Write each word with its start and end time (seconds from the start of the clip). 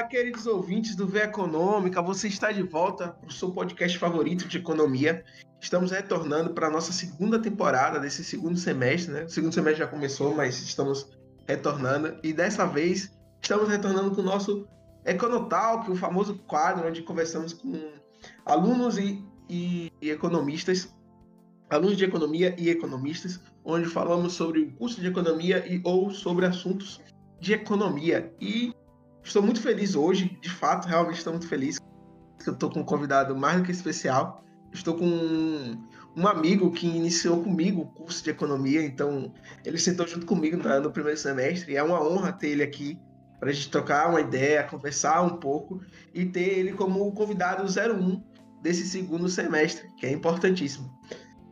Olá, 0.00 0.08
queridos 0.08 0.46
ouvintes 0.46 0.96
do 0.96 1.06
V 1.06 1.24
Econômica, 1.24 2.00
você 2.00 2.26
está 2.26 2.50
de 2.50 2.62
volta 2.62 3.08
para 3.08 3.28
o 3.28 3.30
seu 3.30 3.50
podcast 3.50 3.98
favorito 3.98 4.48
de 4.48 4.56
economia. 4.56 5.22
Estamos 5.60 5.90
retornando 5.90 6.54
para 6.54 6.68
a 6.68 6.70
nossa 6.70 6.90
segunda 6.90 7.38
temporada 7.38 8.00
desse 8.00 8.24
segundo 8.24 8.56
semestre, 8.56 9.12
né? 9.12 9.24
O 9.24 9.28
segundo 9.28 9.52
semestre 9.52 9.84
já 9.84 9.86
começou, 9.86 10.34
mas 10.34 10.58
estamos 10.58 11.06
retornando. 11.46 12.18
E 12.22 12.32
dessa 12.32 12.64
vez 12.64 13.12
estamos 13.42 13.68
retornando 13.68 14.12
com 14.12 14.22
o 14.22 14.24
nosso 14.24 14.66
Econotalk, 15.04 15.90
o 15.90 15.94
famoso 15.94 16.38
quadro 16.46 16.88
onde 16.88 17.02
conversamos 17.02 17.52
com 17.52 17.92
alunos 18.46 18.96
e, 18.96 19.22
e, 19.50 19.92
e 20.00 20.10
economistas, 20.10 20.96
alunos 21.68 21.98
de 21.98 22.06
economia 22.06 22.56
e 22.58 22.70
economistas, 22.70 23.38
onde 23.62 23.84
falamos 23.84 24.32
sobre 24.32 24.62
o 24.62 24.72
curso 24.72 24.98
de 24.98 25.08
economia 25.08 25.62
e 25.70 25.78
ou 25.84 26.10
sobre 26.10 26.46
assuntos 26.46 27.02
de 27.38 27.52
economia. 27.52 28.34
E 28.40 28.72
estou 29.22 29.42
muito 29.42 29.60
feliz 29.60 29.94
hoje, 29.94 30.38
de 30.40 30.50
fato, 30.50 30.86
realmente 30.86 31.18
estou 31.18 31.32
muito 31.32 31.48
feliz. 31.48 31.78
Eu 32.46 32.54
estou 32.54 32.70
com 32.70 32.80
um 32.80 32.84
convidado 32.84 33.36
mais 33.36 33.58
do 33.58 33.64
que 33.64 33.70
especial. 33.70 34.44
Estou 34.72 34.96
com 34.96 35.06
um, 36.16 36.26
amigo 36.26 36.70
que 36.70 36.86
iniciou 36.86 37.42
comigo 37.42 37.82
o 37.82 37.86
curso 37.86 38.22
de 38.22 38.30
economia, 38.30 38.82
então 38.82 39.32
ele 39.64 39.78
sentou 39.78 40.06
junto 40.06 40.26
comigo 40.26 40.56
no, 40.56 40.80
no 40.80 40.90
primeiro 40.90 41.18
semestre. 41.18 41.72
E 41.72 41.76
é 41.76 41.82
uma 41.82 42.02
honra 42.02 42.32
ter 42.32 42.48
ele 42.48 42.62
aqui 42.62 42.98
para 43.38 43.50
a 43.50 43.52
gente 43.52 43.70
trocar 43.70 44.08
uma 44.08 44.20
ideia, 44.20 44.62
conversar 44.64 45.22
um 45.22 45.38
pouco 45.38 45.80
e 46.14 46.26
ter 46.26 46.58
ele 46.58 46.72
como 46.72 47.10
convidado 47.12 47.64
01 47.64 48.22
desse 48.62 48.86
segundo 48.86 49.28
semestre, 49.28 49.88
que 49.96 50.06
é 50.06 50.12
importantíssimo. 50.12 50.90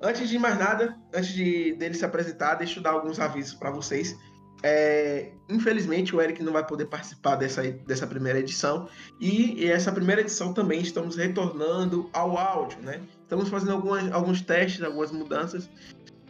Antes 0.00 0.28
de 0.28 0.38
mais 0.38 0.58
nada, 0.58 0.96
antes 1.12 1.32
de 1.32 1.74
dele 1.74 1.94
se 1.94 2.04
apresentar, 2.04 2.54
deixa 2.54 2.78
eu 2.78 2.82
dar 2.82 2.90
alguns 2.90 3.18
avisos 3.18 3.54
para 3.54 3.70
vocês. 3.70 4.16
É, 4.62 5.30
infelizmente 5.48 6.14
o 6.16 6.20
Eric 6.20 6.42
não 6.42 6.52
vai 6.52 6.66
poder 6.66 6.86
participar 6.86 7.36
dessa, 7.36 7.62
dessa 7.62 8.06
primeira 8.08 8.40
edição 8.40 8.88
e, 9.20 9.62
e, 9.62 9.70
essa 9.70 9.92
primeira 9.92 10.20
edição 10.20 10.52
também 10.52 10.80
estamos 10.80 11.14
retornando 11.14 12.10
ao 12.12 12.36
áudio, 12.36 12.80
né? 12.82 13.00
Estamos 13.22 13.48
fazendo 13.48 13.72
algumas, 13.72 14.10
alguns 14.12 14.40
testes, 14.40 14.82
algumas 14.82 15.12
mudanças. 15.12 15.70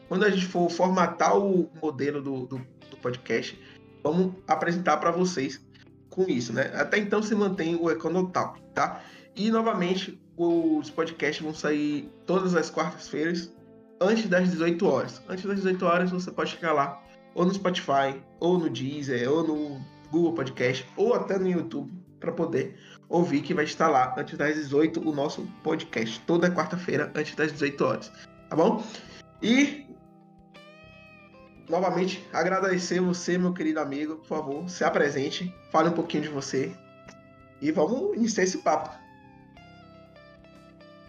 Quando 0.08 0.24
a 0.24 0.30
gente 0.30 0.44
for 0.44 0.70
formatar 0.70 1.38
o 1.38 1.70
modelo 1.80 2.20
do, 2.20 2.46
do, 2.46 2.66
do 2.90 2.96
podcast, 2.98 3.58
vamos 4.02 4.34
apresentar 4.46 4.98
para 4.98 5.10
vocês 5.10 5.60
com 6.10 6.24
isso, 6.28 6.52
né? 6.52 6.70
Até 6.74 6.98
então 6.98 7.22
se 7.22 7.34
mantém 7.34 7.76
o 7.76 7.90
Econotalk, 7.90 8.60
tá? 8.74 9.00
E 9.34 9.50
novamente 9.50 10.20
os 10.36 10.90
podcasts 10.90 11.42
vão 11.42 11.54
sair 11.54 12.10
todas 12.26 12.54
as 12.54 12.68
quartas-feiras 12.68 13.52
antes 14.00 14.28
das 14.28 14.50
18 14.50 14.86
horas. 14.86 15.22
Antes 15.28 15.44
das 15.44 15.56
18 15.56 15.86
horas 15.86 16.10
você 16.10 16.30
pode 16.30 16.50
chegar 16.50 16.72
lá 16.72 17.07
ou 17.34 17.44
no 17.44 17.54
Spotify, 17.54 18.20
ou 18.40 18.58
no 18.58 18.68
Deezer, 18.68 19.30
ou 19.30 19.46
no 19.46 19.80
Google 20.10 20.34
Podcast, 20.34 20.86
ou 20.96 21.14
até 21.14 21.38
no 21.38 21.48
YouTube, 21.48 21.92
para 22.18 22.32
poder 22.32 22.78
ouvir 23.08 23.42
que 23.42 23.54
vai 23.54 23.64
estar 23.64 23.88
lá 23.88 24.14
antes 24.18 24.36
das 24.36 24.54
18 24.54 25.06
o 25.08 25.12
nosso 25.12 25.46
podcast, 25.62 26.20
toda 26.20 26.50
quarta-feira, 26.50 27.12
antes 27.14 27.34
das 27.34 27.52
18 27.52 27.84
horas. 27.84 28.12
Tá 28.48 28.56
bom? 28.56 28.82
E 29.42 29.86
novamente 31.68 32.26
agradecer 32.32 33.00
você, 33.00 33.38
meu 33.38 33.52
querido 33.52 33.80
amigo, 33.80 34.16
por 34.16 34.26
favor, 34.26 34.68
se 34.68 34.84
apresente, 34.84 35.54
fale 35.70 35.90
um 35.90 35.92
pouquinho 35.92 36.24
de 36.24 36.28
você 36.28 36.72
e 37.60 37.70
vamos 37.70 38.16
iniciar 38.16 38.44
esse 38.44 38.58
papo. 38.58 38.90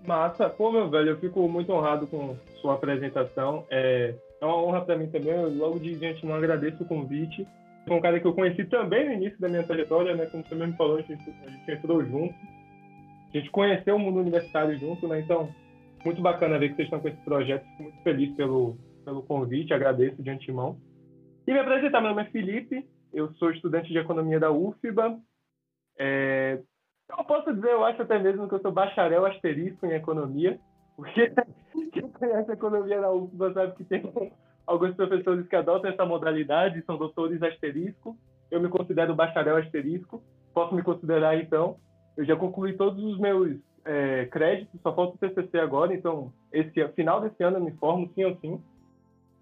Massa, 0.09 0.49
pô, 0.49 0.71
meu 0.71 0.89
velho, 0.89 1.09
eu 1.09 1.19
fico 1.19 1.47
muito 1.47 1.71
honrado 1.71 2.07
com 2.07 2.35
sua 2.59 2.73
apresentação. 2.73 3.67
É, 3.69 4.15
é 4.41 4.45
uma 4.45 4.57
honra 4.57 4.81
para 4.81 4.97
mim 4.97 5.05
também. 5.05 5.31
Eu, 5.31 5.55
logo 5.55 5.77
de 5.77 6.03
antemão 6.03 6.35
agradeço 6.35 6.81
o 6.81 6.87
convite. 6.87 7.47
Foi 7.87 7.95
um 7.95 8.01
cara 8.01 8.19
que 8.19 8.25
eu 8.25 8.33
conheci 8.33 8.65
também 8.65 9.05
no 9.05 9.13
início 9.13 9.39
da 9.39 9.47
minha 9.47 9.61
trajetória, 9.61 10.15
né? 10.15 10.25
Como 10.25 10.43
você 10.43 10.55
mesmo 10.55 10.75
falou, 10.77 10.97
a 10.97 11.01
gente, 11.03 11.29
a 11.45 11.49
gente 11.51 11.71
entrou 11.71 12.03
junto. 12.03 12.33
A 13.31 13.37
gente 13.37 13.51
conheceu 13.51 13.97
o 13.97 13.99
mundo 13.99 14.21
universitário 14.21 14.75
junto, 14.79 15.07
né? 15.07 15.19
Então, 15.19 15.47
muito 16.03 16.23
bacana 16.23 16.57
ver 16.57 16.69
que 16.69 16.77
vocês 16.77 16.87
estão 16.87 16.99
com 16.99 17.07
esse 17.07 17.21
projeto. 17.21 17.63
Fico 17.67 17.83
muito 17.83 18.01
feliz 18.01 18.35
pelo, 18.35 18.79
pelo 19.05 19.21
convite, 19.21 19.75
agradeço 19.75 20.23
de 20.23 20.29
antemão. 20.31 20.75
E 21.45 21.53
me 21.53 21.59
apresentar, 21.59 22.01
meu 22.01 22.09
nome 22.09 22.23
é 22.23 22.31
Felipe, 22.31 22.83
eu 23.13 23.31
sou 23.33 23.51
estudante 23.51 23.93
de 23.93 23.99
economia 23.99 24.39
da 24.39 24.51
UFBA. 24.51 25.19
É, 25.99 26.59
eu 27.17 27.23
posso 27.23 27.53
dizer, 27.53 27.71
eu 27.71 27.83
acho 27.83 28.01
até 28.01 28.19
mesmo 28.19 28.47
que 28.47 28.55
eu 28.55 28.61
sou 28.61 28.71
bacharel 28.71 29.25
asterisco 29.25 29.85
em 29.85 29.93
economia. 29.93 30.59
Porque 30.95 31.31
quem 31.91 32.09
conhece 32.11 32.51
a 32.51 32.53
economia 32.53 33.01
na 33.01 33.09
UFBA 33.11 33.53
sabe 33.53 33.75
que 33.75 33.83
tem 33.83 34.03
alguns 34.67 34.95
professores 34.95 35.47
que 35.47 35.55
adotam 35.55 35.89
essa 35.89 36.05
modalidade, 36.05 36.83
são 36.85 36.97
doutores 36.97 37.41
asterisco. 37.41 38.17
Eu 38.51 38.61
me 38.61 38.69
considero 38.69 39.15
bacharel 39.15 39.57
asterisco. 39.57 40.21
Posso 40.53 40.75
me 40.75 40.83
considerar, 40.83 41.37
então. 41.37 41.77
Eu 42.17 42.25
já 42.25 42.35
concluí 42.35 42.75
todos 42.75 43.01
os 43.03 43.17
meus 43.17 43.57
é, 43.85 44.25
créditos, 44.25 44.79
só 44.81 44.93
falta 44.93 45.15
o 45.15 45.17
TCC 45.17 45.57
agora. 45.59 45.93
Então, 45.93 46.33
esse 46.51 46.87
final 46.89 47.21
desse 47.21 47.41
ano 47.43 47.57
eu 47.57 47.63
me 47.63 47.71
formo, 47.71 48.11
sim 48.13 48.25
ou 48.25 48.35
sim. 48.37 48.61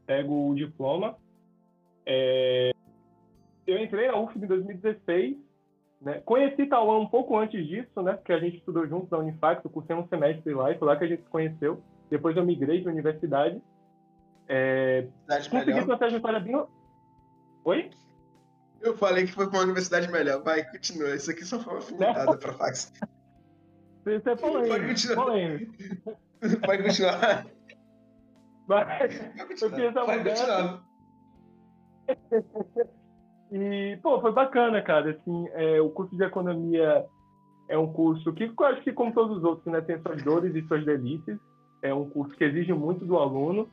Pego 0.06 0.50
o 0.50 0.56
diploma. 0.56 1.18
É... 2.06 2.72
Eu 3.66 3.78
entrei 3.80 4.08
na 4.08 4.18
UFB 4.18 4.46
em 4.46 4.48
2016 4.48 5.47
né? 6.02 6.22
Conheci 6.26 6.66
Tauan 6.66 7.00
um 7.00 7.08
pouco 7.08 7.38
antes 7.38 7.66
disso, 7.66 8.02
né? 8.02 8.14
Porque 8.14 8.34
a 8.34 8.40
gente 8.40 8.58
estudou 8.58 8.88
juntos 8.88 9.10
na 9.10 9.18
Unifax, 9.18 9.64
eu 9.64 9.72
cursei 9.72 9.96
um 9.96 10.08
semestre 10.08 10.54
lá 10.54 10.72
e 10.72 10.78
foi 10.78 10.88
lá 10.88 10.96
que 10.96 11.04
a 11.04 11.08
gente 11.08 11.24
se 11.24 11.30
conheceu. 11.30 11.82
Depois 12.10 12.38
eu 12.38 12.46
migrei 12.46 12.82
para 12.82 12.92
a 12.92 12.94
universidade. 12.94 13.62
É... 14.48 15.08
Consegui 15.28 15.74
melhor. 15.74 15.86
uma 15.86 15.98
trajetória 15.98 16.40
bem... 16.40 16.56
Oi? 17.66 17.90
Eu 18.80 18.96
falei 18.96 19.26
que 19.26 19.34
foi 19.34 19.50
para 19.50 19.58
uma 19.58 19.64
universidade 19.64 20.10
melhor. 20.12 20.42
Vai, 20.44 20.64
continua. 20.64 21.16
Isso 21.16 21.32
aqui 21.32 21.44
só 21.44 21.60
foi 21.60 21.74
uma 21.74 21.80
afinetada 21.80 22.38
para 22.38 22.54
fax. 22.54 22.94
Isso 24.06 24.30
é 24.30 24.36
polêmico. 24.36 24.74
Pode 24.74 24.88
continuar. 24.88 25.26
Polêmico. 25.26 25.74
Pode 26.66 26.84
continuar. 26.84 27.48
Mas, 28.68 29.18
Pode 29.36 29.48
continuar. 29.48 30.06
Pode 30.06 30.24
continuar. 30.30 30.84
E, 33.52 33.98
pô, 34.02 34.20
foi 34.20 34.32
bacana, 34.32 34.82
cara. 34.82 35.12
Assim, 35.12 35.48
é, 35.54 35.80
o 35.82 35.90
curso 35.90 36.16
de 36.16 36.24
economia 36.24 37.06
é 37.68 37.78
um 37.78 37.92
curso 37.92 38.34
que, 38.34 38.46
eu 38.46 38.66
acho 38.66 38.82
que, 38.82 38.92
como 38.92 39.14
todos 39.14 39.38
os 39.38 39.44
outros, 39.44 39.66
né, 39.72 39.82
tem 39.82 40.00
suas 40.02 40.22
dores 40.24 40.56
e 40.56 40.68
suas 40.68 40.84
delícias. 40.86 41.38
É 41.82 41.94
um 41.94 42.10
curso 42.10 42.36
que 42.36 42.44
exige 42.44 42.74
muito 42.74 43.06
do 43.06 43.18
aluno. 43.18 43.70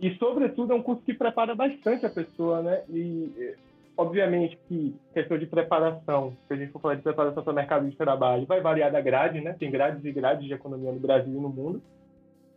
E, 0.00 0.14
sobretudo, 0.16 0.72
é 0.72 0.76
um 0.76 0.82
curso 0.82 1.02
que 1.02 1.14
prepara 1.14 1.54
bastante 1.54 2.04
a 2.04 2.10
pessoa, 2.10 2.62
né? 2.62 2.82
E, 2.88 3.54
obviamente, 3.96 4.58
que 4.68 4.94
questão 5.14 5.38
de 5.38 5.46
preparação, 5.46 6.36
se 6.46 6.54
a 6.54 6.56
gente 6.56 6.70
for 6.72 6.80
falar 6.80 6.96
de 6.96 7.02
preparação 7.02 7.42
para 7.42 7.52
o 7.52 7.56
mercado 7.56 7.88
de 7.88 7.96
trabalho, 7.96 8.46
vai 8.46 8.60
variar 8.60 8.92
da 8.92 9.00
grade, 9.00 9.40
né? 9.40 9.54
Tem 9.58 9.70
grades 9.70 10.04
e 10.04 10.12
grades 10.12 10.46
de 10.46 10.52
economia 10.52 10.92
no 10.92 11.00
Brasil 11.00 11.32
e 11.32 11.40
no 11.40 11.48
mundo. 11.48 11.82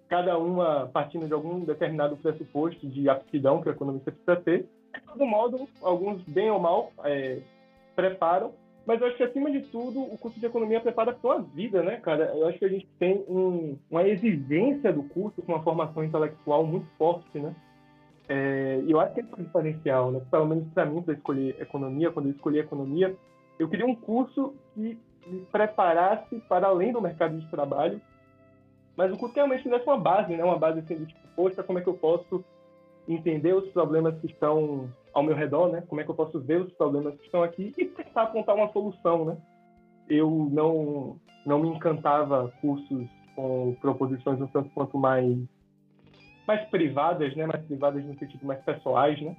Cada 0.09 0.37
uma 0.37 0.89
partindo 0.91 1.27
de 1.27 1.33
algum 1.33 1.63
determinado 1.63 2.17
pressuposto 2.17 2.85
de 2.87 3.07
aptidão 3.07 3.61
que 3.61 3.69
o 3.69 3.71
economista 3.71 4.11
precisa 4.11 4.35
ter 4.35 4.67
de 4.93 5.01
todo 5.01 5.25
modo, 5.25 5.67
alguns 5.81 6.21
bem 6.23 6.49
ou 6.49 6.59
mal 6.59 6.91
é, 7.03 7.39
preparam, 7.95 8.53
mas 8.85 8.99
eu 8.99 9.07
acho 9.07 9.17
que 9.17 9.23
acima 9.23 9.51
de 9.51 9.61
tudo 9.61 10.01
o 10.01 10.17
curso 10.17 10.39
de 10.39 10.45
economia 10.45 10.81
prepara 10.81 11.13
para 11.13 11.35
a 11.35 11.37
vida, 11.39 11.83
né, 11.83 11.97
cara? 11.97 12.33
Eu 12.35 12.47
acho 12.47 12.57
que 12.57 12.65
a 12.65 12.69
gente 12.69 12.87
tem 12.97 13.23
um, 13.27 13.77
uma 13.89 14.07
exigência 14.07 14.91
do 14.91 15.03
curso 15.03 15.41
com 15.41 15.53
uma 15.53 15.61
formação 15.61 16.03
intelectual 16.03 16.65
muito 16.65 16.87
forte, 16.97 17.37
né? 17.37 17.53
É, 18.27 18.81
e 18.83 18.91
eu 18.91 18.99
acho 18.99 19.13
que 19.13 19.21
é 19.21 19.23
um 19.23 19.43
diferencial, 19.43 20.11
né? 20.11 20.21
Pelo 20.31 20.47
menos 20.47 20.67
para 20.73 20.85
mim, 20.85 21.01
para 21.01 21.13
escolher 21.13 21.55
economia, 21.61 22.11
quando 22.11 22.27
eu 22.27 22.31
escolhi 22.31 22.59
economia, 22.59 23.15
eu 23.59 23.69
queria 23.69 23.85
um 23.85 23.95
curso 23.95 24.55
que 24.73 24.97
me 25.27 25.41
preparasse 25.51 26.39
para 26.47 26.67
além 26.67 26.91
do 26.91 27.01
mercado 27.01 27.39
de 27.39 27.45
trabalho, 27.47 28.01
mas 28.95 29.11
um 29.11 29.17
curso 29.17 29.33
que 29.33 29.39
realmente 29.39 29.63
tivesse 29.63 29.85
uma 29.85 29.97
base, 29.97 30.35
né? 30.35 30.43
Uma 30.43 30.57
base 30.57 30.79
assim 30.79 30.95
do 30.95 31.05
tipo, 31.05 31.19
poxa, 31.35 31.61
como 31.61 31.77
é 31.77 31.81
que 31.81 31.89
eu 31.89 31.93
posso 31.93 32.43
entender 33.13 33.53
os 33.53 33.67
problemas 33.71 34.17
que 34.19 34.27
estão 34.27 34.89
ao 35.13 35.23
meu 35.23 35.35
redor, 35.35 35.69
né? 35.69 35.83
Como 35.87 35.99
é 35.99 36.03
que 36.03 36.11
eu 36.11 36.15
posso 36.15 36.39
ver 36.39 36.61
os 36.61 36.71
problemas 36.73 37.15
que 37.15 37.25
estão 37.25 37.41
aqui 37.41 37.73
e 37.77 37.85
tentar 37.85 38.23
apontar 38.23 38.55
uma 38.55 38.71
solução, 38.71 39.25
né? 39.25 39.37
Eu 40.07 40.49
não 40.51 41.19
não 41.45 41.59
me 41.59 41.69
encantava 41.69 42.53
cursos 42.61 43.07
com 43.35 43.75
proposições 43.81 44.39
um 44.39 44.47
tanto 44.47 44.69
quanto 44.69 44.97
mais 44.97 45.37
mais 46.47 46.67
privadas, 46.69 47.35
né? 47.35 47.47
Mais 47.47 47.63
privadas 47.65 48.03
no 48.05 48.17
sentido 48.19 48.45
mais 48.45 48.61
pessoais, 48.63 49.19
né? 49.21 49.35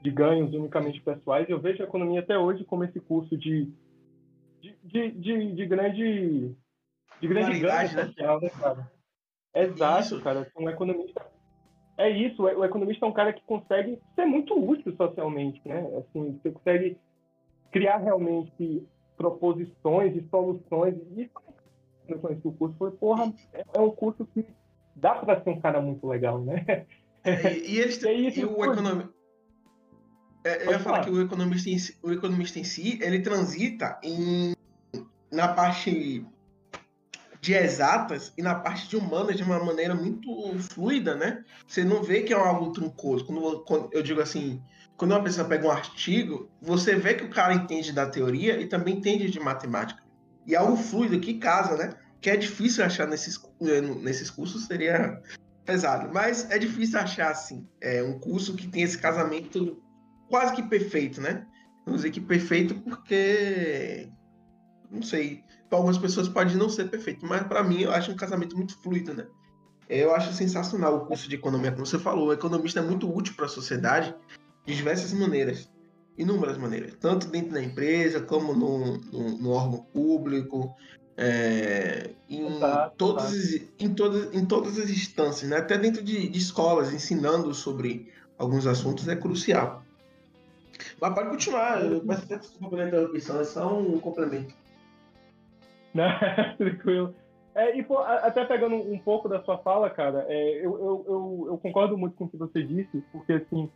De 0.00 0.10
ganhos 0.10 0.54
unicamente 0.54 1.00
pessoais. 1.00 1.48
Eu 1.48 1.60
vejo 1.60 1.82
a 1.82 1.86
economia 1.86 2.20
até 2.20 2.38
hoje 2.38 2.64
como 2.64 2.84
esse 2.84 3.00
curso 3.00 3.36
de 3.36 3.68
de, 4.60 4.76
de, 4.84 5.10
de, 5.12 5.52
de 5.54 5.66
grande 5.66 6.54
de 7.20 7.28
grande 7.28 7.58
ganho 7.58 7.94
né? 7.94 8.04
social, 8.06 8.40
né, 8.40 8.48
cara? 8.50 8.92
Exato, 9.54 10.14
Isso. 10.14 10.20
cara. 10.22 10.46
Um 10.56 10.70
economista 10.70 11.20
é 11.98 12.08
isso, 12.08 12.44
o 12.44 12.64
economista 12.64 13.04
é 13.04 13.08
um 13.08 13.12
cara 13.12 13.32
que 13.32 13.42
consegue 13.44 13.98
ser 14.14 14.24
muito 14.24 14.54
útil 14.54 14.94
socialmente, 14.96 15.60
né? 15.66 15.80
Assim, 15.98 16.38
você 16.40 16.52
consegue 16.52 16.96
criar 17.72 17.98
realmente 17.98 18.86
proposições 19.16 20.16
e 20.16 20.24
soluções. 20.30 20.94
E 21.16 21.28
eu 22.08 22.18
conheci 22.20 22.46
o 22.46 22.52
curso, 22.52 22.76
foi, 22.78 22.92
porra, 22.92 23.34
é, 23.52 23.64
é 23.74 23.80
um 23.80 23.90
curso 23.90 24.24
que 24.32 24.46
dá 24.94 25.16
para 25.16 25.42
ser 25.42 25.50
um 25.50 25.60
cara 25.60 25.82
muito 25.82 26.06
legal, 26.06 26.40
né? 26.40 26.86
É, 27.24 27.58
e, 27.58 27.78
eles, 27.82 28.02
é 28.04 28.12
isso, 28.12 28.40
e 28.40 28.44
o 28.44 28.64
economista... 28.64 29.12
É, 30.44 30.66
eu 30.66 30.70
ia 30.70 30.78
falar, 30.78 31.02
falar 31.02 31.04
que 31.04 31.10
o 31.10 31.20
economista, 31.20 31.68
em 31.68 31.78
si, 31.78 31.98
o 32.00 32.12
economista 32.12 32.60
em 32.60 32.64
si, 32.64 32.98
ele 33.02 33.20
transita 33.20 33.98
em 34.04 34.54
na 35.30 35.48
parte 35.48 36.24
de 37.40 37.54
exatas 37.54 38.32
e 38.36 38.42
na 38.42 38.54
parte 38.54 38.88
de 38.88 38.96
humanas 38.96 39.36
de 39.36 39.42
uma 39.42 39.62
maneira 39.62 39.94
muito 39.94 40.28
fluida, 40.70 41.14
né? 41.14 41.44
Você 41.66 41.84
não 41.84 42.02
vê 42.02 42.22
que 42.22 42.32
é 42.32 42.36
algo 42.36 42.72
truncoso. 42.72 43.24
Quando, 43.24 43.60
quando, 43.64 43.88
eu 43.92 44.02
digo 44.02 44.20
assim, 44.20 44.62
quando 44.96 45.12
uma 45.12 45.22
pessoa 45.22 45.46
pega 45.46 45.66
um 45.66 45.70
artigo, 45.70 46.50
você 46.60 46.96
vê 46.96 47.14
que 47.14 47.24
o 47.24 47.30
cara 47.30 47.54
entende 47.54 47.92
da 47.92 48.06
teoria 48.06 48.60
e 48.60 48.66
também 48.66 48.96
entende 48.96 49.30
de 49.30 49.38
matemática. 49.38 50.02
E 50.46 50.54
é 50.54 50.58
algo 50.58 50.76
fluido 50.76 51.20
que 51.20 51.34
casa, 51.34 51.76
né? 51.76 51.94
Que 52.20 52.30
é 52.30 52.36
difícil 52.36 52.84
achar 52.84 53.06
nesses, 53.06 53.40
nesses 54.02 54.30
cursos, 54.30 54.64
seria 54.66 55.22
pesado. 55.64 56.10
Mas 56.12 56.50
é 56.50 56.58
difícil 56.58 56.98
achar, 56.98 57.30
assim, 57.30 57.68
é, 57.80 58.02
um 58.02 58.18
curso 58.18 58.54
que 58.54 58.66
tem 58.66 58.82
esse 58.82 58.98
casamento 58.98 59.80
quase 60.28 60.54
que 60.54 60.62
perfeito, 60.62 61.20
né? 61.20 61.46
Vamos 61.84 62.02
dizer 62.02 62.10
que 62.10 62.20
perfeito 62.20 62.74
porque 62.74 64.08
não 64.90 65.02
sei, 65.02 65.42
para 65.68 65.78
algumas 65.78 65.98
pessoas 65.98 66.28
pode 66.28 66.56
não 66.56 66.68
ser 66.68 66.88
perfeito, 66.90 67.26
mas 67.26 67.42
para 67.46 67.62
mim 67.62 67.82
eu 67.82 67.92
acho 67.92 68.10
um 68.10 68.16
casamento 68.16 68.56
muito 68.56 68.76
fluido, 68.80 69.14
né? 69.14 69.26
Eu 69.88 70.14
acho 70.14 70.32
sensacional 70.32 70.96
o 70.96 71.06
curso 71.06 71.28
de 71.28 71.36
economia, 71.36 71.72
como 71.72 71.86
você 71.86 71.98
falou, 71.98 72.28
o 72.28 72.32
economista 72.32 72.80
é 72.80 72.82
muito 72.82 73.10
útil 73.10 73.34
para 73.34 73.46
a 73.46 73.48
sociedade 73.48 74.14
de 74.66 74.74
diversas 74.76 75.12
maneiras, 75.12 75.70
inúmeras 76.16 76.58
maneiras, 76.58 76.94
tanto 77.00 77.26
dentro 77.28 77.52
da 77.52 77.62
empresa 77.62 78.20
como 78.20 78.54
no, 78.54 78.98
no, 78.98 79.38
no 79.38 79.50
órgão 79.50 79.82
público, 79.92 80.74
é, 81.16 82.10
em, 82.28 82.60
tá, 82.60 82.92
todas, 82.96 83.32
tá. 83.32 83.64
Em, 83.80 83.94
todas, 83.94 84.34
em 84.34 84.44
todas 84.44 84.78
as 84.78 84.90
instâncias, 84.90 85.50
né? 85.50 85.56
até 85.56 85.76
dentro 85.76 86.02
de, 86.02 86.28
de 86.28 86.38
escolas, 86.38 86.92
ensinando 86.92 87.52
sobre 87.54 88.12
alguns 88.38 88.66
assuntos 88.66 89.08
é 89.08 89.16
crucial. 89.16 89.82
Mas 91.00 91.14
pode 91.14 91.30
continuar, 91.30 91.84
eu 91.84 92.00
peço 92.02 92.22
até 92.22 92.38
desculpa 92.38 92.76
pela 92.76 92.88
interrupção, 92.88 93.40
é 93.40 93.44
só 93.44 93.78
um 93.78 93.98
complemento. 93.98 94.54
Né? 95.94 96.08
Tranquilo. 96.56 97.14
É, 97.54 97.76
e 97.76 97.82
pô, 97.82 97.98
até 97.98 98.44
pegando 98.44 98.76
um 98.76 98.98
pouco 98.98 99.28
da 99.28 99.42
sua 99.42 99.58
fala, 99.58 99.90
cara, 99.90 100.24
é, 100.28 100.58
eu, 100.58 100.78
eu, 100.78 101.04
eu, 101.08 101.44
eu, 101.48 101.58
concordo 101.58 101.98
muito 101.98 102.14
com 102.14 102.24
o 102.24 102.28
que 102.28 102.36
você 102.36 102.62
disse, 102.62 103.02
porque 103.10 103.32
assim, 103.32 103.68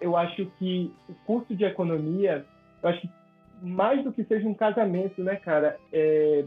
eu 0.00 0.16
acho 0.16 0.46
que 0.58 0.90
o 1.08 1.14
curso 1.26 1.54
de 1.54 1.64
economia, 1.64 2.46
eu 2.82 2.88
acho 2.88 3.00
que 3.02 3.10
mais 3.60 4.02
do 4.02 4.12
que 4.12 4.24
seja 4.24 4.48
um 4.48 4.54
casamento, 4.54 5.22
né, 5.22 5.36
cara, 5.36 5.78
é, 5.92 6.44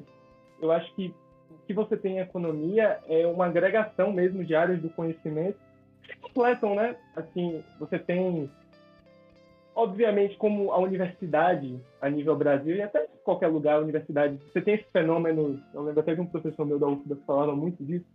eu 0.59 0.71
acho 0.71 0.91
que 0.95 1.13
o 1.49 1.67
que 1.67 1.73
você 1.73 1.97
tem 1.97 2.17
em 2.17 2.21
economia 2.21 2.99
é 3.07 3.27
uma 3.27 3.45
agregação 3.45 4.11
mesmo 4.11 4.43
de 4.43 4.55
áreas 4.55 4.81
do 4.81 4.89
conhecimento 4.89 5.59
que 6.01 6.15
completam, 6.17 6.75
né? 6.75 6.95
Assim, 7.15 7.63
você 7.79 7.99
tem 7.99 8.49
obviamente, 9.75 10.37
como 10.37 10.71
a 10.71 10.79
universidade 10.79 11.79
a 12.01 12.09
nível 12.09 12.35
Brasil 12.35 12.75
e 12.75 12.81
até 12.81 13.07
qualquer 13.23 13.47
lugar, 13.47 13.75
a 13.75 13.81
universidade, 13.81 14.37
você 14.51 14.61
tem 14.61 14.75
esse 14.75 14.91
fenômeno, 14.91 15.61
eu 15.73 15.81
lembro 15.83 15.99
até 15.99 16.15
de 16.15 16.21
um 16.21 16.25
professor 16.25 16.65
meu 16.65 16.79
da 16.79 16.87
UFBA 16.87 17.15
que 17.15 17.25
falava 17.25 17.55
muito 17.55 17.83
disso, 17.83 18.05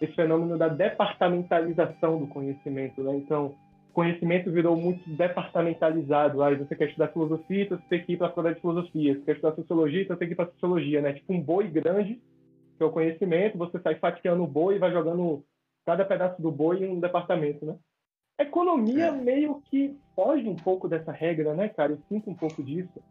esse 0.00 0.14
fenômeno 0.14 0.58
da 0.58 0.68
departamentalização 0.68 2.18
do 2.18 2.26
conhecimento, 2.26 3.02
né? 3.02 3.16
Então, 3.16 3.54
conhecimento 3.92 4.50
virou 4.50 4.76
muito 4.76 5.08
departamentalizado. 5.10 6.42
Aí 6.42 6.56
você 6.56 6.74
quer 6.74 6.88
estudar 6.88 7.08
filosofia, 7.08 7.64
então 7.64 7.78
você 7.78 7.84
tem 7.88 8.04
que 8.04 8.12
ir 8.14 8.16
para 8.16 8.26
a 8.26 8.30
faculdade 8.30 8.56
de 8.56 8.60
filosofia. 8.60 9.14
Você 9.14 9.20
quer 9.20 9.32
estudar 9.32 9.54
sociologia, 9.54 10.02
então 10.02 10.16
você 10.16 10.18
tem 10.18 10.28
que 10.28 10.34
ir 10.34 10.36
para 10.36 10.50
sociologia, 10.52 11.00
né? 11.00 11.12
Tipo 11.12 11.32
um 11.32 11.40
boi 11.40 11.68
grande, 11.68 12.20
que 12.76 12.82
é 12.82 12.86
o 12.86 12.90
conhecimento, 12.90 13.58
você 13.58 13.78
sai 13.80 13.94
fatiando 13.96 14.42
o 14.42 14.46
boi 14.46 14.76
e 14.76 14.78
vai 14.78 14.90
jogando 14.90 15.44
cada 15.84 16.04
pedaço 16.04 16.40
do 16.40 16.50
boi 16.50 16.82
em 16.82 16.88
um 16.88 17.00
departamento, 17.00 17.64
né? 17.64 17.76
Economia 18.38 19.06
é. 19.06 19.12
meio 19.12 19.62
que 19.70 19.96
foge 20.14 20.48
um 20.48 20.56
pouco 20.56 20.88
dessa 20.88 21.12
regra, 21.12 21.54
né, 21.54 21.68
cara? 21.68 21.92
Eu 21.92 21.98
sinto 22.08 22.30
um 22.30 22.34
pouco 22.34 22.62
disso, 22.62 23.02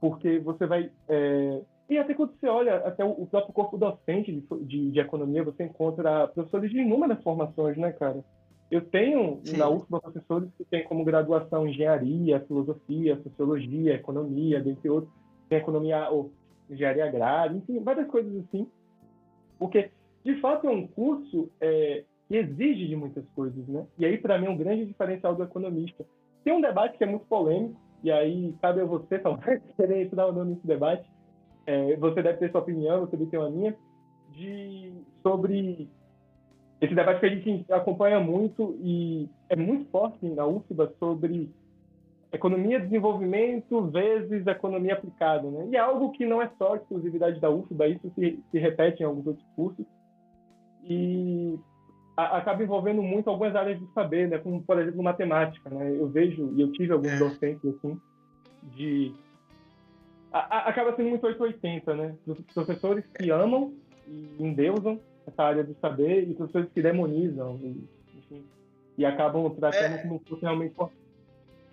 porque 0.00 0.38
você 0.38 0.66
vai. 0.66 0.90
É... 1.08 1.60
E 1.88 1.98
até 1.98 2.14
quando 2.14 2.32
você 2.32 2.46
olha 2.46 2.76
até 2.76 3.04
o 3.04 3.26
próprio 3.26 3.52
corpo 3.52 3.76
docente 3.76 4.32
de, 4.32 4.64
de, 4.64 4.90
de, 4.90 5.00
economia, 5.00 5.44
você 5.44 5.64
encontra 5.64 6.28
professores 6.28 6.70
de 6.70 6.78
inúmeras 6.78 7.22
formações, 7.22 7.76
né, 7.76 7.92
cara? 7.92 8.24
Eu 8.70 8.80
tenho 8.80 9.40
Sim. 9.44 9.58
na 9.58 9.68
UFBA 9.68 10.00
professores 10.00 10.50
que 10.56 10.64
têm 10.64 10.82
como 10.84 11.04
graduação 11.04 11.68
engenharia, 11.68 12.40
filosofia, 12.40 13.20
sociologia, 13.22 13.94
economia, 13.94 14.60
dentre 14.60 14.88
outros. 14.88 15.12
Tem 15.48 15.58
economia 15.58 16.08
ou 16.08 16.32
engenharia 16.70 17.04
agrária, 17.04 17.54
enfim, 17.54 17.78
várias 17.80 18.08
coisas 18.08 18.34
assim. 18.36 18.66
Porque, 19.58 19.90
de 20.24 20.40
fato, 20.40 20.66
é 20.66 20.70
um 20.70 20.86
curso 20.86 21.50
é, 21.60 22.04
exige 22.36 22.86
de 22.86 22.96
muitas 22.96 23.24
coisas, 23.34 23.66
né? 23.66 23.86
E 23.98 24.04
aí, 24.04 24.18
para 24.18 24.38
mim, 24.38 24.46
é 24.46 24.50
um 24.50 24.56
grande 24.56 24.86
diferencial 24.86 25.34
do 25.34 25.42
economista. 25.42 26.04
Tem 26.42 26.52
um 26.52 26.60
debate 26.60 26.98
que 26.98 27.04
é 27.04 27.06
muito 27.06 27.26
polêmico, 27.26 27.80
e 28.02 28.10
aí 28.10 28.54
cabe 28.60 28.80
a 28.80 28.84
você, 28.84 29.18
talvez, 29.20 29.60
querer 29.76 30.02
entrar 30.02 30.26
ou 30.26 30.32
não 30.32 30.44
nesse 30.44 30.66
debate. 30.66 31.08
É, 31.66 31.96
você 31.96 32.22
deve 32.22 32.38
ter 32.38 32.50
sua 32.50 32.60
opinião, 32.60 33.00
você 33.00 33.16
deve 33.16 33.30
ter 33.30 33.38
uma 33.38 33.50
minha, 33.50 33.74
de, 34.32 34.92
sobre 35.22 35.88
esse 36.80 36.94
debate 36.94 37.20
que 37.20 37.26
a 37.26 37.28
gente 37.30 37.72
acompanha 37.72 38.20
muito 38.20 38.76
e 38.80 39.28
é 39.48 39.56
muito 39.56 39.90
forte 39.90 40.26
na 40.28 40.46
UFBA 40.46 40.92
sobre 40.98 41.50
economia 42.32 42.80
de 42.80 42.86
desenvolvimento 42.86 43.82
vezes 43.88 44.46
economia 44.46 44.94
aplicada, 44.94 45.48
né? 45.50 45.68
E 45.70 45.76
é 45.76 45.78
algo 45.78 46.10
que 46.10 46.26
não 46.26 46.42
é 46.42 46.50
só 46.58 46.76
exclusividade 46.76 47.40
da 47.40 47.48
UFBA, 47.48 47.88
isso 47.88 48.12
se, 48.14 48.42
se 48.50 48.58
repete 48.58 49.02
em 49.02 49.06
alguns 49.06 49.26
outros 49.26 49.46
cursos. 49.54 49.86
E 50.82 51.58
a, 52.16 52.38
acaba 52.38 52.62
envolvendo 52.62 53.02
muito 53.02 53.28
algumas 53.28 53.54
áreas 53.54 53.78
de 53.78 53.86
saber, 53.92 54.28
né? 54.28 54.38
Como, 54.38 54.62
por 54.62 54.78
exemplo, 54.78 55.02
matemática, 55.02 55.68
né? 55.70 55.96
Eu 55.98 56.08
vejo, 56.08 56.52
e 56.54 56.60
eu 56.60 56.72
tive 56.72 56.92
alguns 56.92 57.12
é. 57.12 57.18
docentes, 57.18 57.74
assim, 57.74 58.00
de... 58.74 59.12
A, 60.32 60.68
acaba 60.68 60.94
sendo 60.94 61.10
muito 61.10 61.26
880, 61.26 61.94
né? 61.94 62.14
Dos 62.26 62.38
professores 62.52 63.04
que 63.16 63.30
amam 63.30 63.72
e 64.06 64.36
endeusam 64.38 65.00
essa 65.26 65.42
área 65.42 65.64
de 65.64 65.74
saber 65.74 66.28
e 66.28 66.34
professores 66.34 66.70
que 66.72 66.82
demonizam, 66.82 67.58
e, 67.62 67.88
enfim, 68.18 68.44
e 68.98 69.04
acabam 69.04 69.50
tratando 69.50 69.94
é. 69.94 69.98
como 69.98 70.18
se 70.20 70.28
fosse 70.28 70.42
realmente... 70.42 70.74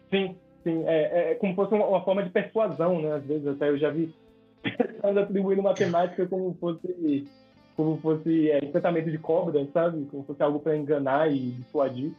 Sim, 0.10 0.36
sim, 0.64 0.84
é, 0.86 1.32
é, 1.32 1.36
como 1.36 1.54
se 1.54 1.56
fosse 1.56 1.74
uma, 1.74 1.86
uma, 1.86 2.04
forma 2.04 2.24
de 2.24 2.30
persuasão, 2.30 3.02
né? 3.02 3.14
Às 3.14 3.26
vezes 3.26 3.48
até 3.48 3.70
eu 3.70 3.78
já 3.78 3.90
vi 3.90 4.14
pessoas 4.64 5.18
atribuindo 5.18 5.62
matemática 5.62 6.26
como 6.28 6.54
se 6.54 6.60
fosse 6.60 7.28
como 7.76 8.00
fosse 8.02 8.50
é, 8.52 8.64
encantamento 8.64 9.10
de 9.10 9.18
cobra, 9.18 9.68
sabe? 9.74 10.06
Como 10.12 10.24
fosse 10.24 10.42
algo 10.44 10.60
para 10.60 10.78
enganar 10.78 11.32
e 11.32 11.52
dissuadir. 11.52 12.14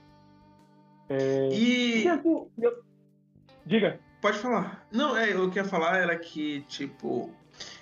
É... 1.09 1.49
E. 1.53 2.09
Assim, 2.09 2.47
eu... 2.59 2.83
Diga. 3.67 3.99
Pode 4.21 4.39
falar. 4.39 4.87
Não, 4.93 5.17
é, 5.17 5.33
eu 5.33 5.49
queria 5.49 5.65
falar 5.65 5.97
era 5.97 6.17
que, 6.17 6.63
tipo, 6.63 7.31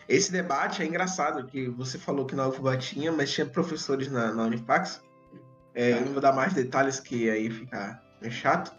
esse 0.09 0.33
debate 0.33 0.83
é 0.83 0.87
engraçado, 0.87 1.47
que 1.47 1.69
você 1.69 1.99
falou 1.99 2.25
que 2.25 2.35
na 2.35 2.49
UFBA 2.49 2.77
tinha, 2.79 3.12
mas 3.12 3.31
tinha 3.31 3.47
professores 3.47 4.11
na, 4.11 4.33
na 4.33 4.45
Unifax. 4.45 5.03
É, 5.75 5.93
eu 5.93 6.00
não 6.00 6.12
vou 6.12 6.21
dar 6.21 6.33
mais 6.33 6.55
detalhes 6.55 6.99
que 6.99 7.31
aí 7.31 7.50
fica 7.50 8.03
chato. 8.31 8.75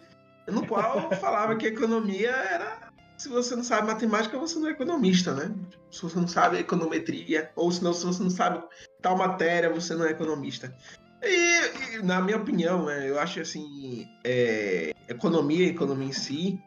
No 0.48 0.66
qual 0.66 1.10
falava 1.18 1.56
que 1.56 1.68
a 1.68 1.70
economia 1.70 2.32
era 2.32 2.81
se 3.22 3.30
você 3.30 3.56
não 3.56 3.64
sabe 3.64 3.86
matemática, 3.86 4.36
você 4.40 4.58
não 4.58 4.68
é 4.68 4.72
economista, 4.72 5.32
né? 5.36 5.54
Se 5.92 6.02
você 6.02 6.20
não 6.20 6.28
sabe 6.28 6.58
econometria, 6.58 7.52
ou 7.56 7.72
se, 7.72 7.84
não, 7.84 7.94
se 7.94 8.04
você 8.04 8.24
não 8.24 8.32
sabe 8.32 8.64
tal 9.00 9.16
matéria, 9.16 9.70
você 9.70 9.94
não 9.94 10.06
é 10.06 10.10
economista. 10.10 10.76
E, 11.22 11.98
e 11.98 12.02
na 12.02 12.20
minha 12.20 12.38
opinião, 12.38 12.88
né, 12.88 13.08
eu 13.08 13.20
acho 13.20 13.40
assim, 13.40 14.08
é, 14.24 14.92
economia 15.08 15.68
economia 15.68 16.08
em 16.08 16.12
si, 16.12 16.60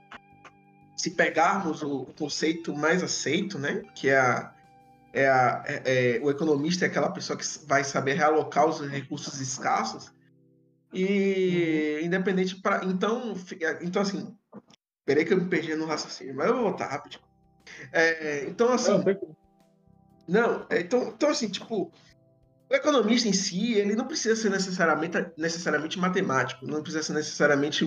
se 0.96 1.10
pegarmos 1.10 1.82
o 1.82 2.06
conceito 2.16 2.72
mais 2.72 3.02
aceito, 3.02 3.58
né, 3.58 3.82
que 3.92 4.08
é, 4.08 4.16
a, 4.16 4.54
é, 5.12 5.26
a, 5.26 5.64
é, 5.66 5.82
é 6.16 6.20
o 6.22 6.30
economista 6.30 6.84
é 6.84 6.88
aquela 6.88 7.10
pessoa 7.10 7.36
que 7.36 7.44
vai 7.66 7.82
saber 7.82 8.14
realocar 8.14 8.64
os 8.64 8.80
recursos 8.88 9.40
escassos, 9.40 10.14
e 10.92 11.98
uhum. 11.98 12.06
independente 12.06 12.54
para 12.54 12.84
então 12.84 13.34
então 13.80 14.00
assim 14.00 14.38
Peraí 15.04 15.24
que 15.24 15.32
eu 15.32 15.38
me 15.38 15.48
perdi 15.48 15.74
no 15.74 15.86
raciocínio, 15.86 16.34
mas 16.34 16.46
eu 16.46 16.54
vou 16.54 16.64
voltar 16.64 16.86
rápido. 16.86 17.18
É, 17.92 18.44
então, 18.48 18.72
assim. 18.72 18.92
Não, 20.26 20.66
é, 20.70 20.80
então, 20.80 21.12
então, 21.14 21.28
assim, 21.28 21.48
tipo, 21.48 21.92
o 22.70 22.74
economista 22.74 23.28
em 23.28 23.32
si, 23.32 23.74
ele 23.74 23.94
não 23.94 24.06
precisa 24.06 24.34
ser 24.34 24.50
necessariamente, 24.50 25.18
necessariamente 25.36 25.98
matemático, 25.98 26.66
não 26.66 26.82
precisa 26.82 27.02
ser 27.02 27.12
necessariamente 27.12 27.84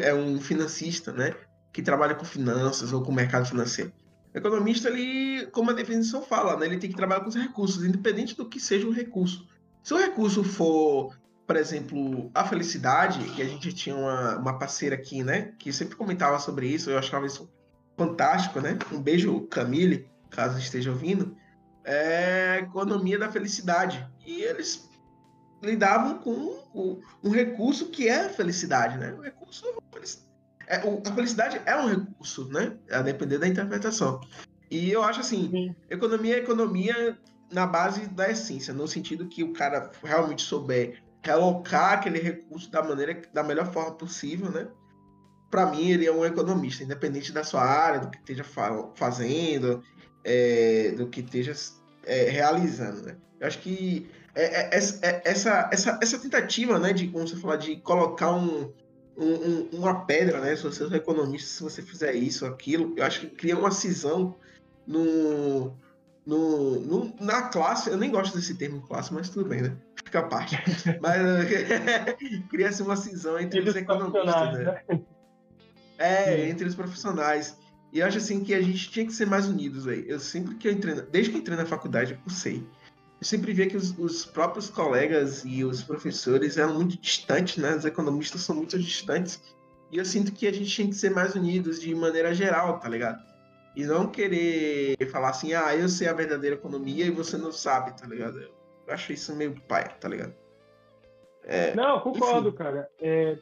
é, 0.00 0.12
um 0.12 0.38
financista, 0.40 1.12
né? 1.12 1.34
Que 1.72 1.80
trabalha 1.80 2.14
com 2.14 2.24
finanças 2.24 2.92
ou 2.92 3.02
com 3.02 3.10
mercado 3.10 3.46
financeiro. 3.46 3.92
O 4.34 4.38
economista, 4.38 4.88
ele, 4.88 5.46
como 5.46 5.70
a 5.70 5.74
definição 5.74 6.22
fala, 6.22 6.56
né, 6.56 6.66
ele 6.66 6.76
tem 6.76 6.90
que 6.90 6.96
trabalhar 6.96 7.22
com 7.22 7.30
os 7.30 7.34
recursos, 7.34 7.82
independente 7.82 8.36
do 8.36 8.46
que 8.46 8.60
seja 8.60 8.86
o 8.86 8.92
recurso. 8.92 9.48
Se 9.82 9.94
o 9.94 9.96
recurso 9.96 10.44
for 10.44 11.16
por 11.48 11.56
exemplo, 11.56 12.30
a 12.34 12.44
felicidade, 12.44 13.24
que 13.30 13.40
a 13.40 13.46
gente 13.46 13.72
tinha 13.72 13.96
uma, 13.96 14.36
uma 14.36 14.58
parceira 14.58 14.94
aqui, 14.94 15.24
né, 15.24 15.54
que 15.58 15.72
sempre 15.72 15.96
comentava 15.96 16.38
sobre 16.38 16.68
isso, 16.68 16.90
eu 16.90 16.98
achava 16.98 17.24
isso 17.24 17.50
fantástico, 17.96 18.60
né? 18.60 18.78
Um 18.92 19.00
beijo, 19.00 19.40
Camille, 19.46 20.06
caso 20.28 20.58
esteja 20.58 20.90
ouvindo. 20.90 21.34
É 21.82 22.58
economia 22.58 23.18
da 23.18 23.32
felicidade. 23.32 24.06
E 24.26 24.42
eles 24.42 24.86
lidavam 25.62 26.18
com 26.18 27.00
um 27.24 27.30
recurso 27.30 27.86
que 27.86 28.06
é 28.06 28.26
a 28.26 28.28
felicidade, 28.28 28.98
né? 28.98 29.14
O 29.14 29.22
recurso 29.22 29.64
é, 30.66 30.76
a 30.76 31.14
felicidade 31.14 31.62
é 31.64 31.74
um 31.76 31.88
recurso, 31.88 32.46
né? 32.52 32.76
A 32.90 33.00
depender 33.00 33.38
da 33.38 33.48
interpretação. 33.48 34.20
E 34.70 34.90
eu 34.90 35.02
acho 35.02 35.20
assim, 35.20 35.48
Sim. 35.50 35.76
economia 35.88 36.36
é 36.36 36.40
economia 36.40 37.18
na 37.50 37.66
base 37.66 38.06
da 38.06 38.30
essência, 38.30 38.74
no 38.74 38.86
sentido 38.86 39.26
que 39.26 39.42
o 39.42 39.54
cara 39.54 39.90
realmente 40.04 40.42
souber 40.42 41.02
realocar 41.22 41.94
aquele 41.94 42.18
recurso 42.18 42.70
da 42.70 42.82
maneira 42.82 43.20
da 43.32 43.42
melhor 43.42 43.72
forma 43.72 43.92
possível, 43.92 44.50
né? 44.50 44.68
Para 45.50 45.66
mim 45.66 45.90
ele 45.90 46.06
é 46.06 46.12
um 46.12 46.24
economista, 46.24 46.84
independente 46.84 47.32
da 47.32 47.42
sua 47.42 47.62
área, 47.62 48.00
do 48.00 48.10
que 48.10 48.18
esteja 48.18 48.44
fazendo, 48.94 49.82
é, 50.24 50.92
do 50.96 51.08
que 51.08 51.20
esteja 51.20 51.54
é, 52.04 52.24
realizando, 52.24 53.02
né? 53.02 53.16
Eu 53.40 53.46
acho 53.46 53.58
que 53.60 54.10
é, 54.34 54.44
é, 54.44 54.70
é, 55.02 55.22
essa, 55.24 55.70
essa, 55.72 55.98
essa 56.02 56.18
tentativa, 56.18 56.78
né, 56.78 56.92
de 56.92 57.08
como 57.08 57.26
você 57.26 57.36
falar, 57.36 57.56
de 57.56 57.76
colocar 57.76 58.32
um, 58.32 58.72
um, 59.16 59.68
uma 59.72 60.04
pedra, 60.04 60.40
né? 60.40 60.54
Se 60.54 60.62
você 60.62 60.84
é 60.84 60.86
um 60.86 60.94
economista, 60.94 61.48
se 61.48 61.62
você 61.62 61.82
fizer 61.82 62.14
isso, 62.14 62.46
aquilo, 62.46 62.94
eu 62.96 63.04
acho 63.04 63.20
que 63.20 63.26
cria 63.28 63.58
uma 63.58 63.70
cisão 63.70 64.36
no, 64.86 65.76
no, 66.28 66.78
no, 66.80 67.16
na 67.18 67.42
classe. 67.44 67.88
Eu 67.88 67.96
nem 67.96 68.10
gosto 68.10 68.36
desse 68.36 68.54
termo 68.54 68.82
classe, 68.82 69.12
mas 69.14 69.30
tudo 69.30 69.48
bem, 69.48 69.62
né? 69.62 69.76
Fica 70.04 70.18
a 70.18 70.24
parte. 70.24 70.56
mas 71.00 71.16
cria-se 72.50 72.82
uma 72.82 72.96
cisão 72.96 73.38
entre, 73.38 73.60
os 73.60 73.74
economistas, 73.74 74.58
né? 74.58 74.82
né? 74.88 75.00
É, 75.96 76.24
Sim. 76.24 76.50
entre 76.50 76.68
os 76.68 76.74
profissionais. 76.74 77.56
E 77.90 78.00
eu 78.00 78.06
acho 78.06 78.18
assim 78.18 78.44
que 78.44 78.54
a 78.54 78.60
gente 78.60 78.90
tinha 78.90 79.06
que 79.06 79.12
ser 79.12 79.26
mais 79.26 79.48
unidos 79.48 79.88
aí. 79.88 80.04
Eu 80.06 80.20
sempre 80.20 80.54
que 80.56 80.68
eu 80.68 80.72
entrei, 80.72 81.00
desde 81.10 81.30
que 81.30 81.38
eu 81.38 81.40
entrei 81.40 81.56
na 81.56 81.64
faculdade, 81.64 82.20
eu 82.22 82.30
sei 82.30 82.62
eu 83.20 83.26
sempre 83.26 83.52
via 83.52 83.66
que 83.66 83.76
os, 83.76 83.98
os, 83.98 84.24
próprios 84.24 84.70
colegas 84.70 85.42
e 85.44 85.64
os 85.64 85.82
professores 85.82 86.56
eram 86.56 86.74
muito 86.74 86.96
distantes, 87.00 87.56
né? 87.56 87.74
Os 87.74 87.84
economistas 87.84 88.42
são 88.42 88.54
muito 88.54 88.78
distantes. 88.78 89.42
E 89.90 89.96
eu 89.96 90.04
sinto 90.04 90.30
que 90.30 90.46
a 90.46 90.52
gente 90.52 90.70
tinha 90.70 90.86
que 90.86 90.94
ser 90.94 91.10
mais 91.10 91.34
unidos 91.34 91.80
de 91.80 91.92
maneira 91.96 92.32
geral, 92.32 92.78
tá 92.78 92.88
ligado? 92.88 93.18
E 93.76 93.84
não 93.84 94.08
querer 94.08 94.96
falar 95.10 95.30
assim, 95.30 95.54
ah, 95.54 95.74
eu 95.76 95.88
sei 95.88 96.08
a 96.08 96.12
verdadeira 96.12 96.56
economia 96.56 97.06
e 97.06 97.10
você 97.10 97.36
não 97.36 97.52
sabe, 97.52 97.92
tá 97.98 98.06
ligado? 98.06 98.40
Eu 98.40 98.94
acho 98.94 99.12
isso 99.12 99.34
meio 99.36 99.54
pai, 99.68 99.88
tá 100.00 100.08
ligado? 100.08 100.34
É, 101.44 101.74
não, 101.74 102.00
concordo, 102.00 102.48
enfim. 102.48 102.58
cara. 102.58 102.90
É... 103.00 103.38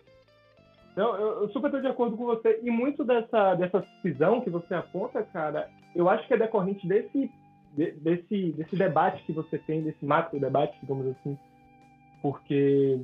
Não, 0.96 1.14
eu, 1.16 1.42
eu 1.42 1.48
super 1.50 1.66
estou 1.66 1.80
de 1.80 1.86
acordo 1.88 2.16
com 2.16 2.24
você. 2.24 2.60
E 2.62 2.70
muito 2.70 3.04
dessa, 3.04 3.54
dessa 3.54 3.84
cisão 4.02 4.40
que 4.40 4.50
você 4.50 4.74
aponta, 4.74 5.22
cara, 5.22 5.68
eu 5.94 6.08
acho 6.08 6.26
que 6.26 6.34
é 6.34 6.38
decorrente 6.38 6.86
desse 6.86 7.30
desse, 7.76 8.52
desse 8.52 8.74
debate 8.74 9.22
que 9.24 9.32
você 9.32 9.58
tem, 9.58 9.82
desse 9.82 10.04
macro 10.04 10.40
debate, 10.40 10.78
digamos 10.80 11.06
assim, 11.08 11.38
porque, 12.22 13.00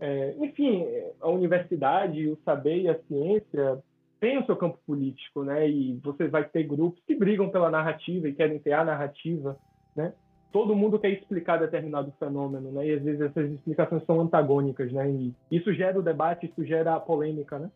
é, 0.00 0.34
enfim, 0.38 0.86
a 1.20 1.28
universidade, 1.28 2.26
o 2.26 2.38
saber 2.44 2.80
e 2.80 2.88
a 2.88 2.98
ciência 3.06 3.82
têm 4.20 4.38
o 4.38 4.46
seu 4.46 4.56
campo 4.56 4.78
político, 4.86 5.44
né? 5.44 5.68
E 5.68 5.98
você 6.02 6.28
vai 6.28 6.44
ter 6.44 6.64
grupos 6.64 7.02
que 7.06 7.14
brigam 7.14 7.50
pela 7.50 7.70
narrativa 7.70 8.28
e 8.28 8.34
querem 8.34 8.58
ter 8.58 8.72
a 8.72 8.84
narrativa, 8.84 9.58
né? 9.94 10.12
Todo 10.52 10.76
mundo 10.76 10.98
quer 10.98 11.10
explicar 11.10 11.58
determinado 11.58 12.12
fenômeno, 12.18 12.72
né? 12.72 12.86
E 12.86 12.94
às 12.94 13.02
vezes 13.02 13.20
essas 13.20 13.50
explicações 13.50 14.04
são 14.04 14.20
antagônicas, 14.20 14.92
né? 14.92 15.10
E 15.10 15.34
isso 15.50 15.72
gera 15.74 15.98
o 15.98 16.02
debate, 16.02 16.46
isso 16.46 16.64
gera 16.64 16.94
a 16.94 17.00
polêmica, 17.00 17.58
né? 17.58 17.70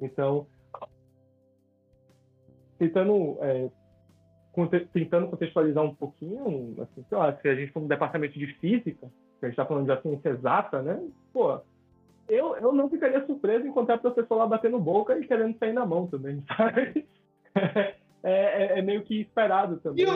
Então, 0.00 0.46
tentando 2.78 3.38
é, 3.40 3.70
tentando 4.92 5.28
contextualizar 5.28 5.82
um 5.82 5.94
pouquinho, 5.94 6.74
assim, 6.80 7.04
sei 7.08 7.18
lá, 7.18 7.36
se 7.36 7.48
a 7.48 7.54
gente 7.54 7.72
for 7.72 7.80
no 7.80 7.88
departamento 7.88 8.38
de 8.38 8.46
física, 8.58 9.10
que 9.40 9.46
a 9.46 9.48
gente 9.48 9.58
está 9.58 9.66
falando 9.66 9.92
de 9.92 10.02
ciência 10.02 10.28
exata, 10.28 10.82
né? 10.82 11.02
Pô, 11.32 11.60
eu, 12.28 12.56
eu 12.56 12.72
não 12.72 12.88
ficaria 12.88 13.24
surpreso 13.26 13.66
em 13.66 13.70
encontrar 13.70 13.96
o 13.96 14.00
professor 14.00 14.36
lá 14.36 14.46
batendo 14.46 14.78
boca 14.78 15.18
e 15.18 15.26
querendo 15.26 15.58
sair 15.58 15.72
na 15.72 15.84
mão 15.84 16.06
também, 16.06 16.42
sabe? 16.56 17.06
É, 18.22 18.76
é, 18.76 18.78
é 18.78 18.82
meio 18.82 19.02
que 19.02 19.20
esperado 19.20 19.76
também. 19.78 20.06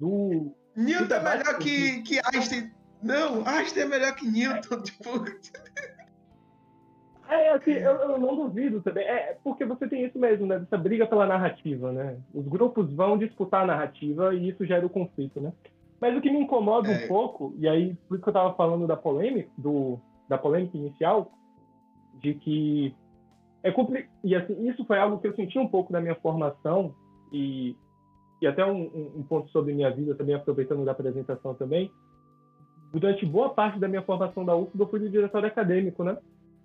do, 0.00 0.52
Newton 0.76 1.14
é 1.14 1.22
melhor 1.22 1.58
que, 1.58 2.02
que 2.02 2.20
Einstein. 2.34 2.70
Não, 3.02 3.46
Einstein 3.46 3.84
é 3.84 3.86
melhor 3.86 4.14
que 4.14 4.26
Newton, 4.26 4.82
tipo. 4.82 5.24
É, 7.28 7.50
assim, 7.50 7.72
eu, 7.72 7.92
eu, 7.92 8.18
não 8.18 8.36
duvido 8.36 8.80
também. 8.82 9.04
É 9.06 9.36
porque 9.42 9.64
você 9.64 9.88
tem 9.88 10.04
isso 10.04 10.18
mesmo, 10.18 10.46
né? 10.46 10.56
Essa 10.56 10.76
briga 10.76 11.06
pela 11.06 11.26
narrativa, 11.26 11.92
né? 11.92 12.18
Os 12.34 12.46
grupos 12.46 12.92
vão 12.92 13.16
disputar 13.16 13.62
a 13.62 13.66
narrativa 13.66 14.34
e 14.34 14.48
isso 14.50 14.64
gera 14.66 14.86
o 14.86 14.90
conflito, 14.90 15.40
né? 15.40 15.52
Mas 16.00 16.16
o 16.16 16.20
que 16.20 16.30
me 16.30 16.40
incomoda 16.40 16.90
é. 16.90 17.04
um 17.04 17.08
pouco, 17.08 17.54
e 17.58 17.66
aí 17.68 17.96
por 18.08 18.16
isso 18.16 18.22
que 18.22 18.28
eu 18.28 18.32
estava 18.32 18.54
falando 18.54 18.86
da 18.86 18.96
polêmica, 18.96 19.48
do, 19.56 19.98
da 20.28 20.36
polêmica 20.36 20.76
inicial, 20.76 21.32
de 22.20 22.34
que 22.34 22.94
é 23.62 23.70
complicado. 23.70 24.10
E 24.22 24.34
assim, 24.34 24.68
isso 24.68 24.84
foi 24.84 24.98
algo 24.98 25.18
que 25.18 25.26
eu 25.26 25.34
senti 25.34 25.58
um 25.58 25.68
pouco 25.68 25.92
na 25.92 26.00
minha 26.00 26.14
formação, 26.14 26.94
e, 27.32 27.76
e 28.40 28.46
até 28.46 28.64
um, 28.64 29.12
um 29.16 29.22
ponto 29.22 29.50
sobre 29.50 29.74
minha 29.74 29.90
vida, 29.90 30.14
também 30.14 30.34
aproveitando 30.34 30.84
da 30.84 30.92
apresentação 30.92 31.54
também. 31.54 31.90
Durante 32.92 33.26
boa 33.26 33.50
parte 33.50 33.78
da 33.78 33.88
minha 33.88 34.02
formação 34.02 34.44
da 34.44 34.56
UFBA, 34.56 34.84
eu 34.84 34.88
fui 34.88 35.00
do 35.00 35.10
diretório 35.10 35.48
acadêmico, 35.48 36.04
né? 36.04 36.16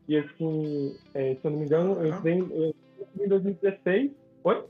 E 0.07 0.17
assim, 0.17 0.95
é, 1.13 1.35
se 1.35 1.41
eu 1.43 1.51
não 1.51 1.59
me 1.59 1.65
engano, 1.65 1.93
eu 2.01 2.07
entrei 2.07 2.35
em, 2.35 2.75
em 3.19 3.27
2016. 3.27 4.11
Oi? 4.43 4.65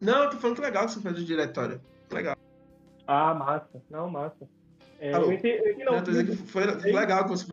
Não, 0.00 0.24
eu 0.24 0.30
tô 0.30 0.36
falando 0.38 0.56
que 0.56 0.62
legal 0.62 0.86
que 0.86 0.92
você 0.92 1.00
fez 1.00 1.18
o 1.18 1.24
diretório. 1.24 1.80
Legal. 2.10 2.36
Ah, 3.06 3.34
massa. 3.34 3.82
Não, 3.88 4.10
massa. 4.10 4.48
É, 4.98 5.14
eu 5.14 5.32
entrei, 5.32 5.58
eu 5.58 5.70
entrei, 5.70 5.84
não, 5.84 5.92
não 5.94 6.02
que 6.02 6.36
foi, 6.36 6.64
foi 6.80 6.92
legal 6.92 7.24
que 7.24 7.30
você 7.30 7.46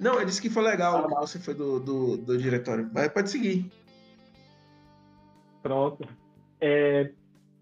Não, 0.00 0.18
eu 0.18 0.24
disse 0.24 0.40
que 0.40 0.48
foi 0.48 0.62
legal 0.62 1.06
ah, 1.06 1.20
você 1.20 1.38
foi 1.38 1.54
do, 1.54 1.78
do, 1.78 2.16
do 2.16 2.38
diretório. 2.38 2.90
Mas 2.92 3.08
pode 3.08 3.30
seguir. 3.30 3.70
Pronto. 5.62 6.08
É, 6.60 7.10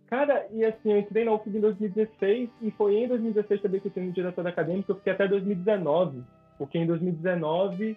Cara, 0.08 0.46
e 0.50 0.64
assim, 0.64 0.90
eu 0.90 0.98
entrei 0.98 1.24
na 1.24 1.34
UFG 1.34 1.58
em 1.58 1.60
2016 1.60 2.48
e 2.62 2.70
foi 2.70 2.96
em 2.96 3.08
2016 3.08 3.60
também 3.60 3.78
que 3.78 3.88
eu 3.88 3.92
tenho 3.92 4.08
um 4.08 4.12
diretor 4.12 4.46
acadêmico, 4.46 4.90
eu 4.90 4.96
fiquei 4.96 5.12
até 5.12 5.28
2019, 5.28 6.22
porque 6.56 6.78
em 6.78 6.86
2019 6.86 7.94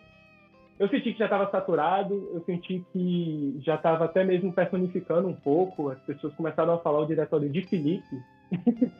eu 0.77 0.89
senti 0.89 1.13
que 1.13 1.19
já 1.19 1.25
estava 1.25 1.49
saturado, 1.49 2.13
eu 2.33 2.43
senti 2.45 2.85
que 2.91 3.57
já 3.63 3.75
estava 3.75 4.05
até 4.05 4.25
mesmo 4.25 4.51
personificando 4.51 5.29
um 5.29 5.33
pouco, 5.33 5.89
as 5.89 5.99
pessoas 5.99 6.33
começaram 6.33 6.73
a 6.73 6.79
falar 6.79 6.99
o 6.99 7.05
diretório 7.05 7.49
de 7.49 7.61
Felipe, 7.61 8.21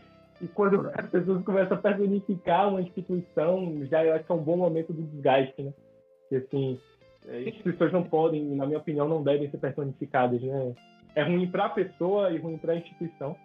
e 0.42 0.48
quando 0.48 0.90
as 0.94 1.10
pessoas 1.10 1.44
começam 1.44 1.78
a 1.78 1.82
personificar 1.82 2.70
uma 2.70 2.82
instituição, 2.82 3.86
já 3.86 4.04
eu 4.04 4.14
acho 4.14 4.26
que 4.26 4.32
é 4.32 4.36
um 4.36 4.44
bom 4.44 4.58
momento 4.58 4.94
do 4.94 5.04
desgaste, 5.04 5.62
né? 5.62 5.74
Porque, 6.22 6.46
assim, 6.46 6.80
é, 7.28 7.42
instituições 7.44 7.92
não 7.92 8.04
podem, 8.04 8.44
na 8.56 8.66
minha 8.66 8.80
opinião, 8.80 9.08
não 9.08 9.24
devem 9.24 9.50
ser 9.50 9.58
personificadas, 9.58 10.42
né? 10.42 10.74
é 11.16 11.24
ruim 11.24 11.50
para 11.50 11.66
a 11.66 11.70
pessoa 11.70 12.32
e 12.32 12.38
ruim 12.38 12.58
para 12.58 12.74
a 12.74 12.76
instituição. 12.78 13.36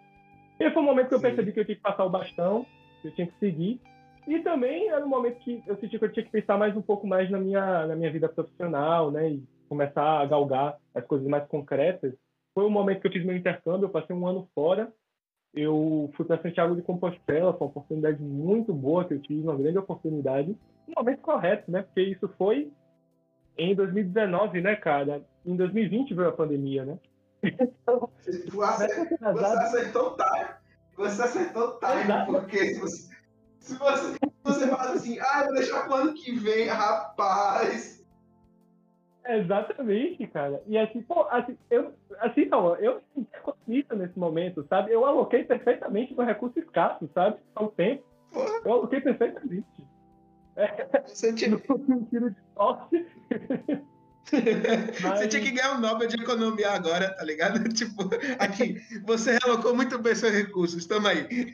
E 0.59 0.69
foi 0.71 0.81
o 0.81 0.85
momento 0.85 1.09
que 1.09 1.15
eu 1.15 1.21
percebi 1.21 1.51
que 1.51 1.59
eu 1.59 1.65
tinha 1.65 1.75
que 1.75 1.81
passar 1.81 2.05
o 2.05 2.09
bastão, 2.09 2.65
que 3.01 3.09
eu 3.09 3.11
tinha 3.13 3.27
que 3.27 3.37
seguir. 3.39 3.79
E 4.27 4.39
também 4.39 4.89
era 4.89 5.05
um 5.05 5.09
momento 5.09 5.39
que 5.39 5.63
eu 5.65 5.77
senti 5.77 5.97
que 5.97 6.05
eu 6.05 6.11
tinha 6.11 6.25
que 6.25 6.31
pensar 6.31 6.57
mais 6.57 6.75
um 6.75 6.81
pouco 6.81 7.05
mais 7.07 7.29
na 7.29 7.39
minha, 7.39 7.87
na 7.87 7.95
minha 7.95 8.11
vida 8.11 8.27
profissional, 8.27 9.11
né? 9.11 9.29
E 9.29 9.43
começar 9.69 10.21
a 10.21 10.25
galgar 10.25 10.77
as 10.93 11.05
coisas 11.05 11.27
mais 11.27 11.45
concretas. 11.47 12.13
Foi 12.53 12.65
o 12.65 12.69
momento 12.69 13.01
que 13.01 13.07
eu 13.07 13.11
fiz 13.11 13.23
meu 13.23 13.35
intercâmbio, 13.35 13.85
eu 13.85 13.89
passei 13.89 14.15
um 14.15 14.25
ano 14.25 14.49
fora. 14.55 14.91
Eu 15.57 16.11
fui 16.15 16.23
para 16.23 16.39
Santiago 16.39 16.75
de 16.75 16.83
Compostela, 16.83 17.51
foi 17.51 17.65
uma 17.65 17.71
oportunidade 17.71 18.21
muito 18.21 18.71
boa 18.71 19.03
que 19.03 19.15
eu 19.15 19.19
tive, 19.19 19.41
uma 19.41 19.55
grande 19.55 19.79
oportunidade. 19.79 20.55
No 20.87 20.93
momento 20.95 21.21
correto, 21.21 21.71
né? 21.71 21.81
Porque 21.81 22.01
isso 22.01 22.29
foi 22.37 22.71
em 23.57 23.73
2019, 23.73 24.61
né, 24.61 24.75
cara? 24.75 25.25
Em 25.43 25.55
2020 25.55 26.13
veio 26.13 26.29
a 26.29 26.31
pandemia, 26.31 26.85
né? 26.85 26.99
Você 28.47 29.45
acertou 29.45 30.11
o 30.11 30.15
time. 30.15 30.49
Você 30.95 31.21
acertou 31.23 31.67
o 31.69 31.79
time, 31.79 32.25
porque 32.27 32.75
se 32.75 32.79
você, 32.79 33.15
se 33.59 33.75
você, 33.75 34.17
você 34.43 34.67
fala 34.67 34.93
assim, 34.93 35.19
ah, 35.19 35.43
vou 35.45 35.55
deixar 35.55 35.85
pro 35.85 35.95
ano 35.95 36.13
que 36.13 36.31
vem, 36.33 36.67
rapaz. 36.67 37.96
Exatamente, 39.27 40.25
cara. 40.27 40.61
E 40.67 40.77
assim, 40.77 41.01
pô, 41.01 41.27
assim, 41.29 41.57
eu, 41.69 41.93
assim 42.19 42.45
não, 42.45 42.75
eu 42.77 43.01
sinto 43.65 43.95
nesse 43.95 44.17
momento, 44.17 44.65
sabe? 44.69 44.91
Eu 44.91 45.05
aloquei 45.05 45.43
perfeitamente 45.43 46.15
no 46.15 46.23
recurso 46.23 46.57
escasso, 46.57 47.09
sabe? 47.13 47.37
Ao 47.53 47.69
tempo. 47.69 48.03
Porra. 48.31 48.61
Eu 48.63 48.71
aloquei 48.71 49.01
perfeitamente. 49.01 49.85
É, 50.55 51.01
Você 51.05 51.33
tinha... 51.33 51.55
um 51.55 52.05
tiro 52.05 52.31
de 52.31 52.37
sorte. 52.55 53.05
Mas... 55.01 55.19
Você 55.19 55.27
tinha 55.27 55.41
que 55.41 55.51
ganhar 55.51 55.75
um 55.77 55.81
Nobel 55.81 56.07
de 56.07 56.15
Economia 56.21 56.71
agora, 56.71 57.13
tá 57.13 57.23
ligado? 57.23 57.63
Tipo, 57.73 58.09
aqui, 58.39 58.81
você 59.05 59.37
relocou 59.43 59.75
muito 59.75 59.99
bem 59.99 60.15
seus 60.15 60.33
recursos, 60.33 60.85
tamo 60.85 61.07
aí. 61.07 61.27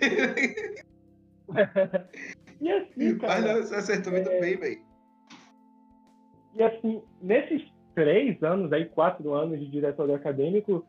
e 2.62 2.72
assim, 2.72 3.18
cara. 3.18 3.42
Mas 3.42 3.46
não, 3.46 3.56
você 3.64 3.76
acertou 3.76 4.14
muito 4.14 4.30
é... 4.30 4.40
bem, 4.40 4.58
velho. 4.58 4.93
E 6.56 6.64
assim, 6.64 7.02
nesses 7.22 7.64
três 7.96 8.42
anos, 8.44 8.72
aí, 8.72 8.86
quatro 8.86 9.34
anos 9.34 9.60
de 9.60 9.68
diretório 9.68 10.16
acadêmico, 10.16 10.86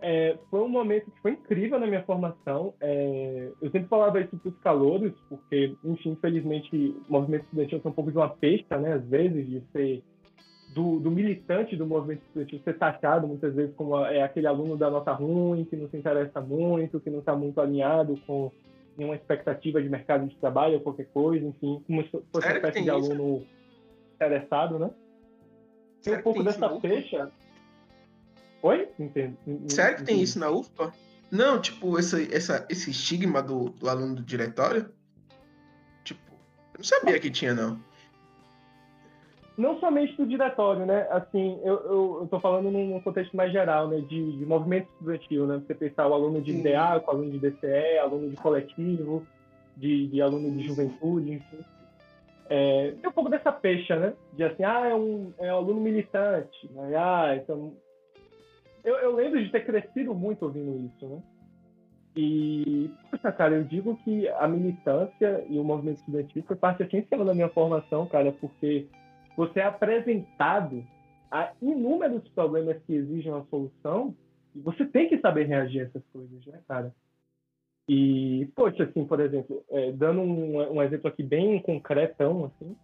é, 0.00 0.36
foi 0.50 0.60
um 0.60 0.68
momento 0.68 1.10
que 1.10 1.20
foi 1.20 1.32
incrível 1.32 1.80
na 1.80 1.86
minha 1.86 2.02
formação. 2.02 2.74
É, 2.80 3.50
eu 3.60 3.70
sempre 3.70 3.88
falava 3.88 4.20
isso 4.20 4.36
para 4.36 4.50
os 4.50 4.58
calouros, 4.58 5.12
porque, 5.28 5.74
enfim, 5.84 6.10
infelizmente, 6.10 6.94
o 7.08 7.12
movimento 7.12 7.44
estudantil 7.44 7.80
é 7.84 7.88
um 7.88 7.92
pouco 7.92 8.10
de 8.10 8.18
uma 8.18 8.28
pesta, 8.28 8.78
né, 8.78 8.94
às 8.94 9.04
vezes, 9.06 9.46
de 9.46 9.62
ser 9.72 10.02
do, 10.74 10.98
do, 10.98 11.10
militante 11.10 11.74
do 11.76 11.86
movimento 11.86 12.22
estudantil 12.26 12.60
ser 12.62 12.76
taxado 12.76 13.26
muitas 13.26 13.54
vezes 13.54 13.74
como 13.76 13.98
é 14.04 14.22
aquele 14.22 14.46
aluno 14.46 14.76
da 14.76 14.90
nota 14.90 15.12
ruim, 15.12 15.64
que 15.64 15.76
não 15.76 15.88
se 15.88 15.96
interessa 15.96 16.40
muito, 16.40 17.00
que 17.00 17.08
não 17.08 17.20
está 17.20 17.34
muito 17.34 17.60
alinhado 17.60 18.20
com 18.26 18.52
nenhuma 18.98 19.16
expectativa 19.16 19.80
de 19.80 19.88
mercado 19.88 20.26
de 20.26 20.36
trabalho 20.36 20.74
ou 20.74 20.80
qualquer 20.80 21.06
coisa, 21.06 21.46
enfim, 21.46 21.82
como 21.86 22.02
se 22.02 22.10
fosse 22.10 22.46
uma 22.46 22.56
espécie 22.56 22.82
de 22.82 22.90
aluno 22.90 23.38
isso? 23.38 23.46
Interessado, 24.16 24.78
né? 24.78 24.90
Tem 26.02 26.16
um 26.16 26.22
pouco 26.22 26.42
dessa 26.42 26.80
fecha. 26.80 27.30
Oi? 28.62 28.88
Entendo. 28.98 29.36
Sério 29.68 29.98
que 29.98 30.04
tem 30.04 30.20
isso 30.20 30.38
na 30.38 30.50
UFPA? 30.50 30.92
Não, 31.30 31.60
tipo, 31.60 31.98
esse, 31.98 32.34
essa, 32.34 32.66
esse 32.68 32.90
estigma 32.90 33.42
do, 33.42 33.70
do 33.70 33.88
aluno 33.88 34.16
do 34.16 34.22
diretório? 34.22 34.90
Tipo, 36.04 36.32
eu 36.74 36.78
não 36.78 36.84
sabia 36.84 37.18
que 37.18 37.30
tinha, 37.30 37.54
não 37.54 37.80
não 39.56 39.80
somente 39.80 40.14
do 40.16 40.26
diretório, 40.26 40.84
né? 40.84 41.06
Assim, 41.10 41.58
eu, 41.64 41.74
eu, 41.84 42.18
eu 42.20 42.28
tô 42.30 42.38
falando 42.38 42.70
num 42.70 43.00
contexto 43.00 43.34
mais 43.36 43.50
geral, 43.50 43.88
né? 43.88 44.00
De, 44.00 44.36
de 44.36 44.44
movimento 44.44 44.88
estudantil, 44.92 45.46
né? 45.46 45.62
Você 45.66 45.74
pensar 45.74 46.06
o 46.06 46.14
aluno 46.14 46.42
de 46.42 46.50
IDEA, 46.52 47.02
o 47.04 47.10
aluno 47.10 47.30
de 47.30 47.38
DCE, 47.38 47.98
aluno 47.98 48.28
de 48.28 48.36
coletivo, 48.36 49.26
de, 49.76 50.08
de 50.08 50.20
aluno 50.20 50.50
de 50.50 50.66
juventude, 50.66 51.32
enfim. 51.32 51.58
É, 52.48 52.92
tem 52.92 53.10
um 53.10 53.12
pouco 53.12 53.30
dessa 53.30 53.50
pecha, 53.50 53.96
né? 53.96 54.14
De 54.32 54.44
assim, 54.44 54.64
ah, 54.64 54.86
é 54.86 54.94
um, 54.94 55.32
é 55.38 55.52
um 55.52 55.56
aluno 55.56 55.80
militante, 55.80 56.70
né? 56.72 56.94
Ah, 56.96 57.36
então... 57.36 57.74
Eu, 58.84 58.94
eu 58.96 59.14
lembro 59.14 59.42
de 59.42 59.50
ter 59.50 59.66
crescido 59.66 60.14
muito 60.14 60.44
ouvindo 60.44 60.86
isso, 60.86 61.08
né? 61.08 61.20
E, 62.16 62.90
poxa, 63.10 63.30
cara, 63.30 63.56
eu 63.56 63.64
digo 63.64 63.96
que 63.98 64.26
a 64.28 64.48
militância 64.48 65.44
e 65.50 65.58
o 65.58 65.64
movimento 65.64 65.98
estudantil 65.98 66.42
foi 66.44 66.56
parte 66.56 66.82
essencial 66.82 67.24
da 67.24 67.34
minha 67.34 67.48
formação, 67.50 68.06
cara, 68.06 68.32
porque 68.32 68.86
você 69.36 69.60
é 69.60 69.64
apresentado 69.64 70.82
a 71.30 71.52
inúmeros 71.60 72.26
problemas 72.28 72.82
que 72.84 72.94
exigem 72.94 73.30
uma 73.30 73.44
solução 73.50 74.14
e 74.54 74.60
você 74.60 74.86
tem 74.86 75.08
que 75.08 75.18
saber 75.18 75.44
reagir 75.44 75.80
a 75.80 75.84
essas 75.84 76.02
coisas, 76.10 76.46
né, 76.46 76.60
cara? 76.66 76.94
E, 77.88 78.48
poxa, 78.56 78.84
assim, 78.84 79.04
por 79.04 79.20
exemplo, 79.20 79.62
é, 79.70 79.92
dando 79.92 80.20
um, 80.20 80.74
um, 80.74 80.82
exemplo 80.82 81.08
aqui 81.08 81.22
bem 81.22 81.60
concretão, 81.60 82.46
assim, 82.46 82.76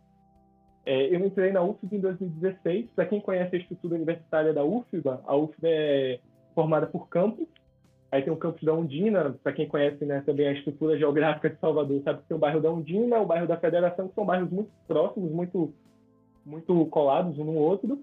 é, 0.87 1.15
eu 1.15 1.25
entrei 1.27 1.53
na 1.53 1.63
UFBA 1.63 1.97
em 1.97 2.01
2016. 2.01 2.91
Para 2.95 3.07
quem 3.07 3.21
conhece 3.21 3.57
a 3.57 3.59
estrutura 3.59 3.97
universitária 3.97 4.53
da 4.53 4.65
UFBA, 4.65 5.21
a 5.27 5.37
UFBA 5.37 5.69
é 5.69 6.21
formada 6.55 6.87
por 6.87 7.09
campos. 7.09 7.47
Aí 8.11 8.23
tem 8.23 8.33
o 8.33 8.37
campus 8.37 8.63
da 8.63 8.75
Undina, 8.75 9.35
para 9.43 9.53
quem 9.53 9.67
conhece 9.67 10.05
né, 10.05 10.23
também 10.27 10.47
a 10.47 10.53
estrutura 10.53 10.99
geográfica 10.99 11.49
de 11.49 11.59
Salvador, 11.59 12.03
sabe 12.03 12.21
que 12.21 12.29
tem 12.29 12.37
o 12.37 12.41
bairro 12.41 12.61
da 12.61 12.71
Undina, 12.71 13.19
o 13.19 13.25
bairro 13.25 13.47
da 13.47 13.57
Federação, 13.57 14.07
que 14.07 14.15
são 14.15 14.27
bairros 14.27 14.51
muito 14.51 14.71
próximos, 14.87 15.33
muito 15.33 15.73
muito 16.45 16.85
colados 16.87 17.39
um 17.39 17.45
no 17.45 17.55
outro. 17.55 17.99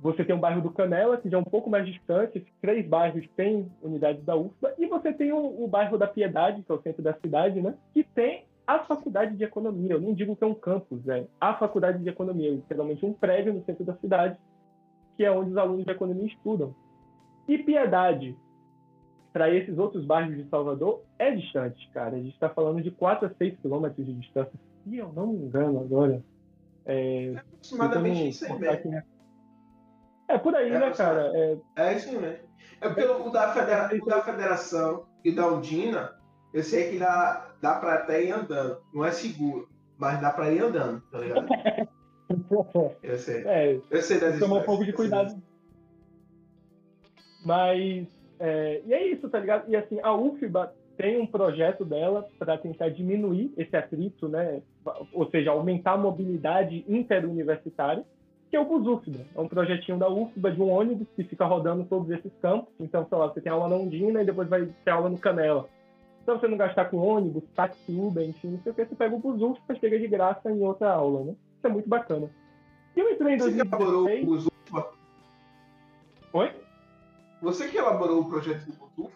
Você 0.00 0.24
tem 0.24 0.34
o 0.36 0.38
bairro 0.38 0.60
do 0.60 0.70
Canela, 0.70 1.16
que 1.16 1.28
já 1.28 1.38
é 1.38 1.40
um 1.40 1.44
pouco 1.44 1.70
mais 1.70 1.86
distante, 1.86 2.38
esses 2.38 2.52
três 2.60 2.86
bairros 2.86 3.26
têm 3.34 3.70
unidades 3.82 4.22
da 4.24 4.36
UFBA, 4.36 4.74
e 4.78 4.86
você 4.86 5.12
tem 5.12 5.32
o, 5.32 5.64
o, 5.64 5.66
bairro 5.66 5.96
da 5.96 6.06
Piedade, 6.06 6.62
que 6.62 6.70
é 6.70 6.74
o 6.74 6.82
centro 6.82 7.02
da 7.02 7.14
cidade, 7.14 7.60
né? 7.60 7.74
que 7.94 8.04
tem 8.04 8.44
a 8.66 8.80
faculdade 8.80 9.36
de 9.36 9.44
economia. 9.44 9.92
Eu 9.92 10.00
não 10.00 10.12
digo 10.12 10.36
que 10.36 10.44
é 10.44 10.46
um 10.46 10.54
campus, 10.54 11.06
é 11.08 11.26
a 11.40 11.54
faculdade 11.54 12.02
de 12.02 12.08
economia, 12.08 12.50
literalmente 12.50 13.06
um 13.06 13.12
prédio 13.12 13.54
no 13.54 13.64
centro 13.64 13.84
da 13.84 13.94
cidade, 13.96 14.36
que 15.16 15.24
é 15.24 15.30
onde 15.30 15.50
os 15.50 15.56
alunos 15.56 15.84
de 15.84 15.90
economia 15.90 16.26
estudam. 16.26 16.74
E 17.48 17.56
Piedade, 17.58 18.36
para 19.32 19.52
esses 19.54 19.78
outros 19.78 20.04
bairros 20.04 20.36
de 20.36 20.48
Salvador, 20.48 21.02
é 21.18 21.30
distante, 21.30 21.88
cara. 21.94 22.16
A 22.16 22.18
gente 22.18 22.34
está 22.34 22.50
falando 22.50 22.82
de 22.82 22.90
4 22.90 23.26
a 23.26 23.30
6 23.30 23.58
quilômetros 23.60 24.04
de 24.04 24.12
distância. 24.14 24.52
Se 24.84 24.96
eu 24.96 25.12
não 25.12 25.28
me 25.28 25.38
engano 25.38 25.80
agora, 25.80 26.22
é, 26.84 27.32
é 27.32 27.38
aproximadamente 27.38 28.28
isso 28.28 28.44
aí 28.44 28.58
mesmo. 28.58 29.15
É 30.28 30.38
por 30.38 30.54
aí, 30.54 30.70
é, 30.70 30.78
né, 30.78 30.90
cara? 30.90 31.30
É... 31.34 31.58
é 31.76 31.96
isso 31.96 32.12
mesmo. 32.12 32.46
É 32.80 32.88
porque 32.88 33.04
o 33.04 33.30
da, 33.30 33.52
federa... 33.52 33.90
o 33.94 34.06
da 34.06 34.22
Federação 34.22 35.06
e 35.24 35.32
da 35.32 35.48
Undina, 35.48 36.14
eu 36.52 36.62
sei 36.62 36.90
que 36.90 36.98
dá, 36.98 37.54
dá 37.60 37.74
pra 37.76 37.94
até 37.94 38.24
ir 38.24 38.32
andando. 38.32 38.78
Não 38.92 39.04
é 39.04 39.10
seguro, 39.10 39.68
mas 39.96 40.20
dá 40.20 40.30
pra 40.30 40.50
ir 40.52 40.62
andando, 40.62 41.00
tá 41.10 41.18
ligado? 41.18 41.46
eu 43.02 43.18
sei. 43.18 43.44
É, 43.46 43.80
eu 43.90 44.02
sei 44.02 44.20
das 44.20 44.38
Tomar 44.38 44.58
um 44.58 44.62
pouco 44.62 44.84
de 44.84 44.92
cuidado. 44.92 45.40
Mas. 47.44 48.06
É, 48.38 48.82
e 48.84 48.92
é 48.92 49.06
isso, 49.06 49.28
tá 49.30 49.38
ligado? 49.38 49.70
E 49.70 49.76
assim, 49.76 49.98
a 50.02 50.14
UFBA 50.14 50.74
tem 50.96 51.20
um 51.20 51.26
projeto 51.26 51.84
dela 51.84 52.26
para 52.38 52.58
tentar 52.58 52.88
diminuir 52.90 53.52
esse 53.56 53.74
atrito, 53.76 54.28
né? 54.28 54.62
ou 55.12 55.28
seja, 55.30 55.50
aumentar 55.50 55.92
a 55.92 55.98
mobilidade 55.98 56.84
interuniversitária, 56.88 58.04
que 58.56 58.58
é 58.58 58.60
o 58.60 58.64
BusUFBA. 58.64 59.26
É 59.34 59.40
um 59.40 59.48
projetinho 59.48 59.98
da 59.98 60.08
UFBA 60.08 60.52
de 60.52 60.62
um 60.62 60.70
ônibus 60.70 61.06
que 61.14 61.24
fica 61.24 61.44
rodando 61.44 61.84
todos 61.84 62.10
esses 62.10 62.32
campos. 62.40 62.72
Então, 62.80 63.06
sei 63.06 63.18
lá, 63.18 63.28
você 63.28 63.40
tem 63.40 63.52
aula 63.52 63.68
na 63.68 63.76
Undina 63.76 64.22
e 64.22 64.24
depois 64.24 64.48
vai 64.48 64.66
ter 64.82 64.90
aula 64.90 65.10
no 65.10 65.18
Canela. 65.18 65.68
Então, 66.22 66.40
você 66.40 66.48
não 66.48 66.56
gastar 66.56 66.86
com 66.86 66.96
ônibus, 66.96 67.44
táxi, 67.54 67.92
Uber, 67.92 68.26
enfim, 68.26 68.52
não 68.52 68.62
sei 68.62 68.72
o 68.72 68.74
que, 68.74 68.86
você 68.86 68.94
pega 68.94 69.14
o 69.14 69.18
BusUFBA, 69.18 69.74
chega 69.76 69.98
de 69.98 70.08
graça 70.08 70.50
em 70.50 70.60
outra 70.62 70.90
aula, 70.90 71.24
né? 71.24 71.32
Isso 71.56 71.66
é 71.66 71.68
muito 71.68 71.88
bacana. 71.88 72.30
E 72.96 73.00
eu 73.00 73.12
entrei 73.12 73.34
em 73.34 73.38
2016... 73.38 74.26
Você 74.26 74.48
elaborou 74.72 74.90
o 76.32 76.38
Oi? 76.38 76.50
Você 77.42 77.68
que 77.68 77.76
elaborou 77.76 78.20
o 78.22 78.28
projeto 78.30 78.64
do 78.64 78.72
BusUFBA? 78.72 79.12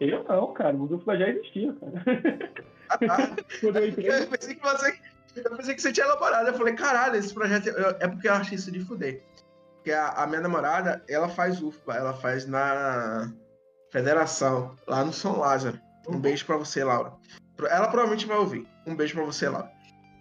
Eu 0.00 0.24
não, 0.24 0.52
cara. 0.54 0.76
O 0.76 0.86
Dupla 0.86 1.18
já 1.18 1.28
existia, 1.28 1.74
cara. 1.74 2.02
Ah, 2.88 2.98
tá. 2.98 3.36
Quando 3.60 3.76
eu 3.76 3.88
entrei. 3.88 4.08
Eu 4.08 4.26
pensei 4.28 4.54
que 4.54 4.62
você. 4.62 4.98
Eu 5.44 5.56
pensei 5.56 5.74
que 5.74 5.82
você 5.82 5.92
tinha 5.92 6.06
elaborado. 6.06 6.48
Eu 6.48 6.54
falei, 6.54 6.74
caralho, 6.74 7.16
esse 7.16 7.32
projeto. 7.32 7.68
É 8.00 8.08
porque 8.08 8.28
eu 8.28 8.32
acho 8.32 8.54
isso 8.54 8.70
de 8.70 8.80
fuder. 8.84 9.22
Porque 9.76 9.92
a, 9.92 10.10
a, 10.10 10.26
minha 10.26 10.40
namorada, 10.40 11.02
ela 11.08 11.28
faz 11.28 11.62
UFPA, 11.62 11.94
ela 11.94 12.12
faz 12.12 12.46
na 12.46 13.32
Federação, 13.90 14.76
lá 14.86 15.04
no 15.04 15.12
São 15.12 15.38
Lázaro. 15.38 15.80
Um 16.06 16.14
uhum. 16.14 16.20
beijo 16.20 16.44
pra 16.44 16.56
você, 16.56 16.84
Laura. 16.84 17.12
Ela 17.70 17.88
provavelmente 17.88 18.26
vai 18.26 18.36
ouvir. 18.36 18.66
Um 18.86 18.94
beijo 18.94 19.14
pra 19.14 19.24
você, 19.24 19.48
Laura. 19.48 19.70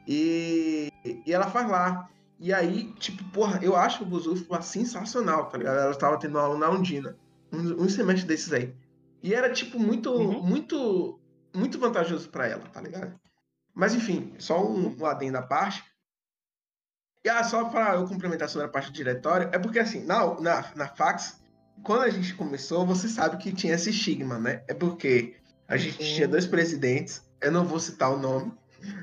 E, 0.08 0.90
e 1.26 1.34
ela 1.34 1.50
faz 1.50 1.70
lá. 1.70 2.10
E 2.40 2.54
aí, 2.54 2.94
tipo, 2.94 3.24
porra, 3.32 3.60
eu 3.64 3.76
acho 3.76 4.04
o 4.04 4.06
Buzufpa 4.06 4.62
sensacional, 4.62 5.48
tá 5.48 5.58
ligado? 5.58 5.80
Ela 5.80 5.96
tava 5.96 6.20
tendo 6.20 6.38
aula 6.38 6.58
na 6.58 6.70
Undina. 6.70 7.18
Um, 7.52 7.84
um 7.84 7.90
semestre 7.90 8.28
desses 8.28 8.54
aí. 8.54 8.74
E 9.24 9.34
era, 9.34 9.52
tipo, 9.52 9.80
muito, 9.80 10.12
uhum. 10.12 10.44
muito, 10.44 11.20
muito 11.54 11.80
vantajoso 11.80 12.30
para 12.30 12.48
ela, 12.48 12.64
tá 12.72 12.80
ligado? 12.80 13.20
Mas, 13.78 13.94
enfim, 13.94 14.34
só 14.40 14.68
um, 14.68 14.98
um 15.00 15.06
adendo 15.06 15.38
à 15.38 15.44
parte. 15.44 15.84
E 17.24 17.30
ah, 17.30 17.44
só 17.44 17.66
para 17.66 17.94
eu 17.94 18.08
complementar 18.08 18.50
sobre 18.50 18.66
a 18.66 18.70
parte 18.72 18.90
do 18.90 18.96
diretório, 18.96 19.52
é 19.54 19.60
porque, 19.60 19.78
assim, 19.78 20.04
na, 20.04 20.34
na, 20.42 20.72
na 20.76 20.88
fax, 20.88 21.40
quando 21.84 22.02
a 22.02 22.10
gente 22.10 22.34
começou, 22.34 22.88
você 22.88 23.08
sabe 23.08 23.38
que 23.38 23.54
tinha 23.54 23.76
esse 23.76 23.92
estigma, 23.92 24.40
né? 24.40 24.63
É 24.68 24.74
porque 24.74 25.36
a 25.68 25.78
gente 25.78 26.02
uhum. 26.02 26.16
tinha 26.16 26.28
dois 26.28 26.48
presidentes, 26.48 27.22
eu 27.40 27.52
não 27.52 27.66
vou 27.66 27.80
citar 27.80 28.12
o 28.12 28.18
nome, 28.18 28.52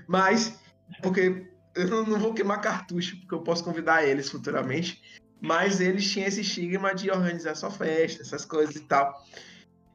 mas, 0.08 0.58
porque 1.00 1.46
eu 1.76 1.86
não, 1.86 2.04
não 2.04 2.18
vou 2.18 2.34
queimar 2.34 2.60
cartucho, 2.60 3.16
porque 3.20 3.34
eu 3.36 3.42
posso 3.42 3.62
convidar 3.62 4.04
eles 4.04 4.28
futuramente, 4.28 5.00
mas 5.40 5.80
eles 5.80 6.10
tinham 6.10 6.26
esse 6.26 6.40
estigma 6.40 6.92
de 6.96 7.12
organizar 7.12 7.54
sua 7.54 7.70
festa, 7.70 8.22
essas 8.22 8.44
coisas 8.44 8.74
e 8.74 8.80
tal. 8.80 9.24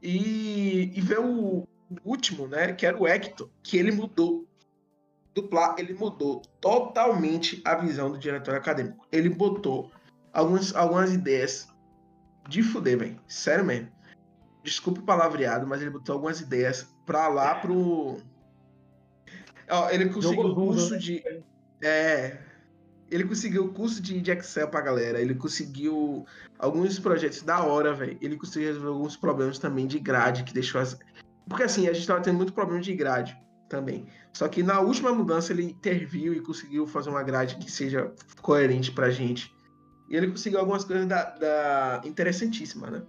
E, 0.02 0.94
e 0.96 1.02
ver 1.02 1.20
o 1.20 1.68
último, 2.06 2.48
né, 2.48 2.72
que 2.72 2.86
era 2.86 2.98
o 2.98 3.06
Hector, 3.06 3.50
que 3.62 3.76
ele 3.76 3.92
mudou 3.92 4.48
dupla, 5.34 5.76
ele 5.78 5.94
mudou 5.94 6.42
totalmente 6.60 7.62
a 7.66 7.76
visão 7.76 8.12
do 8.12 8.18
diretório 8.18 8.60
acadêmico. 8.60 9.08
Ele 9.12 9.30
botou 9.30 9.92
algumas, 10.34 10.76
algumas 10.76 11.14
ideias 11.14 11.68
de 12.48 12.64
fuder, 12.64 12.98
velho. 12.98 13.20
Sério 13.28 13.66
mesmo. 13.66 13.90
Desculpe 14.64 15.00
o 15.00 15.04
palavreado, 15.04 15.66
mas 15.66 15.82
ele 15.82 15.92
botou 15.92 16.14
algumas 16.14 16.42
ideias 16.42 16.88
pra 17.06 17.28
lá 17.28 17.56
pro. 17.56 18.18
Ó, 19.70 19.90
ele 19.90 20.10
conseguiu 20.10 20.48
o 20.48 20.56
curso 20.56 20.92
né? 20.92 20.98
de. 20.98 21.24
É, 21.82 22.38
ele 23.10 23.24
conseguiu 23.24 23.66
o 23.66 23.74
curso 23.74 24.02
de, 24.02 24.20
de 24.20 24.32
Excel 24.32 24.68
pra 24.68 24.82
galera. 24.82 25.22
Ele 25.22 25.34
conseguiu 25.34 26.26
alguns 26.58 27.00
projetos 27.00 27.42
da 27.42 27.64
hora, 27.64 27.94
velho. 27.94 28.18
Ele 28.22 28.36
conseguiu 28.36 28.68
resolver 28.68 28.90
alguns 28.90 29.16
problemas 29.16 29.60
também 29.60 29.88
de 29.88 30.00
grade, 30.00 30.44
que 30.44 30.54
deixou 30.54 30.82
as. 30.82 30.98
Porque 31.48 31.64
assim, 31.64 31.88
a 31.88 31.94
gente 31.94 32.06
tava 32.06 32.22
tendo 32.22 32.38
muito 32.38 32.54
problema 32.54 32.82
de 32.82 32.94
grade 32.94 33.38
também. 33.70 34.08
Só 34.34 34.48
que 34.48 34.64
na 34.64 34.82
última 34.82 35.14
mudança 35.14 35.54
ele 35.54 35.64
interviu 35.64 36.34
e 36.34 36.42
conseguiu 36.42 36.88
fazer 36.88 37.10
uma 37.10 37.24
grade 37.24 37.56
que 37.58 37.72
seja 37.72 38.12
coerente 38.42 38.92
pra 38.92 39.10
gente. 39.10 39.54
E 40.10 40.16
ele 40.16 40.28
conseguiu 40.28 40.60
algumas 40.60 40.84
coisas 40.84 41.08
da, 41.08 41.24
da... 41.38 42.02
interessantíssimas, 42.04 42.92
né? 42.92 43.04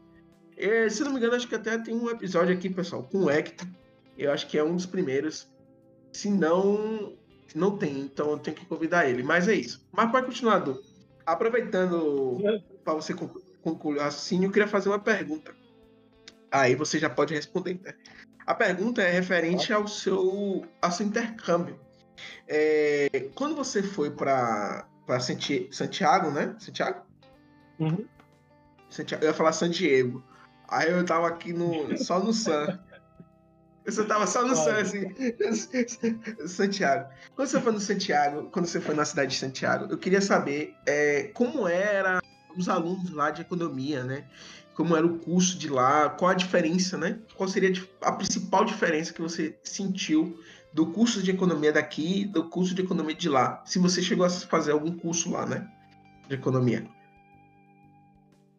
E, 0.56 0.90
se 0.90 1.02
não 1.02 1.12
me 1.12 1.16
engano, 1.16 1.34
acho 1.34 1.48
que 1.48 1.54
até 1.54 1.78
tem 1.78 1.94
um 1.94 2.10
episódio 2.10 2.54
aqui, 2.54 2.68
pessoal, 2.68 3.02
com 3.02 3.24
o 3.24 3.30
Hector. 3.30 3.66
Eu 4.18 4.30
acho 4.30 4.46
que 4.46 4.58
é 4.58 4.62
um 4.62 4.76
dos 4.76 4.84
primeiros. 4.84 5.50
Se 6.12 6.28
não, 6.28 7.16
não 7.54 7.78
tem, 7.78 8.00
então 8.00 8.32
eu 8.32 8.38
tenho 8.38 8.56
que 8.56 8.66
convidar 8.66 9.08
ele. 9.08 9.22
Mas 9.22 9.48
é 9.48 9.54
isso. 9.54 9.82
Mas 9.90 10.10
para 10.10 10.22
continuar, 10.22 10.62
aproveitando 11.24 12.36
para 12.84 12.92
você 12.92 13.14
concluir 13.62 13.98
o 13.98 14.00
raciocínio, 14.02 14.48
eu 14.48 14.52
queria 14.52 14.68
fazer 14.68 14.90
uma 14.90 14.98
pergunta. 14.98 15.54
Aí 16.50 16.74
você 16.74 16.98
já 16.98 17.08
pode 17.08 17.32
responder. 17.32 17.80
Né? 17.82 17.94
A 18.50 18.54
pergunta 18.54 19.00
é 19.00 19.12
referente 19.12 19.72
ao 19.72 19.86
seu, 19.86 20.66
ao 20.82 20.90
seu 20.90 21.06
intercâmbio. 21.06 21.78
É, 22.48 23.28
quando 23.32 23.54
você 23.54 23.80
foi 23.80 24.10
para 24.10 24.88
Santiago, 25.70 26.32
né? 26.32 26.56
Santiago? 26.58 27.00
Uhum. 27.78 28.04
Santiago? 28.88 29.22
Eu 29.22 29.28
ia 29.28 29.34
falar 29.34 29.52
San 29.52 29.70
Diego. 29.70 30.20
Aí 30.68 30.90
eu 30.90 31.04
tava 31.04 31.28
aqui 31.28 31.52
no, 31.52 31.96
só 31.96 32.18
no 32.18 32.32
San. 32.32 32.80
Você 33.86 34.04
tava 34.04 34.26
só 34.26 34.44
no 34.44 34.56
San, 34.56 34.78
assim. 34.80 35.14
Santiago. 36.48 37.08
Quando 37.36 37.46
você 37.46 37.60
foi 37.60 37.72
no 37.72 37.80
Santiago, 37.80 38.50
quando 38.50 38.66
você 38.66 38.80
foi 38.80 38.96
na 38.96 39.04
cidade 39.04 39.30
de 39.30 39.38
Santiago, 39.38 39.86
eu 39.88 39.96
queria 39.96 40.20
saber 40.20 40.74
é, 40.86 41.30
como 41.34 41.68
era 41.68 42.20
os 42.56 42.68
alunos 42.68 43.10
lá 43.10 43.30
de 43.30 43.42
economia, 43.42 44.02
né? 44.02 44.24
Como 44.80 44.96
era 44.96 45.06
o 45.06 45.18
curso 45.18 45.58
de 45.58 45.68
lá, 45.68 46.08
qual 46.08 46.30
a 46.30 46.34
diferença, 46.34 46.96
né? 46.96 47.18
Qual 47.36 47.46
seria 47.46 47.70
a 48.00 48.12
principal 48.12 48.64
diferença 48.64 49.12
que 49.12 49.20
você 49.20 49.58
sentiu 49.62 50.40
do 50.72 50.86
curso 50.86 51.22
de 51.22 51.30
economia 51.30 51.70
daqui 51.70 52.24
do 52.24 52.48
curso 52.48 52.74
de 52.74 52.80
economia 52.80 53.14
de 53.14 53.28
lá? 53.28 53.62
Se 53.66 53.78
você 53.78 54.00
chegou 54.00 54.24
a 54.24 54.30
fazer 54.30 54.72
algum 54.72 54.90
curso 54.90 55.30
lá, 55.30 55.44
né? 55.44 55.70
De 56.26 56.34
economia. 56.34 56.86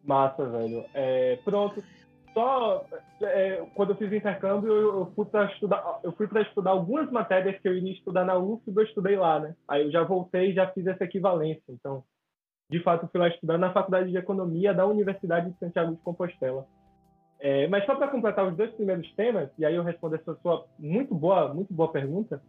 Massa, 0.04 0.48
velho. 0.48 0.84
É, 0.94 1.40
pronto. 1.44 1.82
Só 2.32 2.86
é, 3.20 3.66
quando 3.74 3.90
eu 3.90 3.96
fiz 3.96 4.12
intercâmbio, 4.12 4.72
eu, 4.72 4.98
eu 5.00 5.12
fui 5.16 5.24
para 5.24 5.46
estudar, 5.46 5.98
eu 6.04 6.12
fui 6.12 6.28
para 6.28 6.42
estudar 6.42 6.70
algumas 6.70 7.10
matérias 7.10 7.60
que 7.60 7.66
eu 7.66 7.76
iria 7.76 7.94
estudar 7.94 8.24
na 8.24 8.38
UFB, 8.38 8.80
eu 8.80 8.84
estudei 8.84 9.16
lá, 9.16 9.40
né? 9.40 9.56
Aí 9.66 9.86
eu 9.86 9.90
já 9.90 10.04
voltei 10.04 10.52
e 10.52 10.54
já 10.54 10.68
fiz 10.68 10.86
essa 10.86 11.02
equivalência. 11.02 11.64
Então, 11.68 12.04
de 12.72 12.82
fato, 12.82 13.06
fui 13.08 13.20
lá 13.20 13.28
estudar 13.28 13.58
na 13.58 13.70
Faculdade 13.70 14.10
de 14.10 14.16
Economia 14.16 14.72
da 14.72 14.86
Universidade 14.86 15.50
de 15.50 15.58
Santiago 15.58 15.92
de 15.92 15.98
Compostela. 15.98 16.66
É, 17.38 17.68
mas 17.68 17.84
só 17.84 17.94
para 17.94 18.08
completar 18.08 18.48
os 18.48 18.56
dois 18.56 18.70
primeiros 18.72 19.12
temas, 19.14 19.50
e 19.58 19.64
aí 19.66 19.74
eu 19.74 19.82
respondo 19.82 20.14
essa 20.14 20.34
sua 20.36 20.64
muito 20.78 21.14
boa, 21.14 21.52
muito 21.52 21.70
boa 21.74 21.92
pergunta, 21.92 22.42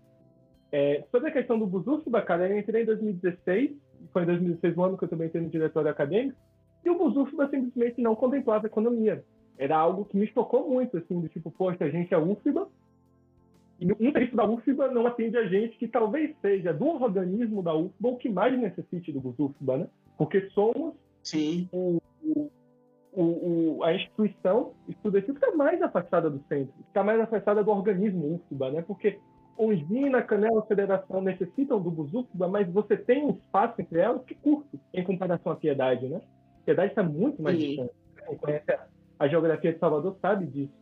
é, 0.72 1.04
sobre 1.12 1.28
a 1.28 1.34
questão 1.34 1.60
do 1.60 1.68
Busursuba, 1.68 2.22
cara, 2.22 2.48
eu 2.48 2.58
entrei 2.58 2.84
em 2.84 2.86
2016, 2.86 3.72
foi 4.14 4.24
em 4.24 4.26
2016 4.26 4.78
o 4.78 4.84
ano 4.84 4.98
que 4.98 5.04
eu 5.04 5.10
também 5.10 5.28
entrei 5.28 5.44
no 5.44 5.50
diretório 5.50 5.92
acadêmico, 5.92 6.40
e 6.86 6.90
o 6.90 6.98
Busursuba 6.98 7.50
simplesmente 7.50 8.02
não 8.02 8.16
contemplava 8.16 8.68
economia. 8.68 9.26
Era 9.58 9.76
algo 9.76 10.06
que 10.06 10.16
me 10.16 10.28
chocou 10.28 10.70
muito, 10.70 10.98
assim, 10.98 11.20
do 11.20 11.28
tipo, 11.28 11.52
poxa, 11.52 11.84
a 11.84 11.90
gente 11.90 12.14
é 12.14 12.18
UFBA, 12.18 12.66
e 13.80 13.92
um 13.92 14.12
terço 14.12 14.36
da 14.36 14.46
UFBA 14.46 14.92
não 14.92 15.08
atende 15.08 15.38
a 15.38 15.46
gente 15.46 15.78
que 15.78 15.88
talvez 15.88 16.36
seja 16.42 16.74
do 16.74 16.88
organismo 16.88 17.62
da 17.62 17.76
UFBA 17.76 18.10
o 18.10 18.18
que 18.18 18.30
mais 18.30 18.58
necessite 18.60 19.12
do 19.12 19.20
Busursuba, 19.20 19.78
né? 19.78 19.88
Porque 20.18 20.50
somos 20.50 20.94
Sim. 21.24 21.68
O, 21.72 22.02
o, 22.24 22.52
o, 23.14 23.84
a 23.84 23.94
instituição 23.94 24.74
estudantil 24.88 25.34
que 25.34 25.44
está 25.44 25.56
mais 25.56 25.82
afastada 25.82 26.30
do 26.30 26.44
centro, 26.50 26.74
está 26.88 27.04
mais 27.04 27.20
afastada 27.20 27.64
do 27.64 27.72
organismo 27.72 28.36
UFBA, 28.36 28.72
né? 28.72 28.82
Porque 28.82 29.20
Ongina, 29.58 30.22
Canela, 30.22 30.66
Federação 30.66 31.22
necessitam 31.22 31.80
do 31.80 31.92
Buzufba, 31.92 32.48
mas 32.48 32.68
você 32.70 32.98
tem 32.98 33.24
um 33.24 33.32
espaço 33.32 33.80
entre 33.82 34.00
elas 34.00 34.24
que 34.26 34.36
curto 34.36 34.80
em 34.94 35.04
comparação 35.04 35.52
à 35.52 35.56
Piedade, 35.56 36.08
né? 36.08 36.22
A 36.62 36.66
Piedade 36.66 36.90
está 36.90 37.04
muito 37.04 37.42
mais 37.42 37.58
Sim. 37.58 37.68
distante. 37.68 37.94
Quem 38.26 38.38
conhece 38.38 38.72
a, 38.72 38.88
a, 39.20 39.28
geografia 39.28 39.74
de 39.74 39.80
Salvador 39.80 40.18
sabe 40.22 40.46
disso. 40.48 40.74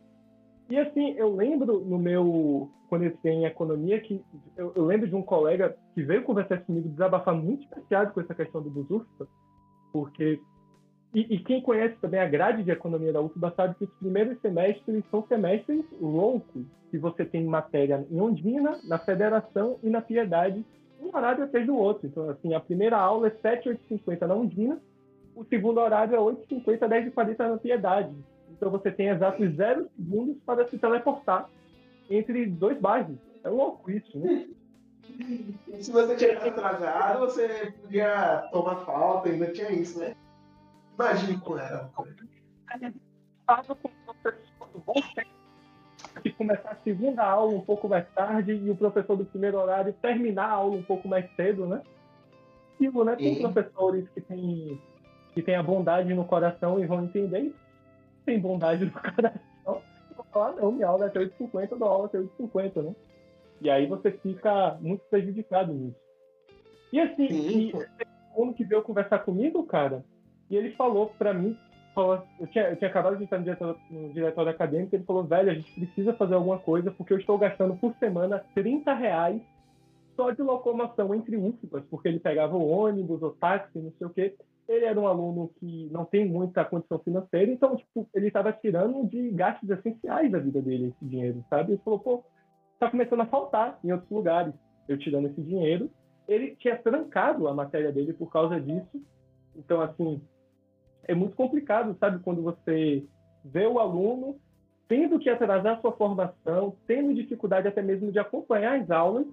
E 0.72 0.78
assim, 0.78 1.10
eu 1.18 1.36
lembro 1.36 1.80
no 1.80 1.98
meu. 1.98 2.70
Quando 2.88 3.04
eu 3.04 3.14
em 3.24 3.44
economia, 3.44 4.00
que 4.00 4.24
eu, 4.56 4.72
eu, 4.74 4.86
lembro 4.86 5.06
de 5.06 5.14
um 5.14 5.20
colega 5.20 5.76
que 5.94 6.02
veio 6.02 6.22
conversar 6.22 6.64
comigo, 6.64 6.88
desabafar 6.88 7.34
muito 7.34 7.68
chateado 7.68 8.14
com 8.14 8.22
essa 8.22 8.34
questão 8.34 8.62
do 8.62 8.70
Buzufba, 8.70 9.28
porque 9.92 10.40
e, 11.14 11.34
e, 11.34 11.38
quem 11.40 11.60
conhece 11.60 11.96
também 12.00 12.20
a 12.20 12.26
grade 12.26 12.62
de 12.62 12.70
economia 12.70 13.12
da 13.12 13.20
UFBA 13.20 13.52
sabe 13.54 13.74
que 13.74 13.84
os 13.84 13.90
primeiros 13.98 14.40
semestres 14.40 15.04
são 15.10 15.26
semestres 15.26 15.84
loucos, 16.00 16.64
que 16.90 16.96
você 16.96 17.22
tem 17.26 17.44
matéria 17.44 18.06
em 18.10 18.18
Ondina, 18.18 18.80
na 18.84 18.98
Federação 18.98 19.78
e 19.82 19.90
na 19.90 20.00
Piedade, 20.00 20.64
um 21.02 21.14
horário 21.14 21.44
atrás 21.44 21.66
do 21.66 21.76
outro. 21.76 22.06
Então, 22.06 22.30
assim, 22.30 22.54
a 22.54 22.60
primeira 22.60 22.96
aula 22.96 23.26
é 23.26 23.30
7, 23.42 23.68
8h50 23.90 24.26
na 24.26 24.34
Ondina, 24.34 24.80
o 25.36 25.44
segundo 25.44 25.80
horário 25.80 26.16
é 26.16 26.18
8h50, 26.18 26.78
10h40 26.78 27.38
na 27.38 27.58
Piedade. 27.58 28.31
Então, 28.62 28.70
você 28.70 28.92
tem 28.92 29.08
exatos 29.08 29.56
zero 29.56 29.90
segundos 29.96 30.36
para 30.46 30.68
se 30.68 30.78
teleportar 30.78 31.50
entre 32.08 32.46
dois 32.46 32.80
bairros. 32.80 33.18
É 33.42 33.48
louco 33.48 33.90
isso, 33.90 34.16
né? 34.20 34.46
se 35.80 35.90
você 35.90 36.14
tivesse 36.14 36.48
atrasado, 36.48 37.18
você 37.18 37.74
podia 37.82 38.48
tomar 38.52 38.76
falta, 38.84 39.28
ainda 39.28 39.48
tinha 39.48 39.72
isso, 39.72 39.98
né? 39.98 40.14
Imagine 40.94 41.40
com 41.40 41.58
ela. 41.58 41.90
Estava 43.40 43.74
com 43.74 43.88
o 43.88 44.14
professor 44.14 45.12
de 46.22 46.30
começar 46.30 46.70
a 46.70 46.76
segunda 46.84 47.24
aula 47.24 47.52
um 47.52 47.62
pouco 47.62 47.88
mais 47.88 48.08
tarde 48.10 48.52
e 48.52 48.70
o 48.70 48.76
professor 48.76 49.16
do 49.16 49.24
primeiro 49.24 49.58
horário 49.58 49.92
terminar 49.94 50.46
a 50.46 50.52
aula 50.52 50.76
um 50.76 50.84
pouco 50.84 51.08
mais 51.08 51.28
cedo, 51.34 51.66
né? 51.66 51.82
Aquilo, 52.76 53.04
né? 53.04 53.16
Tem 53.16 53.38
e... 53.38 53.40
professores 53.40 54.08
que 54.10 54.20
têm 54.20 54.80
que 55.34 55.42
têm 55.42 55.56
a 55.56 55.62
bondade 55.64 56.14
no 56.14 56.24
coração 56.24 56.78
e 56.78 56.86
vão 56.86 57.02
entender. 57.02 57.52
Tem 58.24 58.38
bondade 58.38 58.84
no 58.84 58.92
coração. 58.92 59.82
Vou 60.16 60.24
falar, 60.32 60.52
não, 60.52 60.72
minha 60.72 60.86
aula 60.86 61.06
é 61.06 61.08
até 61.08 61.20
8h50, 61.20 61.72
eu 61.72 61.78
dou 61.78 61.88
aula 61.88 62.06
até 62.06 62.18
8h50, 62.18 62.82
né? 62.82 62.94
E 63.60 63.70
aí 63.70 63.86
você 63.86 64.10
fica 64.10 64.76
muito 64.80 65.02
prejudicado 65.08 65.72
nisso. 65.72 65.96
E 66.92 67.00
assim, 67.00 67.26
e, 67.30 67.72
o 68.34 68.40
mundo 68.40 68.54
que 68.54 68.64
veio 68.64 68.82
conversar 68.82 69.20
comigo, 69.20 69.64
cara, 69.64 70.04
e 70.50 70.56
ele 70.56 70.72
falou 70.72 71.12
para 71.18 71.32
mim, 71.32 71.56
falou, 71.94 72.22
eu, 72.38 72.46
tinha, 72.48 72.68
eu 72.68 72.76
tinha 72.76 72.90
acabado 72.90 73.16
de 73.16 73.24
estar 73.24 73.38
no 73.38 73.44
diretório, 73.44 73.76
no 73.90 74.12
diretório 74.12 74.50
acadêmico, 74.50 74.94
ele 74.94 75.04
falou, 75.04 75.24
velho, 75.24 75.50
a 75.50 75.54
gente 75.54 75.72
precisa 75.72 76.12
fazer 76.14 76.34
alguma 76.34 76.58
coisa, 76.58 76.90
porque 76.90 77.12
eu 77.12 77.18
estou 77.18 77.38
gastando 77.38 77.74
por 77.76 77.94
semana 77.98 78.44
30 78.54 78.92
reais 78.94 79.40
só 80.16 80.30
de 80.30 80.42
locomoção 80.42 81.14
entre 81.14 81.36
UFBAs, 81.36 81.84
porque 81.90 82.08
ele 82.08 82.20
pegava 82.20 82.56
o 82.56 82.68
ônibus, 82.68 83.22
o 83.22 83.30
táxi, 83.30 83.78
não 83.78 83.92
sei 83.92 84.06
o 84.06 84.10
quê. 84.10 84.34
Ele 84.72 84.86
era 84.86 84.98
um 84.98 85.06
aluno 85.06 85.52
que 85.60 85.88
não 85.92 86.04
tem 86.04 86.26
muita 86.26 86.64
condição 86.64 86.98
financeira, 86.98 87.50
então, 87.50 87.76
tipo, 87.76 88.08
ele 88.14 88.28
estava 88.28 88.52
tirando 88.52 89.06
de 89.06 89.30
gastos 89.30 89.68
essenciais 89.68 90.32
da 90.32 90.38
vida 90.38 90.62
dele 90.62 90.88
esse 90.88 91.04
dinheiro, 91.04 91.44
sabe? 91.50 91.72
Ele 91.72 91.82
falou, 91.84 91.98
pô, 91.98 92.24
tá 92.78 92.90
começando 92.90 93.20
a 93.20 93.26
faltar 93.26 93.78
em 93.84 93.92
outros 93.92 94.10
lugares, 94.10 94.54
eu 94.88 94.98
tirando 94.98 95.26
esse 95.26 95.42
dinheiro. 95.42 95.90
Ele 96.26 96.56
tinha 96.56 96.76
trancado 96.76 97.48
a 97.48 97.54
matéria 97.54 97.92
dele 97.92 98.14
por 98.14 98.30
causa 98.30 98.58
disso. 98.58 99.02
Então, 99.54 99.80
assim, 99.82 100.22
é 101.04 101.14
muito 101.14 101.36
complicado, 101.36 101.94
sabe? 102.00 102.22
Quando 102.22 102.42
você 102.42 103.04
vê 103.44 103.66
o 103.66 103.78
aluno 103.78 104.40
tendo 104.88 105.18
que 105.18 105.28
atrasar 105.28 105.80
sua 105.80 105.92
formação, 105.92 106.76
tendo 106.86 107.14
dificuldade 107.14 107.68
até 107.68 107.82
mesmo 107.82 108.10
de 108.10 108.18
acompanhar 108.18 108.80
as 108.80 108.90
aulas, 108.90 109.26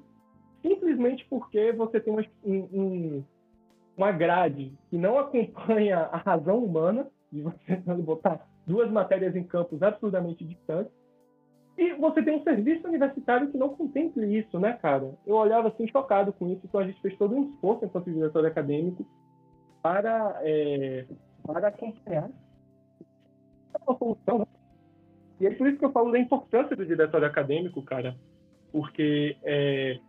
simplesmente 0.62 1.26
porque 1.30 1.72
você 1.72 2.00
tem 2.00 2.12
uma, 2.12 2.26
um, 2.44 3.24
uma 4.00 4.14
grade 4.14 4.74
que 4.90 4.98
não 4.98 5.20
acompanha 5.20 5.98
a 6.00 6.18
razão 6.18 6.64
humana, 6.64 7.06
de 7.30 7.42
você 7.42 7.76
botar 8.02 8.48
duas 8.66 8.90
matérias 8.90 9.36
em 9.36 9.44
campos 9.44 9.84
absurdamente 9.84 10.46
distantes, 10.46 10.94
e 11.78 11.94
você 11.96 12.24
tem 12.24 12.36
um 12.36 12.44
serviço 12.44 12.88
universitário 12.88 13.52
que 13.52 13.58
não 13.58 13.70
contemple 13.70 14.38
isso, 14.38 14.58
né, 14.58 14.74
cara? 14.82 15.14
Eu 15.26 15.36
olhava 15.36 15.68
assim 15.68 15.86
chocado 15.88 16.32
com 16.32 16.50
isso, 16.50 16.62
então 16.64 16.80
a 16.80 16.86
gente 16.86 17.02
fez 17.02 17.18
todo 17.18 17.36
um 17.36 17.50
esforço 17.50 17.86
enquanto 17.86 18.12
diretor 18.12 18.46
acadêmico 18.46 19.06
para 19.82 20.40
é, 20.44 21.06
para 21.44 21.68
acompanhar 21.68 22.30
uma 23.86 23.98
solução. 23.98 24.40
Né? 24.40 24.46
E 25.42 25.48
é 25.48 25.52
por 25.52 25.68
isso 25.68 25.78
que 25.78 25.86
eu 25.86 25.92
falo 25.92 26.12
da 26.12 26.20
importância 26.20 26.76
do 26.76 26.86
diretório 26.86 27.28
acadêmico, 27.28 27.82
cara, 27.82 28.16
porque 28.72 29.38
é, 29.44 30.00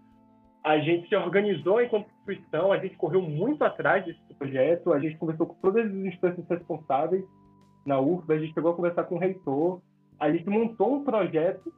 a 0.62 0.78
gente 0.78 1.08
se 1.08 1.16
organizou 1.16 1.82
enquanto 1.82 2.08
instituição, 2.08 2.72
a 2.72 2.78
gente 2.78 2.96
correu 2.96 3.22
muito 3.22 3.62
atrás 3.62 4.04
desse 4.04 4.34
projeto, 4.38 4.92
a 4.92 4.98
gente 4.98 5.16
conversou 5.16 5.46
com 5.46 5.54
todas 5.54 5.86
as 5.86 5.92
instâncias 5.92 6.46
responsáveis 6.48 7.24
na 7.86 7.98
UFBA, 7.98 8.34
a 8.34 8.38
gente 8.38 8.54
chegou 8.54 8.72
a 8.72 8.76
conversar 8.76 9.04
com 9.04 9.16
o 9.16 9.18
reitor, 9.18 9.80
a 10.18 10.30
gente 10.30 10.48
montou 10.48 10.96
um 10.96 11.04
projeto 11.04 11.72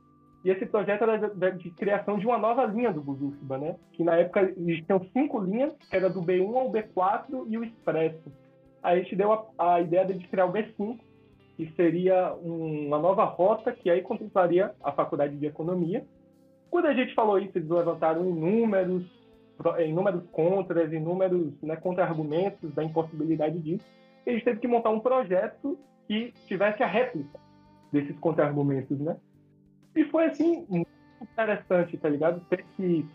e 0.44 0.50
esse 0.50 0.66
projeto 0.66 1.02
era 1.02 1.50
de 1.52 1.70
criação 1.70 2.18
de 2.18 2.26
uma 2.26 2.38
nova 2.38 2.64
linha 2.64 2.92
do 2.92 3.00
Buzufba, 3.00 3.58
né? 3.58 3.76
Que 3.92 4.02
na 4.02 4.16
época 4.16 4.52
existiam 4.56 5.00
cinco 5.12 5.38
linhas, 5.38 5.72
que 5.88 5.96
era 5.96 6.10
do 6.10 6.20
B1 6.20 6.56
ao 6.56 6.72
B4 6.72 7.46
e 7.48 7.56
o 7.56 7.62
Expresso 7.62 8.32
a 8.82 8.96
gente 8.96 9.14
deu 9.14 9.32
a, 9.32 9.46
a 9.58 9.80
ideia 9.80 10.04
de 10.04 10.26
criar 10.26 10.46
o 10.46 10.52
B5, 10.52 10.98
que 11.56 11.72
seria 11.76 12.34
um, 12.42 12.88
uma 12.88 12.98
nova 12.98 13.24
rota 13.24 13.72
que 13.72 13.88
aí 13.88 14.02
contemplaria 14.02 14.74
a 14.82 14.90
faculdade 14.90 15.36
de 15.36 15.46
economia. 15.46 16.04
Quando 16.72 16.86
a 16.86 16.94
gente 16.94 17.14
falou 17.14 17.38
isso, 17.38 17.58
eles 17.58 17.68
levantaram 17.68 18.26
inúmeros, 18.26 19.04
inúmeros 19.86 20.24
contras, 20.32 20.90
inúmeros 20.90 21.52
né, 21.62 21.76
contra-argumentos 21.76 22.72
da 22.72 22.82
impossibilidade 22.82 23.58
disso. 23.58 23.84
E 24.24 24.30
a 24.30 24.32
gente 24.32 24.44
teve 24.44 24.58
que 24.58 24.66
montar 24.66 24.88
um 24.88 24.98
projeto 24.98 25.78
que 26.08 26.32
tivesse 26.48 26.82
a 26.82 26.86
réplica 26.86 27.38
desses 27.92 28.18
contra-argumentos, 28.18 28.98
né? 28.98 29.18
E 29.94 30.02
foi, 30.06 30.24
assim, 30.24 30.64
muito 30.66 30.88
interessante, 31.20 31.98
tá 31.98 32.08
ligado? 32.08 32.40
Ter 32.48 32.64
que, 32.74 33.06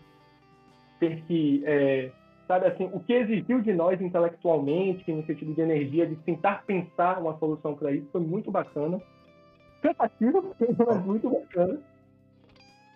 ter 1.00 1.20
que 1.22 1.64
é, 1.66 2.12
sabe 2.46 2.68
assim, 2.68 2.88
o 2.92 3.00
que 3.00 3.12
exigiu 3.12 3.60
de 3.60 3.74
nós 3.74 4.00
intelectualmente, 4.00 5.12
no 5.12 5.26
sentido 5.26 5.52
de 5.52 5.60
energia, 5.60 6.06
de 6.06 6.14
tentar 6.14 6.64
pensar 6.64 7.18
uma 7.20 7.36
solução 7.38 7.74
para 7.74 7.90
isso, 7.90 8.06
foi 8.12 8.20
muito 8.20 8.52
bacana. 8.52 9.02
Cansativo, 9.82 10.54
mas 10.86 11.04
muito 11.04 11.28
bacana. 11.28 11.80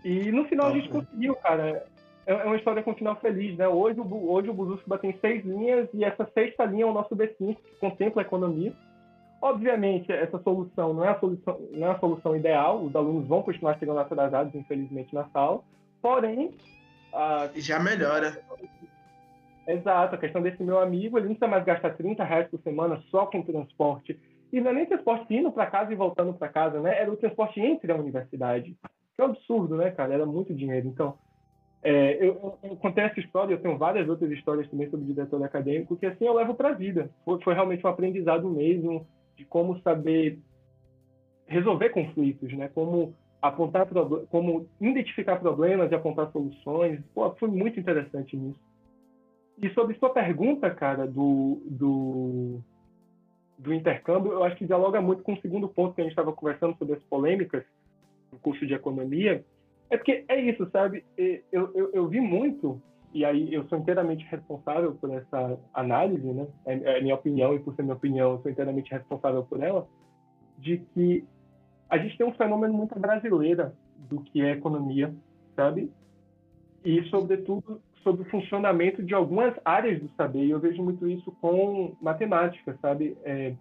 E 0.05 0.31
no 0.33 0.45
final 0.47 0.69
a 0.69 0.73
gente 0.73 0.89
conseguiu, 0.89 1.35
cara. 1.37 1.85
é, 2.27 2.33
é 2.33 2.45
uma 2.45 2.57
história 2.57 2.83
com 2.83 2.95
final 2.95 3.17
feliz, 3.17 3.57
né? 3.57 3.69
Hoje, 3.69 4.01
hoje 4.01 4.49
o 4.49 4.55
Buzusuba 4.55 4.99
tem 4.99 5.17
seis 5.21 5.45
linhas 5.45 5.89
e 5.93 6.05
essa 6.05 6.29
sexta 6.35 6.65
linha 6.65 6.85
é 6.85 6.87
o 6.87 6.93
nosso 6.93 7.15
B5, 7.17 7.57
que 7.57 7.77
contempla 7.81 8.23
a 8.23 8.25
economia. 8.25 8.73
Obviamente, 9.41 10.13
essa 10.13 10.39
solução 10.39 10.95
não 10.95 11.05
é 11.05 11.09
a 11.09 11.19
solução, 11.19 11.61
não 11.73 11.89
é 11.89 11.91
a 11.91 11.99
solução 11.99 12.37
ideal, 12.37 12.81
os 12.81 12.95
alunos 12.95 13.27
vão 13.27 13.43
continuar 13.43 13.77
chegando 13.77 13.99
atrasados, 13.99 14.55
infelizmente, 14.55 15.13
na 15.13 15.25
sala, 15.31 15.61
porém... 16.01 16.55
A... 17.13 17.49
Já 17.57 17.81
melhora. 17.81 18.41
Exato, 19.67 20.15
a 20.15 20.19
questão 20.19 20.43
desse 20.43 20.63
meu 20.63 20.79
amigo, 20.79 21.19
ele 21.19 21.27
não 21.27 21.35
precisa 21.35 21.51
mais 21.51 21.65
gastar 21.65 21.91
30 21.91 22.23
reais 22.23 22.49
por 22.49 22.61
semana 22.61 23.03
só 23.11 23.27
com 23.27 23.43
transporte. 23.43 24.19
E 24.53 24.61
não 24.61 24.71
é 24.71 24.75
nem 24.75 24.87
transporte 24.87 25.35
indo 25.35 25.51
para 25.51 25.67
casa 25.67 25.93
e 25.93 25.97
voltando 25.97 26.35
para 26.35 26.49
casa, 26.49 26.81
né? 26.81 27.01
Era 27.01 27.11
o 27.11 27.17
transporte 27.17 27.61
entre 27.61 27.91
a 27.91 27.97
universidade. 27.97 28.77
É 29.23 29.27
um 29.27 29.31
absurdo, 29.31 29.77
né, 29.77 29.91
cara? 29.91 30.15
Era 30.15 30.27
muito 30.27 30.53
dinheiro. 30.53 30.89
Então, 30.89 31.17
é, 31.83 32.17
eu, 32.21 32.59
eu, 32.63 32.77
contei 32.77 33.05
essa 33.05 33.21
história, 33.21 33.55
eu 33.55 33.61
tenho 33.61 33.79
várias 33.79 34.09
outras 34.09 34.31
histórias 34.31 34.69
também 34.69 34.89
sobre 34.91 35.07
diretor 35.07 35.43
acadêmico, 35.43 35.97
que 35.97 36.07
assim 36.07 36.25
eu 36.25 36.35
levo 36.35 36.55
para 36.55 36.71
a 36.71 36.75
vida. 36.75 37.11
Foi, 37.25 37.41
foi, 37.41 37.55
realmente 37.55 37.87
um 37.87 37.91
aprendizado 37.91 38.49
mesmo 38.51 39.07
de 39.37 39.45
como 39.45 39.81
saber 39.81 40.39
resolver 41.47 41.91
conflitos, 41.91 42.53
né? 42.53 42.69
Como 42.75 43.15
apontar 43.41 43.89
como 44.31 44.67
identificar 44.81 45.37
problemas 45.37 45.91
e 45.91 45.95
apontar 45.95 46.31
soluções. 46.31 47.01
Pô, 47.15 47.31
foi 47.33 47.49
muito 47.49 47.79
interessante 47.79 48.37
nisso. 48.37 48.61
E 49.61 49.69
sobre 49.71 49.97
sua 49.99 50.11
pergunta, 50.11 50.71
cara, 50.71 51.07
do, 51.07 51.61
do, 51.67 52.61
do 53.59 53.73
intercâmbio, 53.75 54.33
eu 54.33 54.45
acho 54.45 54.57
que 54.57 54.67
dialoga 54.67 55.01
muito 55.01 55.23
com 55.23 55.35
o 55.35 55.41
segundo 55.41 55.69
ponto 55.69 55.95
que 55.95 56.01
a 56.01 56.05
gente 56.05 56.13
estava 56.13 56.33
conversando 56.33 56.77
sobre 56.79 56.95
as 56.95 57.03
polêmicas 57.05 57.65
no 58.33 58.39
curso 58.39 58.67
de 58.67 58.75
economia, 58.75 59.45
é 59.91 59.97
porque 59.97 60.25
é 60.27 60.41
isso, 60.41 60.69
sabe? 60.71 61.05
Eu, 61.53 61.71
eu, 61.75 61.91
eu 61.93 62.09
vi 62.09 62.21
muito, 62.21 62.81
e 63.13 63.25
aí 63.25 63.53
eu 63.53 63.69
sou 63.69 63.79
inteiramente 63.79 64.25
responsável 64.25 64.95
por 64.95 65.13
essa 65.13 65.59
análise, 65.75 66.27
né? 66.27 66.47
É, 66.65 66.99
é 66.99 67.01
minha 67.03 67.15
opinião, 67.15 67.55
e 67.55 67.61
por 67.61 67.75
ser 67.75 67.83
minha 67.83 67.95
opinião, 67.95 68.33
eu 68.33 68.39
sou 68.41 68.51
inteiramente 68.51 68.91
responsável 68.91 69.45
por 69.45 69.63
ela, 69.63 69.87
de 70.59 70.79
que 70.95 71.25
a 71.91 71.99
gente 71.99 72.17
tem 72.17 72.27
um 72.27 72.33
fenômeno 72.33 72.73
muito 72.73 72.99
brasileiro 72.99 73.73
do 74.09 74.23
que 74.23 74.41
é 74.41 74.53
economia, 74.53 75.15
sabe? 75.55 75.93
E, 76.83 77.03
sobretudo, 77.11 77.83
sobre 78.03 78.23
o 78.23 78.31
funcionamento 78.31 79.03
de 79.03 79.15
algumas 79.15 79.55
áreas 79.65 80.01
do 80.01 80.09
saber. 80.17 80.45
E 80.45 80.51
eu 80.51 80.59
vejo 80.59 80.83
muito 80.83 81.07
isso 81.07 81.31
com 81.41 81.95
matemática, 82.01 82.77
sabe? 82.81 83.17
É, 83.25 83.55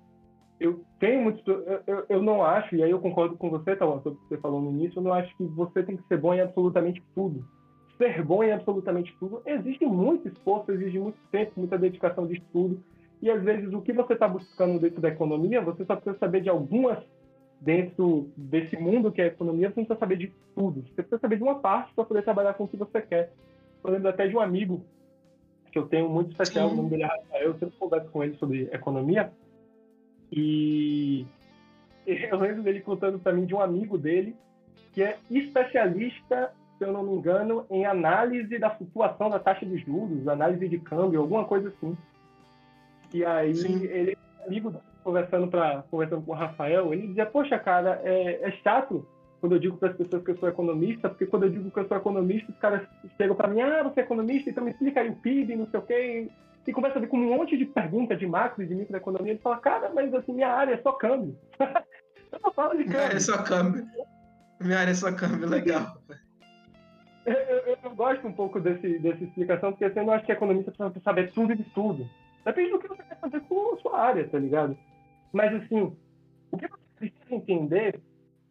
eu 0.61 0.83
tenho 0.99 1.23
muito. 1.23 1.49
Eu, 1.87 2.05
eu, 2.07 2.21
não 2.21 2.43
acho, 2.43 2.75
e 2.75 2.83
aí 2.83 2.91
eu 2.91 2.99
concordo 2.99 3.35
com 3.35 3.49
você, 3.49 3.75
Talão, 3.75 3.99
sobre 4.03 4.19
o 4.19 4.21
que 4.21 4.27
você 4.27 4.37
falou 4.37 4.61
no 4.61 4.69
início, 4.69 4.99
eu 4.99 5.03
não 5.03 5.11
acho 5.11 5.35
que 5.35 5.43
você 5.43 5.81
tem 5.81 5.97
que 5.97 6.07
ser 6.07 6.17
bom 6.17 6.35
em 6.35 6.41
absolutamente 6.41 7.01
tudo. 7.15 7.43
Ser 7.97 8.23
bom 8.23 8.43
em 8.43 8.51
absolutamente 8.51 9.15
tudo 9.19 9.41
exige 9.43 9.83
muito 9.85 10.27
esforço, 10.27 10.71
exige 10.71 10.99
muito 10.99 11.17
tempo, 11.31 11.53
muita 11.57 11.79
dedicação 11.79 12.27
de 12.27 12.35
estudo. 12.35 12.79
E 13.23 13.29
às 13.29 13.41
vezes 13.41 13.73
o 13.73 13.81
que 13.81 13.91
você 13.91 14.13
está 14.13 14.27
buscando 14.27 14.79
dentro 14.79 15.01
da 15.01 15.09
economia, 15.09 15.61
você 15.61 15.83
só 15.83 15.95
precisa 15.95 16.17
saber 16.19 16.41
de 16.41 16.49
algumas 16.49 16.99
dentro 17.59 18.29
desse 18.37 18.77
mundo 18.77 19.11
que 19.11 19.21
é 19.21 19.25
a 19.25 19.27
economia, 19.27 19.69
você 19.69 19.79
não 19.79 19.85
precisa 19.85 19.99
saber 19.99 20.17
de 20.17 20.31
tudo. 20.55 20.81
Você 20.81 21.01
precisa 21.01 21.19
saber 21.19 21.37
de 21.37 21.43
uma 21.43 21.55
parte 21.55 21.91
para 21.95 22.05
poder 22.05 22.23
trabalhar 22.23 22.53
com 22.53 22.65
o 22.65 22.67
que 22.67 22.77
você 22.77 23.01
quer. 23.01 23.31
Eu 23.83 23.91
lembro 23.91 24.09
até 24.09 24.27
de 24.27 24.35
um 24.35 24.39
amigo 24.39 24.83
que 25.71 25.79
eu 25.79 25.87
tenho 25.87 26.07
muito 26.07 26.31
especial, 26.31 26.69
Sim. 26.69 26.73
o 26.73 26.77
nome 26.77 26.89
dele 26.89 27.03
é 27.03 27.07
Rafael, 27.07 27.45
eu 27.45 27.53
sempre 27.57 27.77
converso 27.79 28.09
com 28.11 28.23
ele 28.23 28.35
sobre 28.35 28.69
economia. 28.71 29.31
E 30.31 31.25
eu 32.05 32.39
lembro 32.39 32.63
dele 32.63 32.81
contando 32.81 33.19
para 33.19 33.33
mim 33.33 33.45
de 33.45 33.53
um 33.53 33.61
amigo 33.61 33.97
dele 33.97 34.35
que 34.93 35.01
é 35.01 35.17
especialista, 35.29 36.51
se 36.77 36.83
eu 36.83 36.91
não 36.91 37.03
me 37.03 37.13
engano, 37.13 37.65
em 37.69 37.85
análise 37.85 38.57
da 38.59 38.69
flutuação 38.69 39.29
da 39.29 39.39
taxa 39.39 39.65
de 39.65 39.77
juros, 39.77 40.27
análise 40.27 40.67
de 40.67 40.79
câmbio, 40.79 41.21
alguma 41.21 41.45
coisa 41.45 41.69
assim. 41.69 41.97
E 43.13 43.23
aí 43.23 43.55
Sim. 43.55 43.83
ele, 43.83 44.17
amigo, 44.45 44.81
conversando 45.03 45.47
para 45.47 45.83
conversando 45.89 46.23
com 46.23 46.31
o 46.31 46.35
Rafael, 46.35 46.93
ele 46.93 47.07
dizia: 47.07 47.25
"Poxa, 47.25 47.57
cara, 47.57 48.01
é, 48.03 48.41
é 48.41 48.51
chato 48.63 49.05
quando 49.39 49.53
eu 49.53 49.59
digo 49.59 49.77
para 49.77 49.89
as 49.89 49.97
pessoas 49.97 50.23
que 50.23 50.31
eu 50.31 50.37
sou 50.37 50.49
economista, 50.49 51.09
porque 51.09 51.25
quando 51.25 51.43
eu 51.43 51.49
digo 51.49 51.71
que 51.71 51.79
eu 51.79 51.87
sou 51.87 51.97
economista, 51.97 52.51
os 52.51 52.57
caras 52.57 52.87
chegam 53.17 53.35
para 53.35 53.47
mim: 53.47 53.61
"Ah, 53.61 53.83
você 53.83 54.01
é 54.01 54.03
economista, 54.03 54.49
então 54.49 54.63
me 54.63 54.71
explica 54.71 55.01
aí 55.01 55.09
o 55.09 55.15
PIB, 55.15 55.55
não 55.55 55.67
sei 55.67 55.79
o 55.79 55.83
quê" 55.83 56.29
e 56.67 56.73
começa 56.73 56.97
a 56.97 57.01
vir 57.01 57.07
com 57.07 57.17
um 57.17 57.37
monte 57.37 57.57
de 57.57 57.65
perguntas 57.65 58.19
de 58.19 58.27
macro 58.27 58.63
e 58.63 58.67
de 58.67 58.75
microeconomia. 58.75 59.33
Ele 59.33 59.39
fala, 59.39 59.57
cara, 59.57 59.91
mas 59.93 60.13
assim, 60.13 60.33
minha 60.33 60.49
área 60.49 60.75
é 60.75 60.81
só 60.81 60.91
câmbio. 60.93 61.37
eu 62.31 62.39
não 62.43 62.51
falo 62.51 62.77
de 62.77 62.83
câmbio. 62.83 62.91
Minha 62.91 63.07
área 63.07 63.17
é 63.17 63.19
só 63.19 63.43
câmbio. 63.43 63.87
Minha 64.59 64.79
área 64.79 64.91
é 64.91 64.95
só 64.95 65.11
câmbio, 65.11 65.49
legal. 65.49 65.97
Eu, 67.25 67.33
eu, 67.33 67.77
eu, 67.83 67.95
gosto 67.95 68.27
um 68.27 68.33
pouco 68.33 68.59
desse, 68.59 68.99
dessa 68.99 69.23
explicação, 69.23 69.71
porque 69.71 69.85
assim, 69.85 69.99
eu 69.99 70.05
não 70.05 70.13
acho 70.13 70.25
que 70.25 70.31
economista 70.31 70.71
precisa 70.71 71.01
saber 71.03 71.31
tudo 71.31 71.55
de 71.55 71.63
tudo. 71.65 72.07
Depende 72.45 72.71
do 72.71 72.79
que 72.79 72.87
você 72.87 73.03
quer 73.03 73.19
fazer 73.19 73.41
com 73.41 73.75
a 73.75 73.77
sua 73.77 73.99
área, 73.99 74.27
tá 74.27 74.39
ligado? 74.39 74.77
Mas, 75.31 75.53
assim, 75.53 75.95
o 76.51 76.57
que 76.57 76.67
você 76.67 76.79
precisa 76.97 77.35
entender 77.35 77.99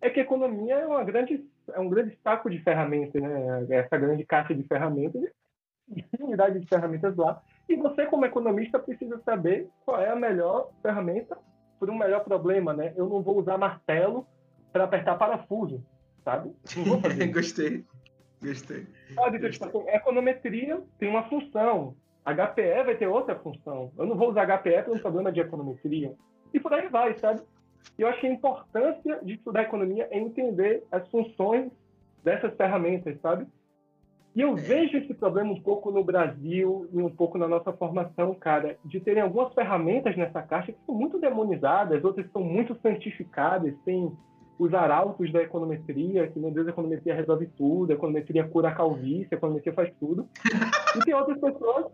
é 0.01 0.09
que 0.09 0.21
a 0.21 0.23
economia 0.23 0.77
é, 0.77 0.87
uma 0.87 1.05
grande, 1.05 1.45
é 1.73 1.81
um 1.81 1.89
grande 1.89 2.17
saco 2.23 2.49
de 2.49 2.59
ferramentas, 2.61 3.21
né? 3.21 3.67
Essa 3.71 3.99
grande 3.99 4.25
caixa 4.25 4.55
de 4.55 4.63
ferramentas, 4.63 5.23
infinidade 5.89 6.61
de 6.61 6.67
ferramentas 6.67 7.17
lá, 7.17 7.43
e 7.71 7.77
você, 7.77 8.07
como 8.07 8.27
economista, 8.27 8.79
precisa 8.79 9.21
saber 9.25 9.69
qual 9.85 10.01
é 10.01 10.11
a 10.11 10.17
melhor 10.17 10.71
ferramenta 10.83 11.39
para 11.79 11.91
um 11.91 11.99
melhor 11.99 12.25
problema, 12.25 12.73
né? 12.73 12.93
Eu 12.97 13.09
não 13.09 13.23
vou 13.23 13.39
usar 13.39 13.57
martelo 13.57 14.27
para 14.73 14.85
apertar 14.85 15.17
parafuso, 15.17 15.83
sabe? 16.25 16.53
Gostei. 17.33 17.85
Gostei. 18.43 18.87
Sabe, 19.15 19.39
Gostei. 19.39 19.69
Tipo, 19.69 19.89
econometria 19.89 20.83
tem 20.99 21.09
uma 21.09 21.29
função. 21.29 21.95
HPE 22.25 22.85
vai 22.85 22.97
ter 22.97 23.07
outra 23.07 23.37
função. 23.37 23.93
Eu 23.97 24.07
não 24.07 24.17
vou 24.17 24.31
usar 24.31 24.47
HPE 24.47 24.83
para 24.83 24.93
um 24.93 24.99
problema 24.99 25.33
de 25.33 25.41
econometria. 25.41 26.15
E 26.53 26.61
por 26.61 26.73
aí 26.75 26.89
vai, 26.89 27.17
sabe? 27.19 27.41
E 27.99 28.03
eu 28.03 28.09
acho 28.09 28.21
que 28.21 28.27
a 28.27 28.33
importância 28.33 29.21
de 29.23 29.35
estudar 29.35 29.63
economia 29.63 30.09
é 30.11 30.19
entender 30.19 30.85
as 30.91 31.09
funções 31.09 31.71
dessas 32.23 32.55
ferramentas, 32.57 33.19
sabe? 33.21 33.47
E 34.35 34.41
eu 34.41 34.51
é. 34.51 34.55
vejo 34.55 34.97
esse 34.97 35.13
problema 35.15 35.53
um 35.53 35.61
pouco 35.61 35.91
no 35.91 36.05
Brasil 36.05 36.89
e 36.93 36.99
um 36.99 37.11
pouco 37.11 37.37
na 37.37 37.49
nossa 37.49 37.73
formação, 37.73 38.35
cara, 38.35 38.77
de 38.85 39.01
terem 39.01 39.23
algumas 39.23 39.53
ferramentas 39.55 40.17
nessa 40.17 40.41
caixa 40.43 40.73
que 40.73 40.79
são 40.87 40.95
muito 40.95 41.19
demonizadas, 41.19 42.05
outras 42.05 42.31
são 42.31 42.43
muito 42.43 42.77
santificadas, 42.81 43.75
tem 43.85 44.13
os 44.59 44.75
arautos 44.75 45.33
da 45.33 45.43
econometria, 45.43 46.29
que, 46.29 46.39
meu 46.39 46.51
Deus, 46.51 46.67
a 46.67 46.71
econometria 46.71 47.15
resolve 47.15 47.47
tudo, 47.57 47.91
a 47.91 47.95
econometria 47.95 48.47
cura 48.47 48.69
a 48.69 48.75
calvície, 48.75 49.29
a 49.33 49.37
econometria 49.37 49.73
faz 49.73 49.93
tudo. 49.99 50.29
E 50.97 50.99
tem 51.05 51.15
outras 51.15 51.39
pessoas, 51.39 51.87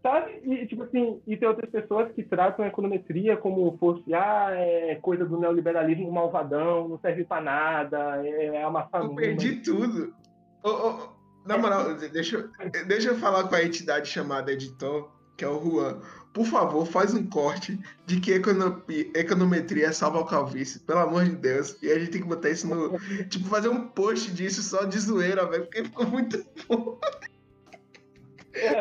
sabe? 0.00 0.40
E, 0.44 0.66
tipo 0.68 0.84
assim, 0.84 1.20
e 1.26 1.36
tem 1.36 1.48
outras 1.48 1.68
pessoas 1.68 2.10
que 2.12 2.22
tratam 2.22 2.64
a 2.64 2.68
econometria 2.68 3.36
como 3.36 3.76
fosse, 3.78 4.14
ah, 4.14 4.50
é 4.52 4.94
coisa 5.02 5.24
do 5.24 5.38
neoliberalismo 5.38 6.10
malvadão, 6.10 6.88
não 6.88 6.98
serve 7.00 7.24
para 7.24 7.42
nada, 7.42 8.24
é 8.24 8.62
amassar 8.62 9.02
Eu 9.02 9.14
perdi 9.16 9.56
tudo. 9.56 10.14
Oh, 10.62 10.70
oh, 10.70 11.17
na 11.44 11.56
moral, 11.56 11.94
deixa, 11.94 12.50
deixa 12.86 13.08
eu 13.08 13.18
falar 13.18 13.44
com 13.44 13.54
a 13.54 13.62
entidade 13.62 14.08
chamada 14.08 14.52
editor, 14.52 15.10
que 15.36 15.44
é 15.44 15.48
o 15.48 15.60
Juan. 15.62 16.00
Por 16.32 16.44
favor, 16.44 16.86
faz 16.86 17.14
um 17.14 17.26
corte 17.26 17.80
de 18.06 18.20
que 18.20 18.32
econometria 19.14 19.92
salva 19.92 20.20
o 20.20 20.26
calvície, 20.26 20.80
pelo 20.80 21.00
amor 21.00 21.24
de 21.24 21.34
Deus. 21.36 21.76
E 21.82 21.90
a 21.90 21.98
gente 21.98 22.10
tem 22.10 22.20
que 22.20 22.28
botar 22.28 22.50
isso 22.50 22.68
no. 22.68 22.98
Tipo, 23.28 23.48
fazer 23.48 23.68
um 23.68 23.88
post 23.88 24.30
disso 24.32 24.62
só 24.62 24.84
de 24.84 24.98
zoeira, 24.98 25.46
velho, 25.46 25.64
porque 25.64 25.84
ficou 25.84 26.06
muito 26.06 26.44
bom. 26.68 27.00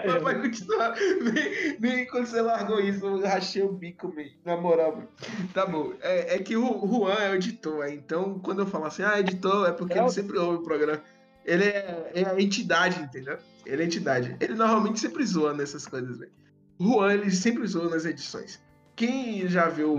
Mas 0.05 0.23
vai 0.23 0.41
continuar. 0.41 0.95
Nem, 1.21 1.77
nem, 1.79 2.07
quando 2.07 2.25
você 2.25 2.41
largou 2.41 2.79
isso, 2.79 3.05
eu 3.05 3.21
rachei 3.21 3.61
o 3.61 3.71
bico 3.71 4.13
mesmo. 4.13 4.37
Na 4.43 4.57
moral, 4.57 4.95
mano. 4.95 5.07
Tá 5.53 5.65
bom. 5.65 5.93
É, 6.01 6.35
é 6.35 6.39
que 6.39 6.57
o 6.57 6.87
Juan 6.87 7.13
é 7.13 7.31
o 7.31 7.35
editor, 7.35 7.87
então 7.87 8.39
quando 8.39 8.59
eu 8.59 8.67
falo 8.67 8.85
assim, 8.85 9.03
ah, 9.03 9.19
editor, 9.19 9.67
é 9.67 9.71
porque 9.71 9.93
é 9.93 10.01
ele 10.01 10.09
sempre 10.09 10.37
ouve 10.37 10.59
o 10.59 10.63
programa 10.63 11.01
ele 11.47 11.63
é, 11.63 12.11
é 12.13 12.25
a 12.25 12.39
entidade, 12.39 13.01
entendeu? 13.01 13.39
Ele 13.65 13.81
é 13.81 13.85
entidade. 13.85 14.35
Ele 14.39 14.53
normalmente 14.53 14.99
sempre 14.99 15.25
zoa 15.25 15.53
nessas 15.53 15.87
coisas, 15.87 16.19
velho. 16.19 16.31
Juan, 16.79 17.13
ele 17.13 17.31
sempre 17.31 17.65
zoa 17.65 17.89
nas 17.89 18.05
edições. 18.05 18.61
Quem 18.95 19.47
já 19.47 19.67
viu 19.69 19.97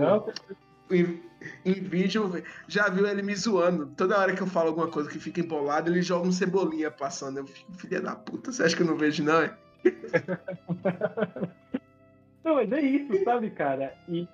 em, 0.91 1.21
em, 1.65 1.73
vídeo, 1.73 2.31
já 2.67 2.87
viu 2.87 3.07
ele 3.07 3.23
me 3.23 3.35
zoando. 3.35 3.87
Toda 3.97 4.19
hora 4.19 4.35
que 4.35 4.41
eu 4.41 4.47
falo 4.47 4.69
alguma 4.69 4.87
coisa 4.87 5.09
que 5.09 5.19
fica 5.19 5.41
empolado, 5.41 5.91
ele 5.91 6.03
joga 6.03 6.27
um 6.27 6.31
cebolinha 6.31 6.91
passando. 6.91 7.39
Eu 7.39 7.47
fico, 7.47 7.73
filha 7.73 7.99
da 7.99 8.15
puta, 8.15 8.51
você 8.51 8.63
acha 8.63 8.75
que 8.75 8.83
eu 8.83 8.87
não 8.87 8.95
vejo, 8.95 9.23
não, 9.23 9.41
é? 9.41 9.57
não, 12.43 12.55
mas 12.55 12.71
é 12.71 12.79
isso, 12.79 13.23
sabe, 13.23 13.49
cara? 13.49 13.95
E 14.07 14.27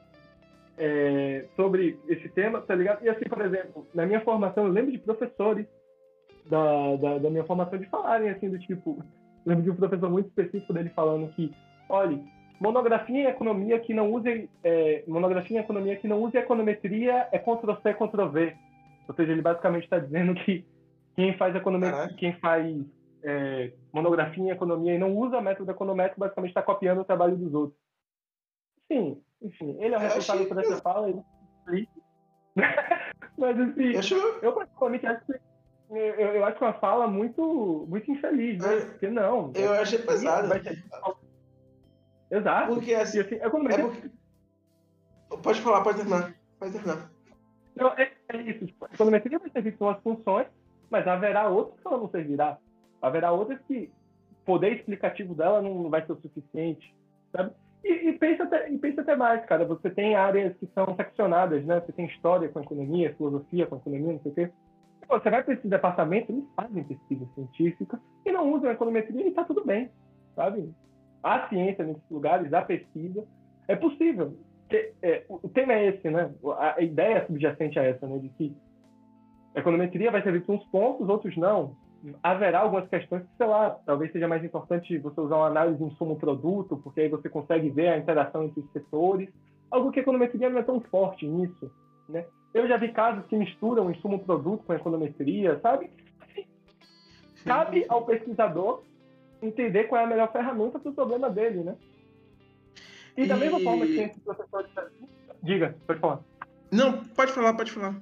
é, 0.78 1.48
sobre 1.56 1.98
esse 2.10 2.28
tema, 2.30 2.62
tá 2.62 2.76
ligado? 2.76 3.06
E 3.06 3.10
assim, 3.10 3.26
por 3.26 3.42
exemplo, 3.42 3.88
na 3.94 4.06
minha 4.06 4.20
formação, 4.20 4.66
eu 4.66 4.72
lembro 4.72 4.92
de 4.92 4.98
professores 4.98 5.66
da, 6.50 6.96
da, 6.96 7.18
da, 7.18 7.30
minha 7.30 7.44
formação 7.44 7.78
de 7.78 7.86
falarem 7.88 8.30
assim 8.30 8.50
do 8.50 8.60
tipo 8.60 9.04
lembro 9.46 9.64
de 9.64 9.72
um 9.72 9.76
professor 9.76 10.10
muito 10.10 10.28
específico 10.28 10.74
dele 10.74 10.90
falando 10.90 11.32
que 11.34 11.54
olhe 11.90 12.24
monografia 12.60 13.24
em 13.24 13.26
economia 13.26 13.80
que 13.80 13.94
não 13.94 14.12
use 14.12 14.50
é, 14.64 15.04
monografia 15.08 15.58
em 15.58 15.62
economia 15.62 15.96
que 15.96 16.08
não 16.08 16.22
use 16.22 16.38
econometria 16.38 17.28
é 17.32 17.40
Ctrl 17.40 17.74
C 17.82 17.94
Ctrl 17.94 18.30
V. 18.30 18.56
Ou 19.08 19.16
seja 19.16 19.32
ele 19.32 19.42
basicamente 19.42 19.84
está 19.84 20.00
dizendo 20.00 20.34
que 20.36 20.66
quem 21.16 21.38
faz 21.38 21.56
econometria 21.56 22.16
quem 22.18 22.34
faz 22.40 22.86
é, 23.24 23.72
monografia 23.92 24.44
em 24.44 24.52
economia 24.52 24.94
e 24.94 25.00
não 25.00 25.16
usa 25.18 25.42
método 25.42 25.72
econométrico, 25.72 26.20
basicamente 26.20 26.52
está 26.52 26.62
copiando 26.62 27.02
o 27.02 27.06
trabalho 27.06 27.36
dos 27.36 27.54
outros. 27.54 27.80
Sim, 28.88 29.20
enfim, 29.42 29.76
ele 29.80 29.96
é 29.96 29.98
o 29.98 30.00
responsável 30.00 30.48
por 30.48 30.60
essa 30.60 30.80
fala, 30.82 31.10
ele 31.10 31.90
Mas 33.38 33.60
assim, 33.60 33.98
acho... 33.98 34.16
eu 34.16 34.54
particularmente 34.54 35.08
acho 35.08 35.26
que 35.26 35.34
eu, 35.90 35.98
eu, 35.98 36.46
acho 36.46 36.64
uma 36.64 36.74
fala 36.74 37.08
muito, 37.08 37.86
muito 37.88 38.12
infeliz, 38.12 38.58
né? 38.60 38.78
É, 38.78 38.82
porque 38.82 39.08
não. 39.08 39.52
Eu 39.54 39.74
achei 39.74 40.00
pesado. 40.00 40.48
Ser... 40.48 40.84
Exato. 42.32 42.74
Porque 42.74 42.94
assim, 42.94 43.20
assim 43.20 43.36
é 43.36 43.50
como 43.50 43.70
é 43.70 43.78
porque... 43.78 44.10
Pode 45.42 45.62
falar, 45.62 45.82
pode 45.82 45.98
terminar. 45.98 46.36
Pode 46.60 46.72
terminar. 46.72 47.12
Não, 47.76 47.90
é, 47.90 48.12
é 48.30 48.38
isso. 48.42 48.74
A 48.82 48.94
econometria 48.94 49.38
vai 49.38 49.50
servir 49.50 49.76
suas 49.78 50.02
funções, 50.02 50.48
mas 50.90 51.08
haverá 51.08 51.50
outras 51.50 51.80
que 51.80 51.88
ela 51.88 51.98
não 51.98 52.10
servirá. 52.10 52.58
Haverá 53.02 53.32
outras 53.32 53.60
que 53.68 53.92
o 54.32 54.46
poder 54.46 54.74
explicativo 54.74 55.36
dela 55.36 55.62
não 55.62 55.90
vai 55.90 56.06
ser 56.06 56.14
o 56.14 56.22
suficiente, 56.22 56.96
sabe? 57.32 57.52
E, 57.84 58.10
e, 58.10 58.14
pensa 58.18 58.44
até, 58.44 58.70
e 58.72 58.78
pensa 58.80 59.02
até 59.02 59.16
mais, 59.16 59.46
cara. 59.46 59.66
Você 59.66 59.90
tem 59.92 60.16
áreas 60.16 60.56
que 60.58 60.68
são 60.74 60.96
seccionadas, 60.96 61.64
né? 61.66 61.82
Você 61.82 61.92
tem 61.92 62.06
história 62.08 62.50
com 62.50 62.60
economia, 62.60 63.14
filosofia 63.16 63.68
com 63.68 63.76
economia, 63.76 64.14
não 64.14 64.22
sei 64.22 64.32
o 64.32 64.36
quê. 64.36 64.52
Você 65.08 65.30
vai 65.30 65.44
para 65.44 65.54
esses 65.54 65.70
departamentos, 65.70 66.30
eles 66.30 66.46
fazem 66.56 66.84
pesquisa 66.84 67.26
científica 67.34 68.00
e 68.26 68.32
não 68.32 68.52
usam 68.54 68.70
a 68.70 68.74
econometria 68.74 69.26
e 69.26 69.30
está 69.30 69.44
tudo 69.44 69.64
bem, 69.64 69.90
sabe? 70.36 70.74
Há 71.24 71.48
ciência 71.48 71.84
nesses 71.84 72.10
lugares, 72.10 72.52
há 72.54 72.62
pesquisa. 72.62 73.26
É 73.68 73.76
possível. 73.76 74.38
É, 75.02 75.24
o 75.30 75.50
tema 75.50 75.74
é 75.74 75.88
esse, 75.88 76.10
né? 76.10 76.32
A 76.58 76.82
ideia 76.82 77.26
subjacente 77.26 77.80
a 77.80 77.84
essa, 77.84 78.08
né? 78.08 78.18
De 78.20 78.30
que 78.30 78.56
a 79.56 79.60
econometria 79.60 80.12
vai 80.12 80.22
servir 80.22 80.42
para 80.42 80.56
uns 80.56 80.66
pontos, 80.66 81.08
outros 81.08 81.36
não 81.38 81.76
haverá 82.22 82.60
algumas 82.60 82.88
questões 82.90 83.24
que, 83.24 83.38
sei 83.38 83.48
lá, 83.48 83.72
talvez 83.86 84.12
seja 84.12 84.28
mais 84.28 84.44
importante 84.44 84.98
você 84.98 85.20
usar 85.22 85.38
uma 85.38 85.48
análise 85.48 85.78
de 85.78 85.86
insumo-produto, 85.86 86.78
porque 86.78 87.02
aí 87.02 87.10
você 87.10 87.30
consegue 87.30 87.70
ver 87.70 87.90
a 87.90 87.98
interação 87.98 88.44
entre 88.44 88.60
os 88.60 88.72
setores, 88.72 89.30
algo 89.72 89.92
que 89.92 90.00
a 90.00 90.02
econometria 90.02 90.50
não 90.50 90.60
é 90.60 90.64
tão 90.64 90.80
forte 90.82 91.28
nisso, 91.28 91.72
né? 92.10 92.26
Eu 92.56 92.70
já 92.70 92.78
vi 92.78 92.88
casos 92.94 93.26
que 93.26 93.36
misturam 93.36 93.92
insumo-produto 93.92 94.64
com 94.64 94.74
econometria, 94.74 95.60
sabe? 95.60 95.90
Cabe 97.44 97.86
ao 97.90 98.06
pesquisador 98.06 98.82
entender 99.42 99.84
qual 99.84 100.00
é 100.00 100.06
a 100.06 100.08
melhor 100.08 100.32
ferramenta 100.32 100.80
para 100.80 100.90
o 100.90 100.94
problema 100.94 101.30
dele, 101.30 101.66
né? 101.66 101.76
E 103.18 103.28
da 103.28 103.36
mesma 103.36 103.60
forma 103.60 103.86
que 103.86 103.96
tem 103.98 104.06
esses 104.06 104.24
professores... 104.24 104.72
Diga, 105.44 105.76
pode 105.86 106.00
falar. 106.00 106.22
Não, 106.72 107.04
pode 107.04 107.34
falar, 107.34 107.54
pode 107.56 107.74
falar. 107.74 108.02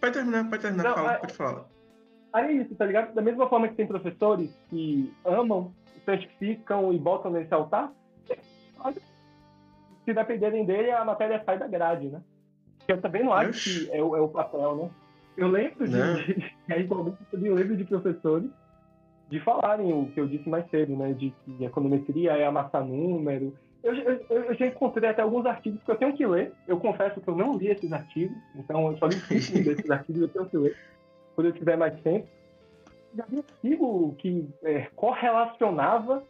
Pode 0.00 0.12
terminar, 0.12 0.50
pode 0.50 0.62
terminar, 0.62 0.82
não, 0.82 0.94
fala, 0.96 1.12
é... 1.12 1.18
pode 1.18 1.32
falar. 1.34 1.64
Aí 2.32 2.46
é 2.46 2.62
isso, 2.62 2.74
tá 2.74 2.84
ligado? 2.84 3.14
Da 3.14 3.22
mesma 3.22 3.48
forma 3.48 3.68
que 3.68 3.76
tem 3.76 3.86
professores 3.86 4.50
que 4.70 5.14
amam, 5.24 5.72
santificam 6.04 6.92
e 6.92 6.98
botam 6.98 7.30
nesse 7.30 7.54
altar, 7.54 7.92
se 10.04 10.12
dependerem 10.12 10.64
dele, 10.64 10.90
a 10.90 11.04
matéria 11.04 11.40
sai 11.46 11.60
da 11.60 11.68
grade, 11.68 12.08
né? 12.08 12.20
Eu 12.88 13.00
também 13.00 13.24
não 13.24 13.32
acho 13.32 13.62
que 13.62 13.90
é 13.90 14.02
o, 14.02 14.16
é 14.16 14.20
o 14.20 14.28
papel, 14.28 14.76
né? 14.76 14.90
Eu 15.36 15.48
lembro 15.48 15.88
de, 15.88 15.96
de, 16.26 17.38
de, 17.38 17.46
eu 17.46 17.54
lembro 17.54 17.76
de 17.76 17.84
professores 17.84 18.50
de 19.28 19.40
falarem 19.40 19.92
o 19.92 20.06
que 20.08 20.20
eu 20.20 20.26
disse 20.26 20.48
mais 20.48 20.68
cedo, 20.70 20.94
né? 20.96 21.12
De 21.12 21.32
que 21.44 21.64
econometria 21.64 22.32
é 22.32 22.44
amassar 22.44 22.84
número. 22.84 23.54
Eu, 23.82 23.94
eu, 23.94 24.26
eu, 24.28 24.54
já 24.54 24.66
encontrei 24.66 25.08
até 25.08 25.22
alguns 25.22 25.46
artigos 25.46 25.82
que 25.82 25.90
eu 25.90 25.96
tenho 25.96 26.14
que 26.14 26.26
ler. 26.26 26.52
Eu 26.68 26.78
confesso 26.78 27.20
que 27.20 27.28
eu 27.28 27.36
não 27.36 27.56
li 27.56 27.68
esses 27.68 27.92
artigos, 27.92 28.36
então 28.54 28.90
eu 28.90 28.98
só 28.98 29.06
li 29.06 29.16
um 29.16 29.62
desses 29.64 29.90
artigos 29.90 30.22
eu 30.22 30.28
tenho 30.28 30.46
que 30.46 30.58
ler 30.58 30.76
quando 31.34 31.46
eu 31.46 31.52
tiver 31.52 31.76
mais 31.76 31.98
tempo. 32.00 32.28
Já 33.16 33.24
vi 33.26 33.38
artigo 33.38 34.14
que 34.18 34.48
é, 34.62 34.88
correlacionava 34.94 36.22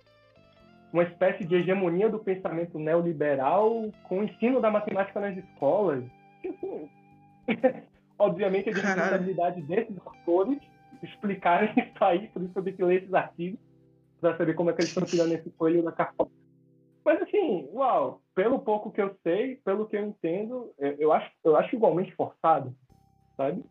uma 0.92 1.02
espécie 1.04 1.44
de 1.44 1.56
hegemonia 1.56 2.08
do 2.08 2.18
pensamento 2.18 2.78
neoliberal 2.78 3.90
com 4.04 4.20
o 4.20 4.24
ensino 4.24 4.60
da 4.60 4.70
matemática 4.70 5.20
nas 5.20 5.36
escolas. 5.36 6.04
Assim, 6.48 6.90
obviamente 8.18 8.68
é 8.68 8.72
de 8.72 8.80
responsabilidade 8.80 9.62
desses 9.62 9.96
autores 10.04 10.58
explicarem 11.02 11.72
isso 11.76 12.04
aí, 12.04 12.28
por 12.28 12.42
isso 12.42 12.52
eu 12.56 12.62
tenho 12.62 12.76
que 12.76 12.84
ler 12.84 13.02
esses 13.02 13.14
artigos 13.14 13.60
para 14.20 14.36
saber 14.36 14.54
como 14.54 14.70
é 14.70 14.72
que 14.72 14.80
eles 14.80 14.90
estão 14.90 15.04
tirando 15.04 15.32
esse 15.32 15.50
coelho 15.50 15.82
da 15.82 15.90
cartola. 15.90 16.30
Mas 17.04 17.20
assim, 17.22 17.68
uau, 17.72 18.22
pelo 18.34 18.60
pouco 18.60 18.92
que 18.92 19.02
eu 19.02 19.16
sei, 19.24 19.56
pelo 19.56 19.86
que 19.86 19.96
eu 19.96 20.06
entendo, 20.06 20.72
eu 20.78 21.12
acho, 21.12 21.28
eu 21.42 21.56
acho 21.56 21.74
igualmente 21.74 22.14
forçado, 22.14 22.72
sabe? 23.36 23.64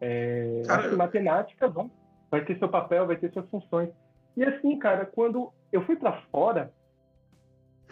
É, 0.00 0.62
cara, 0.66 0.80
acho 0.80 0.90
que 0.90 0.96
matemática 0.96 1.68
bom, 1.68 1.90
vai 2.30 2.44
ter 2.44 2.56
seu 2.58 2.68
papel, 2.68 3.06
vai 3.06 3.16
ter 3.16 3.32
suas 3.32 3.48
funções. 3.48 3.90
E 4.36 4.44
assim, 4.44 4.78
cara, 4.78 5.04
quando 5.04 5.52
eu 5.72 5.84
fui 5.84 5.96
para 5.96 6.20
fora, 6.30 6.72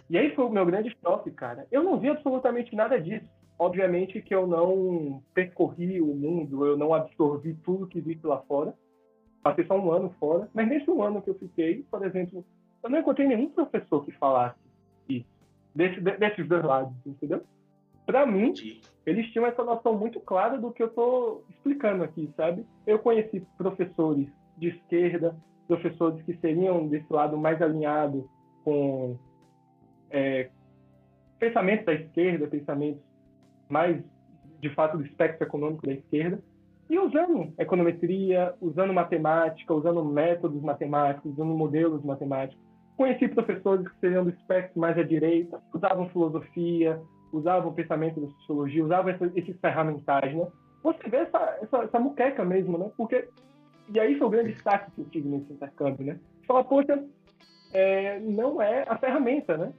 e 0.09 0.17
aí 0.17 0.33
foi 0.35 0.45
o 0.45 0.49
meu 0.49 0.65
grande 0.65 0.95
choque, 1.03 1.31
cara, 1.31 1.67
eu 1.69 1.83
não 1.83 1.99
vi 1.99 2.09
absolutamente 2.09 2.73
nada 2.75 2.99
disso. 3.01 3.27
Obviamente 3.57 4.21
que 4.21 4.35
eu 4.35 4.45
não 4.45 5.23
percorri 5.33 6.01
o 6.01 6.13
mundo, 6.13 6.65
eu 6.65 6.77
não 6.77 6.93
absorvi 6.93 7.53
tudo 7.63 7.87
que 7.87 8.01
vi 8.01 8.19
lá 8.23 8.39
fora. 8.41 8.73
Passei 9.41 9.65
só 9.65 9.79
um 9.79 9.91
ano 9.91 10.13
fora, 10.19 10.49
mas 10.53 10.67
nesse 10.67 10.89
um 10.89 11.01
ano 11.01 11.21
que 11.21 11.29
eu 11.29 11.35
fiquei, 11.35 11.85
por 11.89 12.03
exemplo, 12.05 12.43
eu 12.83 12.89
não 12.89 12.99
encontrei 12.99 13.27
nenhum 13.27 13.49
professor 13.49 14.03
que 14.03 14.11
falasse 14.11 14.59
isso, 15.07 15.27
desse, 15.73 16.01
desses 16.01 16.47
dois 16.47 16.63
lados, 16.63 16.93
entendeu? 17.05 17.41
Para 18.05 18.25
mim, 18.25 18.53
eles 19.05 19.27
tinham 19.31 19.45
essa 19.45 19.63
noção 19.63 19.97
muito 19.97 20.19
clara 20.19 20.57
do 20.57 20.71
que 20.71 20.83
eu 20.83 20.87
estou 20.87 21.43
explicando 21.49 22.03
aqui, 22.03 22.31
sabe? 22.35 22.65
Eu 22.85 22.99
conheci 22.99 23.41
professores 23.57 24.27
de 24.57 24.69
esquerda, 24.69 25.35
professores 25.67 26.21
que 26.23 26.35
seriam 26.37 26.87
desse 26.87 27.11
lado 27.11 27.37
mais 27.37 27.61
alinhado 27.61 28.29
com 28.63 29.17
é, 30.09 30.49
pensamentos 31.39 31.85
da 31.85 31.93
esquerda, 31.93 32.47
pensamentos 32.47 33.01
mais, 33.75 34.01
de 34.61 34.69
fato, 34.69 34.97
do 34.97 35.03
espectro 35.03 35.45
econômico 35.45 35.85
da 35.85 35.91
esquerda, 35.91 36.39
e 36.89 36.97
usando 36.97 37.53
econometria, 37.57 38.53
usando 38.61 38.93
matemática, 38.93 39.73
usando 39.73 40.05
métodos 40.05 40.61
matemáticos, 40.61 41.33
usando 41.33 41.53
modelos 41.53 42.01
matemáticos. 42.05 42.63
Conheci 42.95 43.27
professores 43.27 43.85
que 43.85 43.99
seriam 43.99 44.23
do 44.23 44.29
espectro 44.29 44.79
mais 44.79 44.97
à 44.97 45.03
direita, 45.03 45.59
usavam 45.73 46.07
filosofia, 46.09 47.01
usavam 47.33 47.73
pensamento 47.73 48.21
da 48.21 48.27
sociologia, 48.27 48.85
usavam 48.85 49.11
essa, 49.11 49.25
esses 49.35 49.59
né? 49.61 50.47
Você 50.83 51.09
vê 51.09 51.17
essa, 51.17 51.57
essa, 51.61 51.77
essa 51.79 51.99
muqueca 51.99 52.45
mesmo, 52.45 52.77
né? 52.77 52.89
Porque, 52.95 53.27
e 53.93 53.99
aí 53.99 54.17
foi 54.17 54.27
o 54.27 54.29
grande 54.29 54.53
destaque 54.53 54.91
que 54.91 55.01
eu 55.01 55.05
tive 55.05 55.27
nesse 55.27 55.51
intercâmbio, 55.51 56.05
né? 56.05 56.19
Fala, 56.47 56.63
poxa, 56.63 57.03
é, 57.73 58.19
não 58.21 58.61
é 58.61 58.85
a 58.87 58.97
ferramenta, 58.97 59.57
né? 59.57 59.73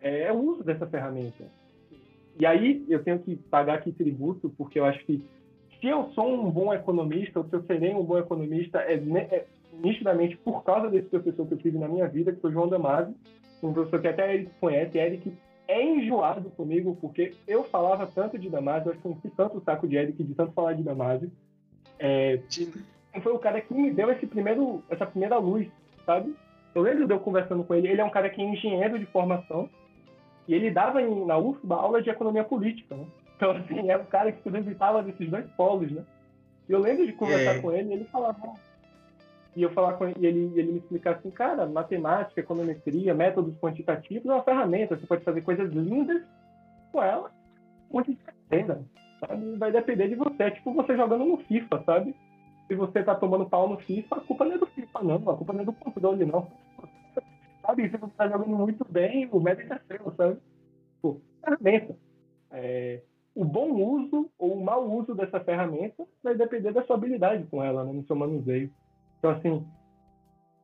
É 0.00 0.32
o 0.32 0.36
uso 0.36 0.64
dessa 0.64 0.86
ferramenta. 0.86 1.44
E 2.38 2.46
aí 2.46 2.84
eu 2.88 3.02
tenho 3.02 3.18
que 3.18 3.36
pagar 3.36 3.74
aqui 3.74 3.92
tributo, 3.92 4.48
porque 4.56 4.78
eu 4.78 4.84
acho 4.84 5.04
que 5.04 5.22
se 5.80 5.86
eu 5.86 6.10
sou 6.14 6.32
um 6.32 6.50
bom 6.50 6.72
economista, 6.72 7.40
ou 7.40 7.46
se 7.48 7.54
eu 7.54 7.62
serei 7.64 7.94
um 7.94 8.02
bom 8.02 8.18
economista, 8.18 8.78
é, 8.80 8.94
é 8.94 9.46
nitidamente 9.72 10.36
por 10.38 10.62
causa 10.64 10.88
desse 10.88 11.08
professor 11.08 11.46
que 11.46 11.54
eu 11.54 11.58
tive 11.58 11.78
na 11.78 11.88
minha 11.88 12.06
vida, 12.08 12.32
que 12.32 12.40
foi 12.40 12.50
o 12.50 12.52
João 12.52 12.68
Damasio, 12.68 13.14
um 13.62 13.72
professor 13.72 14.00
que 14.00 14.08
até 14.08 14.34
ele 14.34 14.50
conhece, 14.60 14.98
Eric, 14.98 15.32
é 15.66 15.82
enjoado 15.84 16.48
comigo, 16.50 16.96
porque 17.00 17.34
eu 17.46 17.64
falava 17.64 18.06
tanto 18.06 18.38
de 18.38 18.48
Damasio, 18.48 18.88
eu 18.88 18.92
acho 18.92 19.00
que 19.00 19.08
eu 19.08 19.32
tanto 19.36 19.58
o 19.58 19.62
saco 19.62 19.86
de 19.86 19.96
Eric 19.96 20.22
de 20.22 20.34
tanto 20.34 20.52
falar 20.52 20.72
de 20.72 20.82
Damasio. 20.82 21.30
É, 21.98 22.40
foi 23.20 23.32
o 23.32 23.38
cara 23.38 23.60
que 23.60 23.74
me 23.74 23.90
deu 23.90 24.10
esse 24.10 24.26
primeiro, 24.26 24.82
essa 24.88 25.04
primeira 25.04 25.38
luz, 25.38 25.68
sabe? 26.06 26.34
Eu 26.74 26.82
lembro 26.82 27.06
de 27.06 27.12
eu 27.12 27.20
conversando 27.20 27.64
com 27.64 27.74
ele, 27.74 27.88
ele 27.88 28.00
é 28.00 28.04
um 28.04 28.10
cara 28.10 28.30
que 28.30 28.40
é 28.40 28.44
engenheiro 28.44 28.98
de 28.98 29.06
formação, 29.06 29.68
e 30.48 30.54
ele 30.54 30.70
dava 30.70 31.02
em, 31.02 31.26
na 31.26 31.36
UFBA 31.36 31.76
aula 31.76 32.02
de 32.02 32.08
economia 32.08 32.42
política, 32.42 32.96
né? 32.96 33.04
Então, 33.36 33.52
assim, 33.52 33.88
é 33.88 33.96
um 33.96 34.04
cara 34.06 34.32
que 34.32 34.42
se 34.42 34.50
visitava 34.50 35.02
desses 35.02 35.30
dois 35.30 35.46
polos, 35.50 35.92
né? 35.92 36.02
E 36.68 36.72
eu 36.72 36.80
lembro 36.80 37.06
de 37.06 37.12
conversar 37.12 37.56
é. 37.56 37.60
com 37.60 37.70
ele, 37.70 37.90
e 37.90 37.92
ele 37.92 38.04
falava, 38.06 38.54
e 39.54 39.62
eu 39.62 39.70
falar 39.70 39.92
com 39.92 40.06
ele, 40.06 40.16
e 40.18 40.26
ele, 40.26 40.52
ele 40.58 40.72
me 40.72 40.78
explicar 40.78 41.16
assim, 41.16 41.30
cara, 41.30 41.66
matemática, 41.66 42.40
econometria, 42.40 43.14
métodos 43.14 43.56
quantitativos 43.58 44.26
é 44.26 44.32
uma 44.32 44.42
ferramenta, 44.42 44.96
você 44.96 45.06
pode 45.06 45.22
fazer 45.22 45.42
coisas 45.42 45.70
lindas 45.72 46.22
com 46.90 47.02
ela, 47.02 47.30
muito 47.90 48.10
entenda, 48.10 48.82
sabe? 49.20 49.56
Vai 49.56 49.70
depender 49.70 50.08
de 50.08 50.14
você, 50.14 50.44
é 50.44 50.50
tipo 50.50 50.72
você 50.72 50.96
jogando 50.96 51.24
no 51.24 51.36
FIFA, 51.38 51.82
sabe? 51.84 52.14
Se 52.66 52.74
você 52.74 53.02
tá 53.02 53.14
tomando 53.14 53.48
pau 53.48 53.68
no 53.68 53.78
FIFA, 53.78 54.16
a 54.16 54.20
culpa 54.20 54.44
não 54.44 54.54
é 54.54 54.58
do 54.58 54.66
FIFA, 54.66 55.02
não, 55.02 55.16
a 55.16 55.36
culpa 55.36 55.52
não 55.52 55.60
é 55.60 55.64
do 55.64 55.72
controle, 55.72 56.24
não. 56.24 56.48
Sabe? 57.68 57.90
Se 57.90 57.98
você 57.98 58.12
tá 58.16 58.26
jogando 58.26 58.56
muito 58.56 58.86
bem, 58.88 59.28
o 59.30 59.38
mérito 59.38 59.74
é 59.74 59.80
seu, 59.86 60.10
sabe? 60.16 60.38
Pô, 61.02 61.20
ferramenta. 61.44 61.94
É, 62.50 63.02
o 63.34 63.44
bom 63.44 63.72
uso 63.72 64.30
ou 64.38 64.54
o 64.54 64.64
mau 64.64 64.90
uso 64.90 65.14
dessa 65.14 65.38
ferramenta 65.38 66.02
vai 66.22 66.34
depender 66.34 66.72
da 66.72 66.82
sua 66.84 66.96
habilidade 66.96 67.44
com 67.50 67.62
ela, 67.62 67.84
né, 67.84 67.92
no 67.92 68.06
seu 68.06 68.16
manuseio. 68.16 68.72
Então, 69.18 69.32
assim, 69.32 69.66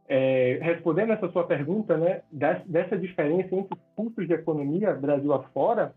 é, 0.09 0.59
respondendo 0.63 1.13
essa 1.13 1.29
sua 1.29 1.47
pergunta, 1.47 1.99
né, 1.99 2.23
dessa 2.33 2.97
diferença 2.97 3.55
entre 3.55 3.79
cursos 3.95 4.27
de 4.27 4.33
economia 4.33 4.95
Brasil 4.95 5.35
afora, 5.35 5.95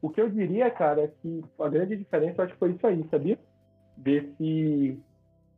o 0.00 0.08
que 0.08 0.20
eu 0.20 0.30
diria, 0.30 0.70
cara, 0.70 1.02
é 1.02 1.08
que 1.20 1.44
a 1.58 1.68
grande 1.68 1.96
diferença 1.96 2.40
eu 2.40 2.44
acho 2.44 2.52
que 2.52 2.60
foi 2.60 2.70
isso 2.70 2.86
aí, 2.86 3.04
sabia? 3.10 3.38
Desse. 3.96 5.00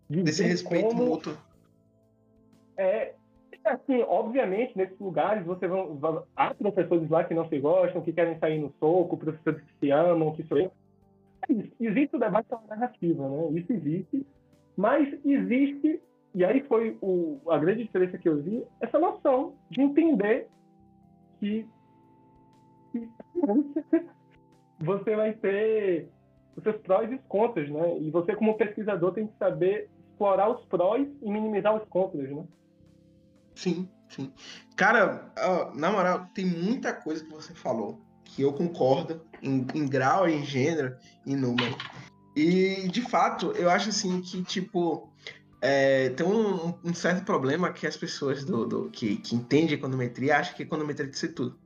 De 0.09 0.22
Desse 0.22 0.42
respeito 0.42 0.88
como... 0.88 1.05
mútuo. 1.05 1.36
é, 2.78 3.16
assim, 3.67 4.03
obviamente, 4.03 4.77
nesses 4.77 4.99
lugares 4.99 5.45
você 5.45 5.67
vão, 5.67 5.99
há 6.37 6.55
professores 6.55 7.09
lá 7.11 7.25
que 7.25 7.35
não 7.35 7.49
se 7.49 7.59
gostam, 7.59 8.03
que 8.03 8.12
querem 8.12 8.39
sair 8.39 8.59
no 8.59 8.73
soco, 8.79 9.17
professores 9.17 9.62
que 9.62 9.79
se 9.79 9.91
amam, 9.91 10.35
que 10.35 10.43
são 10.45 10.71
existe 11.79 12.17
o 12.17 12.19
debate 12.19 12.49
da 12.49 12.61
narrativa, 12.69 13.29
né? 13.29 13.61
Isso 13.61 13.73
existe, 13.73 14.27
mas 14.77 15.09
existe 15.25 16.01
e 16.37 16.45
aí 16.45 16.61
foi 16.64 16.99
o, 17.01 17.41
a 17.49 17.57
grande 17.57 17.85
diferença 17.85 18.19
que 18.19 18.29
eu 18.29 18.43
vi 18.43 18.62
essa 18.81 18.99
noção 18.99 19.55
de 19.71 19.81
entender 19.81 20.49
que, 21.41 21.67
que 22.93 23.09
você 24.79 25.17
vai 25.17 25.33
ter 25.33 26.11
os 26.55 26.62
seus 26.62 26.77
prós 26.83 27.11
e 27.11 27.14
os 27.14 27.23
contras, 27.23 27.71
né? 27.71 27.99
E 28.01 28.11
você 28.11 28.37
como 28.37 28.57
pesquisador 28.59 29.14
tem 29.14 29.27
que 29.27 29.37
saber 29.39 29.89
explorar 30.11 30.51
os 30.51 30.62
prós 30.67 31.09
e 31.23 31.31
minimizar 31.31 31.75
os 31.75 31.89
contras, 31.89 32.29
né? 32.31 32.45
Sim, 33.57 33.88
sim. 34.09 34.32
Cara, 34.76 35.32
na 35.74 35.90
moral, 35.90 36.28
tem 36.34 36.44
muita 36.44 36.92
coisa 36.92 37.24
que 37.24 37.30
você 37.30 37.54
falou 37.54 38.00
que 38.24 38.42
eu 38.42 38.52
concordo 38.52 39.22
em, 39.42 39.66
em 39.74 39.88
grau, 39.88 40.28
em 40.28 40.44
gênero, 40.44 40.94
em 41.26 41.34
número. 41.34 41.76
E, 42.36 42.86
de 42.88 43.00
fato, 43.00 43.52
eu 43.52 43.70
acho 43.70 43.88
assim 43.88 44.20
que, 44.20 44.42
tipo, 44.42 45.11
é, 45.61 46.11
tem 46.11 46.26
um, 46.26 46.74
um, 46.84 46.92
certo 46.92 47.24
problema 47.24 47.72
que 47.72 47.86
as 47.86 47.96
pessoas 47.96 48.44
do, 48.44 48.66
do 48.66 48.90
que, 48.90 49.16
que 49.16 49.34
entendem 49.34 49.74
econometria 49.74 50.36
acham 50.36 50.54
que 50.54 50.62
econometria 50.62 51.07
tem 51.07 51.12
que 51.12 51.18
ser 51.18 51.28
tudo. 51.28 51.59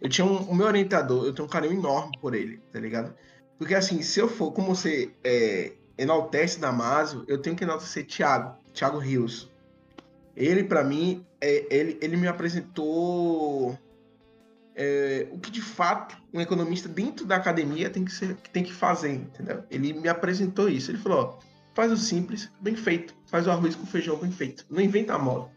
Eu 0.00 0.08
tinha 0.08 0.24
um, 0.24 0.38
o 0.44 0.54
meu 0.54 0.66
orientador, 0.66 1.26
eu 1.26 1.34
tenho 1.34 1.46
um 1.46 1.50
carinho 1.50 1.74
enorme 1.74 2.18
por 2.20 2.34
ele, 2.34 2.58
tá 2.72 2.80
ligado? 2.80 3.14
Porque 3.58 3.74
assim, 3.74 4.00
se 4.02 4.18
eu 4.18 4.28
for, 4.28 4.50
como 4.52 4.74
você 4.74 5.12
é, 5.22 5.72
enaltece 5.98 6.58
Damaso, 6.58 7.24
eu 7.28 7.38
tenho 7.38 7.54
que 7.54 7.64
enaltecer 7.64 8.06
Thiago, 8.06 8.56
Thiago 8.72 8.98
Rios. 8.98 9.50
Ele, 10.34 10.64
para 10.64 10.82
mim, 10.82 11.24
é, 11.44 11.66
ele, 11.68 11.98
ele 12.00 12.16
me 12.16 12.26
apresentou 12.26 13.78
é, 14.74 15.28
o 15.30 15.38
que 15.38 15.50
de 15.50 15.60
fato 15.60 16.16
um 16.32 16.40
economista 16.40 16.88
dentro 16.88 17.26
da 17.26 17.36
academia 17.36 17.90
tem 17.90 18.02
que, 18.02 18.12
ser, 18.12 18.34
tem 18.50 18.64
que 18.64 18.72
fazer, 18.72 19.12
entendeu? 19.12 19.62
Ele 19.70 19.92
me 19.92 20.08
apresentou 20.08 20.70
isso. 20.70 20.90
Ele 20.90 20.96
falou: 20.96 21.18
ó, 21.18 21.38
faz 21.74 21.92
o 21.92 21.98
simples, 21.98 22.50
bem 22.62 22.74
feito, 22.74 23.14
faz 23.26 23.46
o 23.46 23.50
arroz 23.50 23.76
com 23.76 23.84
feijão 23.84 24.16
bem 24.16 24.30
feito, 24.30 24.64
não 24.70 24.80
inventa 24.80 25.14
a 25.14 25.18
moda. 25.18 25.52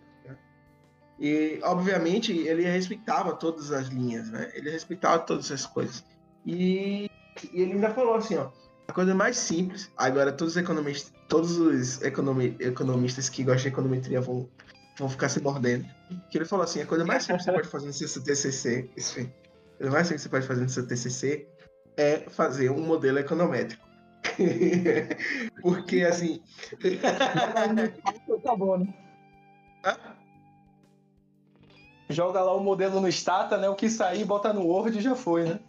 E, 1.19 1.59
obviamente, 1.63 2.31
ele 2.31 2.63
respeitava 2.63 3.33
todas 3.33 3.71
as 3.71 3.87
linhas, 3.87 4.29
né? 4.29 4.51
Ele 4.53 4.69
respeitava 4.69 5.17
todas 5.19 5.51
as 5.51 5.65
coisas. 5.65 6.03
E, 6.45 7.09
e 7.51 7.61
ele 7.61 7.73
ainda 7.73 7.91
falou 7.91 8.15
assim: 8.15 8.35
ó, 8.35 8.51
a 8.89 8.91
coisa 8.91 9.15
mais 9.15 9.37
simples, 9.37 9.89
agora 9.95 10.33
todos 10.33 10.55
os 10.55 10.61
economistas, 10.61 11.13
todos 11.29 11.57
os 11.57 12.01
economi, 12.01 12.57
economistas 12.59 13.29
que 13.29 13.43
gostam 13.43 13.63
de 13.63 13.67
econometria 13.69 14.19
vão 14.19 14.49
vão 14.97 15.09
ficar 15.09 15.29
se 15.29 15.41
mordendo. 15.41 15.85
Que 16.29 16.37
ele 16.37 16.45
falou 16.45 16.63
assim: 16.63 16.81
a 16.81 16.85
coisa 16.85 17.05
mais 17.05 17.23
simples 17.23 17.45
que 17.45 17.51
você 17.51 17.57
pode 17.57 17.69
fazer 17.69 17.87
no 17.87 17.93
seu 17.93 18.23
TCC, 18.23 18.89
enfim, 18.97 19.31
a 19.75 19.77
coisa 19.77 19.91
mais 19.93 20.07
simples 20.07 20.23
que 20.23 20.29
você 20.29 20.29
pode 20.29 20.47
fazer 20.47 20.61
no 20.61 20.69
seu 20.69 20.87
TCC 20.87 21.47
é 21.95 22.19
fazer 22.29 22.69
um 22.69 22.81
modelo 22.85 23.19
econométrico. 23.19 23.85
Porque, 25.61 26.01
assim. 26.01 26.41
tá 28.43 28.55
bom, 28.55 28.77
né? 28.77 28.93
Joga 32.09 32.41
lá 32.41 32.55
o 32.55 32.63
modelo 32.63 33.01
no 33.01 33.11
Stata, 33.11 33.57
né? 33.57 33.67
O 33.67 33.75
que 33.75 33.89
sair, 33.89 34.23
bota 34.25 34.53
no 34.53 34.65
Word 34.65 34.97
e 34.97 35.01
já 35.01 35.15
foi, 35.15 35.43
né? 35.43 35.59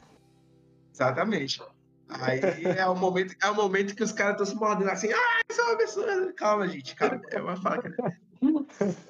Exatamente. 0.92 1.60
Aí 2.08 2.40
é 2.64 2.86
o 2.86 2.94
momento, 2.94 3.34
é 3.42 3.50
o 3.50 3.54
momento 3.54 3.94
que 3.94 4.02
os 4.02 4.12
caras 4.12 4.32
estão 4.32 4.46
se 4.46 4.54
mordendo 4.54 4.90
assim, 4.90 5.12
ah, 5.12 5.40
isso 5.50 5.60
é 5.60 5.64
uma 5.64 5.76
pessoa. 5.76 6.32
Calma, 6.34 6.68
gente, 6.68 6.94
calma. 6.94 7.20
É 7.30 7.40
uma 7.40 7.56
fala 7.56 7.82
que... 7.82 7.90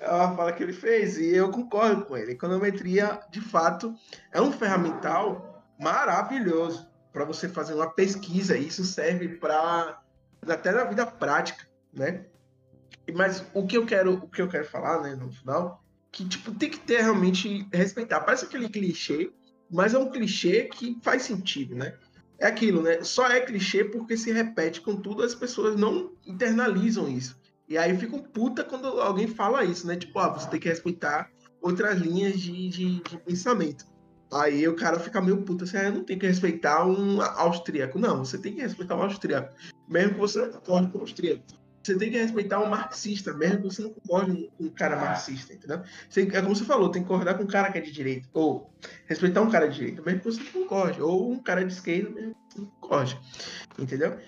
É 0.00 0.10
uma 0.10 0.34
fala 0.36 0.52
que 0.52 0.62
ele 0.62 0.72
fez 0.72 1.18
e 1.18 1.34
eu 1.34 1.50
concordo 1.50 2.04
com 2.04 2.16
ele. 2.16 2.32
Econometria, 2.32 3.20
de 3.30 3.40
fato, 3.40 3.94
é 4.32 4.40
um 4.40 4.52
ferramental 4.52 5.64
maravilhoso 5.78 6.88
para 7.12 7.24
você 7.24 7.48
fazer 7.48 7.74
uma 7.74 7.90
pesquisa. 7.90 8.56
Isso 8.56 8.84
serve 8.84 9.28
para 9.36 10.00
até 10.46 10.72
na 10.72 10.84
vida 10.84 11.06
prática, 11.06 11.66
né? 11.92 12.24
Mas 13.14 13.44
o 13.54 13.66
que 13.66 13.76
eu 13.76 13.86
quero, 13.86 14.14
o 14.14 14.28
que 14.28 14.42
eu 14.42 14.48
quero 14.48 14.64
falar, 14.66 15.02
né, 15.02 15.14
no 15.14 15.32
final, 15.32 15.82
que 16.10 16.26
tipo 16.26 16.52
tem 16.54 16.70
que 16.70 16.80
ter 16.80 17.02
realmente 17.02 17.66
respeitar. 17.72 18.20
Parece 18.20 18.44
aquele 18.44 18.68
clichê, 18.68 19.32
mas 19.70 19.94
é 19.94 19.98
um 19.98 20.10
clichê 20.10 20.64
que 20.64 20.98
faz 21.02 21.22
sentido, 21.22 21.74
né? 21.74 21.94
É 22.38 22.46
aquilo, 22.46 22.82
né? 22.82 23.02
Só 23.02 23.28
é 23.28 23.40
clichê 23.40 23.84
porque 23.84 24.16
se 24.16 24.32
repete 24.32 24.80
com 24.80 24.96
tudo, 24.96 25.22
as 25.22 25.34
pessoas 25.34 25.76
não 25.76 26.12
internalizam 26.26 27.08
isso. 27.08 27.37
E 27.68 27.76
aí 27.76 27.96
ficam 27.96 28.18
puta 28.18 28.64
quando 28.64 28.86
alguém 28.86 29.28
fala 29.28 29.64
isso, 29.64 29.86
né? 29.86 29.96
Tipo, 29.96 30.18
ah, 30.18 30.28
você 30.28 30.48
tem 30.48 30.58
que 30.58 30.68
respeitar 30.68 31.30
outras 31.60 31.98
linhas 31.98 32.40
de, 32.40 32.68
de, 32.68 33.02
de 33.02 33.18
pensamento. 33.18 33.84
Aí 34.32 34.66
o 34.68 34.76
cara 34.76 34.98
fica 34.98 35.20
meio 35.20 35.42
puto 35.42 35.64
assim, 35.64 35.76
ah, 35.76 35.90
não 35.90 36.04
tenho 36.04 36.18
que 36.18 36.26
respeitar 36.26 36.86
um 36.86 37.20
austríaco. 37.20 37.98
Não, 37.98 38.24
você 38.24 38.38
tem 38.38 38.54
que 38.54 38.62
respeitar 38.62 38.96
um 38.96 39.02
austríaco. 39.02 39.54
Mesmo 39.88 40.14
que 40.14 40.20
você 40.20 40.38
não 40.38 40.52
concorde 40.52 40.90
com 40.90 40.98
o 40.98 41.00
austríaco. 41.02 41.42
Você 41.82 41.96
tem 41.96 42.10
que 42.10 42.18
respeitar 42.18 42.60
um 42.60 42.68
marxista, 42.68 43.32
mesmo 43.32 43.62
que 43.62 43.74
você 43.74 43.82
não 43.82 43.90
concorde 43.94 44.50
com 44.58 44.64
um 44.64 44.68
cara 44.68 44.96
marxista, 44.96 45.54
entendeu? 45.54 45.82
Você, 46.08 46.22
é 46.22 46.42
como 46.42 46.54
você 46.54 46.64
falou, 46.64 46.90
tem 46.90 47.02
que 47.02 47.08
concordar 47.08 47.34
com 47.34 47.44
um 47.44 47.46
cara 47.46 47.72
que 47.72 47.78
é 47.78 47.80
de 47.80 47.90
direita. 47.90 48.28
Ou 48.34 48.70
respeitar 49.06 49.40
um 49.40 49.50
cara 49.50 49.68
de 49.68 49.76
direita, 49.76 50.02
mesmo 50.02 50.20
que 50.20 50.26
você 50.26 50.42
não 50.42 50.62
concorde. 50.62 51.00
Ou 51.00 51.32
um 51.32 51.38
cara 51.38 51.64
de 51.64 51.72
esquerda, 51.72 52.10
mesmo 52.10 52.34
que 52.34 52.54
você 52.54 52.60
não 52.60 52.66
concorde. 52.66 53.20
Entendeu? 53.78 54.18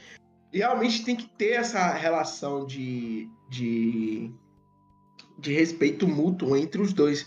Realmente 0.53 1.05
tem 1.05 1.17
que 1.17 1.29
ter 1.29 1.53
essa 1.53 1.93
relação 1.93 2.67
de, 2.67 3.29
de, 3.49 4.31
de 5.39 5.53
respeito 5.53 6.07
mútuo 6.07 6.57
entre 6.57 6.81
os 6.81 6.93
dois. 6.93 7.27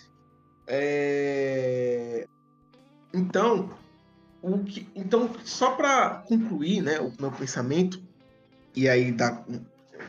É... 0.68 2.28
Então, 3.14 3.70
o 4.42 4.60
que, 4.64 4.88
então, 4.96 5.30
só 5.44 5.72
para 5.72 6.24
concluir 6.28 6.82
né, 6.82 7.00
o 7.00 7.14
meu 7.20 7.32
pensamento, 7.32 8.02
e 8.76 8.90
aí 8.90 9.12
dar 9.12 9.46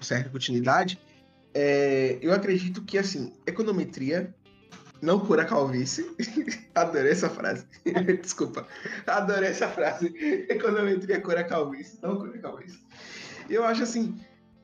certa 0.01 0.31
continuidade, 0.31 0.99
é, 1.53 2.19
eu 2.21 2.33
acredito 2.33 2.83
que, 2.83 2.99
assim, 2.99 3.33
econometria 3.47 4.35
não 5.05 5.21
cura 5.21 5.45
calvície. 5.45 6.11
Adorei 6.75 7.13
essa 7.13 7.29
frase. 7.29 7.67
Desculpa. 8.21 8.67
Adorei 9.07 9.51
essa 9.51 9.69
frase. 9.69 10.13
Econometria 10.49 11.21
cura 11.21 11.45
calvície, 11.45 11.99
não 12.03 12.17
cura 12.17 12.39
calvície. 12.39 12.81
Eu 13.49 13.65
acho 13.65 13.83
assim. 13.83 14.19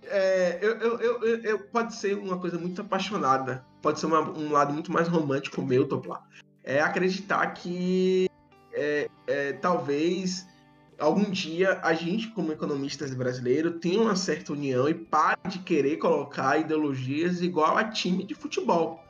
É, 0.05 0.59
eu, 0.61 0.76
eu, 0.78 0.99
eu, 0.99 1.43
eu, 1.43 1.59
pode 1.59 1.95
ser 1.95 2.16
uma 2.16 2.38
coisa 2.38 2.59
muito 2.59 2.80
apaixonada, 2.80 3.64
pode 3.80 4.01
ser 4.01 4.07
uma, 4.07 4.20
um 4.20 4.51
lado 4.51 4.72
muito 4.72 4.91
mais 4.91 5.07
romântico 5.07 5.62
meu, 5.62 5.86
Toplar. 5.86 6.26
É 6.64 6.80
acreditar 6.80 7.47
que 7.49 8.28
é, 8.72 9.09
é, 9.28 9.53
talvez 9.53 10.49
algum 10.99 11.30
dia 11.30 11.78
a 11.82 11.93
gente, 11.95 12.28
como 12.28 12.51
economistas 12.51 13.14
brasileiros, 13.14 13.78
tenha 13.80 14.01
uma 14.01 14.16
certa 14.16 14.53
união 14.53 14.88
e 14.88 14.95
pare 14.95 15.38
de 15.49 15.61
querer 15.61 15.99
colocar 15.99 16.59
ideologias 16.59 17.41
igual 17.41 17.76
a 17.76 17.84
time 17.84 18.24
de 18.24 18.34
futebol. 18.34 19.05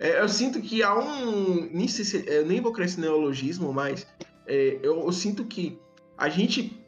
É, 0.00 0.18
eu 0.18 0.28
sinto 0.28 0.60
que 0.62 0.82
há 0.82 0.98
um. 0.98 1.68
Nem 1.70 1.86
se, 1.86 2.24
eu 2.26 2.46
nem 2.46 2.60
vou 2.60 2.72
crescer 2.72 3.02
neologismo, 3.02 3.70
mas 3.72 4.06
é, 4.46 4.78
eu, 4.82 4.98
eu 5.00 5.12
sinto 5.12 5.44
que 5.44 5.78
a 6.16 6.30
gente 6.30 6.82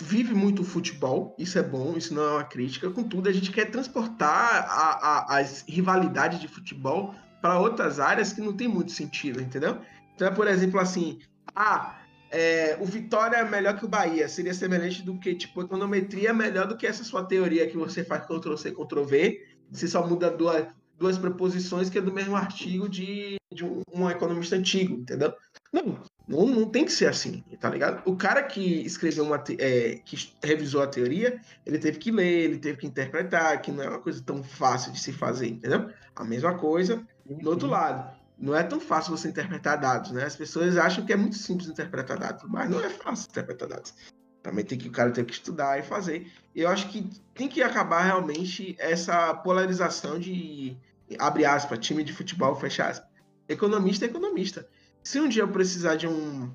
vive 0.00 0.34
muito 0.34 0.62
o 0.62 0.64
futebol, 0.64 1.34
isso 1.38 1.58
é 1.58 1.62
bom, 1.62 1.94
isso 1.96 2.14
não 2.14 2.22
é 2.22 2.30
uma 2.34 2.44
crítica. 2.44 2.88
Contudo, 2.90 3.28
a 3.28 3.32
gente 3.32 3.50
quer 3.50 3.70
transportar 3.70 4.66
a, 4.68 5.34
a, 5.34 5.38
as 5.38 5.64
rivalidades 5.68 6.40
de 6.40 6.48
futebol 6.48 7.14
para 7.42 7.58
outras 7.58 7.98
áreas 7.98 8.32
que 8.32 8.40
não 8.40 8.52
tem 8.52 8.68
muito 8.68 8.92
sentido, 8.92 9.40
entendeu? 9.40 9.78
Então, 10.14 10.32
por 10.32 10.46
exemplo, 10.46 10.78
assim, 10.80 11.18
ah, 11.54 11.98
é, 12.30 12.76
o 12.80 12.84
Vitória 12.84 13.36
é 13.36 13.44
melhor 13.44 13.76
que 13.76 13.84
o 13.84 13.88
Bahia, 13.88 14.28
seria 14.28 14.54
semelhante 14.54 15.02
do 15.02 15.18
que, 15.18 15.34
tipo, 15.34 15.62
econometria 15.62 16.30
é 16.30 16.32
melhor 16.32 16.66
do 16.66 16.76
que 16.76 16.86
essa 16.86 17.04
sua 17.04 17.24
teoria 17.24 17.68
que 17.68 17.76
você 17.76 18.04
faz 18.04 18.24
Ctrl-C, 18.26 18.72
Ctrl-V, 18.72 19.40
você 19.70 19.86
só 19.86 20.06
muda 20.06 20.30
duas, 20.30 20.66
duas 21.04 21.18
preposições 21.18 21.90
que 21.90 21.98
é 21.98 22.00
do 22.00 22.12
mesmo 22.12 22.34
artigo 22.34 22.88
de, 22.88 23.36
de 23.52 23.62
um, 23.62 24.08
economista 24.08 24.56
antigo, 24.56 24.94
entendeu? 24.94 25.34
Não, 25.70 26.00
não, 26.26 26.46
não 26.46 26.70
tem 26.70 26.86
que 26.86 26.92
ser 26.92 27.06
assim, 27.06 27.44
tá 27.60 27.68
ligado? 27.68 28.02
O 28.06 28.16
cara 28.16 28.42
que 28.42 28.80
escreveu 28.86 29.24
uma. 29.24 29.42
É, 29.58 29.96
que 30.02 30.32
revisou 30.42 30.82
a 30.82 30.86
teoria, 30.86 31.38
ele 31.66 31.78
teve 31.78 31.98
que 31.98 32.10
ler, 32.10 32.44
ele 32.44 32.58
teve 32.58 32.78
que 32.78 32.86
interpretar, 32.86 33.60
que 33.60 33.70
não 33.70 33.84
é 33.84 33.88
uma 33.90 34.00
coisa 34.00 34.22
tão 34.24 34.42
fácil 34.42 34.92
de 34.92 35.00
se 35.00 35.12
fazer, 35.12 35.48
entendeu? 35.48 35.90
A 36.16 36.24
mesma 36.24 36.54
coisa 36.54 37.06
do 37.26 37.50
outro 37.50 37.68
lado. 37.68 38.18
Não 38.38 38.56
é 38.56 38.62
tão 38.62 38.80
fácil 38.80 39.16
você 39.16 39.28
interpretar 39.28 39.78
dados, 39.78 40.10
né? 40.10 40.24
As 40.24 40.36
pessoas 40.36 40.76
acham 40.78 41.04
que 41.04 41.12
é 41.12 41.16
muito 41.16 41.36
simples 41.36 41.68
interpretar 41.68 42.18
dados, 42.18 42.44
mas 42.48 42.70
não 42.70 42.80
é 42.80 42.88
fácil 42.88 43.28
interpretar 43.28 43.68
dados. 43.68 43.94
Também 44.42 44.64
tem 44.64 44.78
que 44.78 44.88
o 44.88 44.92
cara 44.92 45.10
tem 45.10 45.24
que 45.24 45.34
estudar 45.34 45.78
e 45.78 45.82
fazer. 45.82 46.32
E 46.54 46.62
eu 46.62 46.68
acho 46.68 46.88
que 46.88 47.10
tem 47.34 47.46
que 47.46 47.62
acabar 47.62 48.02
realmente 48.02 48.74
essa 48.78 49.34
polarização 49.34 50.18
de 50.18 50.76
abre 51.18 51.44
aspas, 51.44 51.78
time 51.78 52.02
de 52.02 52.12
futebol, 52.12 52.54
fecha 52.56 52.86
aspas. 52.86 53.08
Economista 53.48 54.04
é 54.04 54.08
economista. 54.08 54.66
Se 55.02 55.20
um 55.20 55.28
dia 55.28 55.42
eu 55.42 55.48
precisar 55.48 55.96
de 55.96 56.06
um 56.06 56.52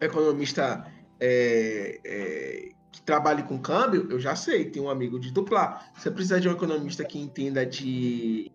economista 0.00 0.86
é, 1.18 2.00
é, 2.04 2.68
que 2.92 3.02
trabalhe 3.02 3.42
com 3.42 3.58
câmbio, 3.58 4.06
eu 4.10 4.20
já 4.20 4.36
sei, 4.36 4.70
tem 4.70 4.80
um 4.80 4.88
amigo 4.88 5.18
de 5.18 5.32
duplar. 5.32 5.92
Se 5.98 6.08
eu 6.08 6.12
precisar 6.12 6.38
de 6.38 6.48
um 6.48 6.52
economista 6.52 7.04
que 7.04 7.18
entenda 7.18 7.66
de, 7.66 8.52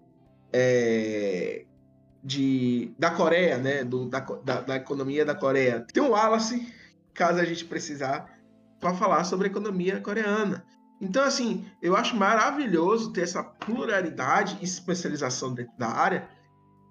é, 0.53 1.65
de, 2.23 2.93
da 2.97 3.11
Coreia, 3.11 3.57
né? 3.57 3.83
Do, 3.83 4.07
da, 4.07 4.19
da, 4.19 4.61
da, 4.61 4.75
economia 4.75 5.25
da 5.25 5.35
Coreia. 5.35 5.85
Tem 5.91 6.01
o 6.01 6.11
Wallace, 6.11 6.73
caso 7.13 7.39
a 7.39 7.45
gente 7.45 7.65
precisar, 7.65 8.39
para 8.79 8.93
falar 8.93 9.23
sobre 9.23 9.47
economia 9.47 9.99
coreana. 9.99 10.65
Então, 11.01 11.23
assim, 11.23 11.65
eu 11.81 11.95
acho 11.95 12.15
maravilhoso 12.15 13.11
ter 13.11 13.21
essa 13.21 13.43
pluralidade 13.43 14.59
e 14.61 14.63
especialização 14.63 15.51
dentro 15.51 15.75
da 15.75 15.87
área, 15.87 16.29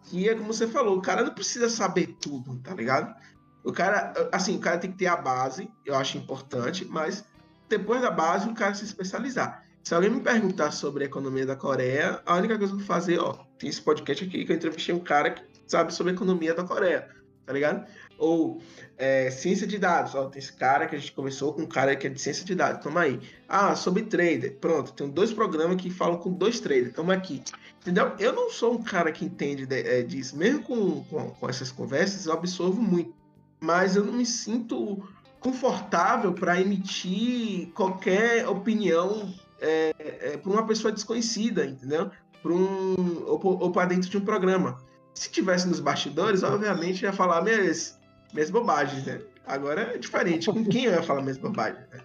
que 0.02 0.28
é 0.28 0.34
como 0.34 0.52
você 0.52 0.66
falou, 0.66 0.98
o 0.98 1.02
cara 1.02 1.22
não 1.22 1.32
precisa 1.32 1.68
saber 1.68 2.16
tudo, 2.20 2.58
tá 2.58 2.74
ligado? 2.74 3.14
O 3.62 3.72
cara, 3.72 4.12
assim, 4.32 4.56
o 4.56 4.61
cara 4.61 4.78
tem 4.78 4.90
que 4.90 4.98
ter 4.98 5.06
a 5.06 5.16
base, 5.16 5.70
eu 5.86 5.94
acho 5.94 6.18
importante, 6.18 6.84
mas 6.84 7.24
depois 7.68 8.02
da 8.02 8.11
base, 8.11 8.48
o 8.48 8.54
cara 8.54 8.74
se 8.74 8.84
especializar. 8.84 9.64
Se 9.84 9.94
alguém 9.94 10.11
me 10.11 10.20
perguntar 10.20 10.72
sobre 10.72 11.04
a 11.04 11.06
economia 11.06 11.46
da 11.46 11.54
Coreia, 11.54 12.20
a 12.26 12.34
única 12.36 12.58
coisa 12.58 12.72
que 12.74 12.80
eu 12.80 12.84
vou 12.84 12.86
fazer, 12.86 13.18
ó, 13.20 13.32
tem 13.58 13.70
esse 13.70 13.80
podcast 13.80 14.24
aqui 14.24 14.44
que 14.44 14.50
eu 14.50 14.56
entrevistei 14.56 14.94
um 14.94 15.00
cara 15.00 15.30
que 15.30 15.42
sabe 15.68 15.94
sobre 15.94 16.12
a 16.12 16.16
economia 16.16 16.52
da 16.52 16.64
Coreia, 16.64 17.08
tá 17.46 17.52
ligado? 17.52 17.86
Ou 18.20 18.60
é, 18.98 19.30
ciência 19.30 19.66
de 19.66 19.78
dados, 19.78 20.14
ó, 20.14 20.26
tem 20.26 20.38
esse 20.38 20.52
cara 20.52 20.86
que 20.86 20.94
a 20.94 20.98
gente 20.98 21.12
conversou 21.12 21.54
com 21.54 21.62
um 21.62 21.66
cara 21.66 21.96
que 21.96 22.06
é 22.06 22.10
de 22.10 22.20
ciência 22.20 22.44
de 22.44 22.54
dados, 22.54 22.82
toma 22.82 23.00
aí. 23.00 23.18
Ah, 23.48 23.74
sobre 23.74 24.02
trader, 24.02 24.58
pronto, 24.60 24.92
tem 24.92 25.08
dois 25.08 25.32
programas 25.32 25.80
que 25.80 25.90
falam 25.90 26.18
com 26.18 26.30
dois 26.30 26.60
traders, 26.60 26.94
toma 26.94 27.14
aqui. 27.14 27.42
Entendeu? 27.80 28.12
Eu 28.18 28.34
não 28.34 28.50
sou 28.50 28.74
um 28.74 28.82
cara 28.82 29.10
que 29.10 29.24
entende 29.24 29.64
de, 29.64 29.80
é, 29.80 30.02
disso, 30.02 30.36
mesmo 30.36 30.62
com, 30.62 31.02
com, 31.04 31.30
com 31.30 31.48
essas 31.48 31.72
conversas, 31.72 32.26
eu 32.26 32.32
absorvo 32.34 32.80
muito, 32.80 33.14
mas 33.58 33.96
eu 33.96 34.04
não 34.04 34.12
me 34.12 34.26
sinto 34.26 35.02
confortável 35.40 36.34
para 36.34 36.60
emitir 36.60 37.70
qualquer 37.72 38.46
opinião 38.46 39.32
é, 39.60 39.94
é, 39.98 40.36
para 40.36 40.52
uma 40.52 40.66
pessoa 40.66 40.92
desconhecida, 40.92 41.64
entendeu? 41.64 42.10
Para 42.42 42.52
um 42.52 43.24
ou, 43.26 43.40
ou 43.42 43.70
para 43.72 43.88
dentro 43.88 44.10
de 44.10 44.18
um 44.18 44.24
programa. 44.24 44.78
Se 45.14 45.30
tivesse 45.30 45.66
nos 45.66 45.80
bastidores, 45.80 46.42
obviamente 46.42 47.02
ia 47.02 47.12
falar 47.12 47.42
minhas, 47.42 47.98
minhas 48.32 48.50
bobagens, 48.50 49.04
né? 49.06 49.20
Agora 49.46 49.94
é 49.94 49.98
diferente. 49.98 50.50
Com 50.50 50.64
quem 50.64 50.84
eu 50.84 50.92
ia 50.92 51.02
falar 51.02 51.22
minhas 51.22 51.38
bobagens? 51.38 51.86
Né? 51.90 52.00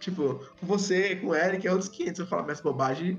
Tipo, 0.00 0.40
com 0.60 0.66
você, 0.66 1.16
com 1.16 1.28
o 1.28 1.34
Eric, 1.34 1.66
é 1.66 1.72
outros 1.72 1.88
500 1.90 2.20
eu 2.20 2.26
falar 2.26 2.42
minhas 2.42 2.60
bobagens 2.60 3.18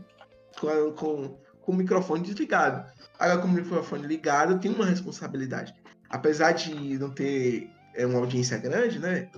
com, 0.59 0.91
com, 0.93 1.37
com 1.61 1.71
o 1.71 1.75
microfone 1.75 2.23
desligado. 2.23 2.89
Agora, 3.19 3.41
com 3.41 3.47
o 3.47 3.51
microfone 3.51 4.07
ligado, 4.07 4.53
eu 4.53 4.59
tenho 4.59 4.75
uma 4.75 4.85
responsabilidade. 4.85 5.73
Apesar 6.09 6.53
de 6.53 6.97
não 6.97 7.09
ter 7.09 7.69
é, 7.93 8.05
uma 8.05 8.19
audiência 8.19 8.57
grande, 8.57 8.99
né? 8.99 9.29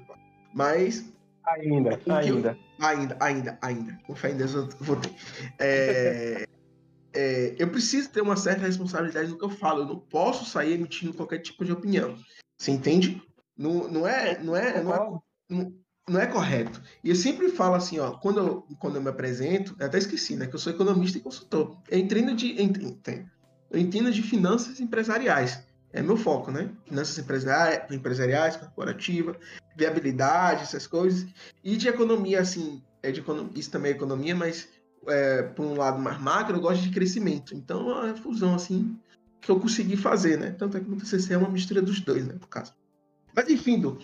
Mas 0.53 1.05
Ainda, 1.49 1.99
ainda. 2.07 2.49
Eu, 2.51 2.86
ainda, 2.86 3.18
ainda, 3.20 3.57
ainda. 3.62 3.99
Com 4.05 4.16
fé 4.16 4.32
em 4.32 4.38
Deus 4.38 4.53
eu 4.53 4.68
vou 4.82 4.95
ter. 4.97 5.12
É, 5.57 6.45
é, 7.14 7.55
eu 7.57 7.68
preciso 7.70 8.10
ter 8.10 8.22
uma 8.22 8.36
certa 8.36 8.66
responsabilidade 8.66 9.30
no 9.30 9.38
que 9.38 9.45
eu 9.45 9.49
falo. 9.49 9.82
Eu 9.82 9.88
não 9.88 9.99
posso 9.99 10.45
sair 10.45 10.74
emitindo 10.74 11.14
qualquer 11.14 11.39
tipo 11.39 11.66
de 11.66 11.72
opinião. 11.72 12.18
Você 12.60 12.72
entende? 12.72 13.22
Não, 13.57 13.88
não, 13.88 14.07
é, 14.07 14.38
não, 14.41 14.55
é, 14.55 14.84
não, 14.84 14.93
é, 14.93 15.20
não, 15.49 15.74
não 16.07 16.20
é 16.20 16.28
correto. 16.28 16.82
E 17.03 17.10
eu 17.10 17.16
sempre 17.16 17.49
falo 17.49 17.76
assim, 17.76 17.99
ó, 17.99 18.12
quando 18.12 18.39
eu, 18.39 18.62
quando 18.78 18.95
eu 18.97 19.01
me 19.01 19.10
apresento, 19.10 19.76
eu 19.80 19.86
até 19.86 19.97
esqueci, 19.97 20.36
né? 20.36 20.45
Que 20.45 20.55
eu 20.55 20.60
sou 20.60 20.74
economista 20.74 21.18
e 21.18 21.22
consultor. 21.22 21.78
Eu 21.89 21.97
entendo 21.97 22.36
de, 22.36 22.62
entendo, 22.62 23.30
eu 23.72 23.80
entendo 23.80 24.12
de 24.12 24.22
finanças 24.22 24.80
empresariais 24.80 25.64
é 25.91 26.01
meu 26.01 26.18
foco, 26.18 26.51
né? 26.51 26.70
Finanças 26.86 27.18
empresariais, 27.18 27.91
empresariais 27.91 28.55
corporativa, 28.55 29.36
viabilidade, 29.76 30.64
essas 30.64 30.86
coisas. 30.86 31.28
E 31.64 31.76
de 31.76 31.88
economia, 31.88 32.41
assim, 32.41 32.84
é 33.01 33.12
de 33.12 33.20
economia, 33.20 33.51
isso 33.55 33.72
também 33.72 33.91
é 33.91 33.95
economia, 33.95 34.36
mas 34.36 34.70
é, 35.07 35.43
por 35.43 35.66
um 35.66 35.76
lado 35.76 35.99
mais 35.99 36.20
macro, 36.20 36.57
eu 36.57 36.62
gosto 36.62 36.84
de 36.84 36.91
crescimento. 36.91 37.55
Então, 37.55 37.89
é 37.89 38.05
uma 38.05 38.16
fusão, 38.16 38.55
assim, 38.55 38.97
que 39.42 39.50
eu 39.50 39.60
consegui 39.60 39.96
fazer, 39.96 40.38
né? 40.38 40.52
Tanto 40.52 40.78
é 40.78 40.80
que 40.80 40.90
no 40.90 40.98
TCC 40.98 41.34
é 41.34 41.38
uma 41.38 41.50
mistura 41.50 41.82
dos 41.82 42.00
dois, 42.00 42.26
né? 42.26 42.36
Por 42.40 42.48
caso. 42.48 42.74
Mas, 43.36 43.50
enfim, 43.50 43.80
Du, 43.80 43.98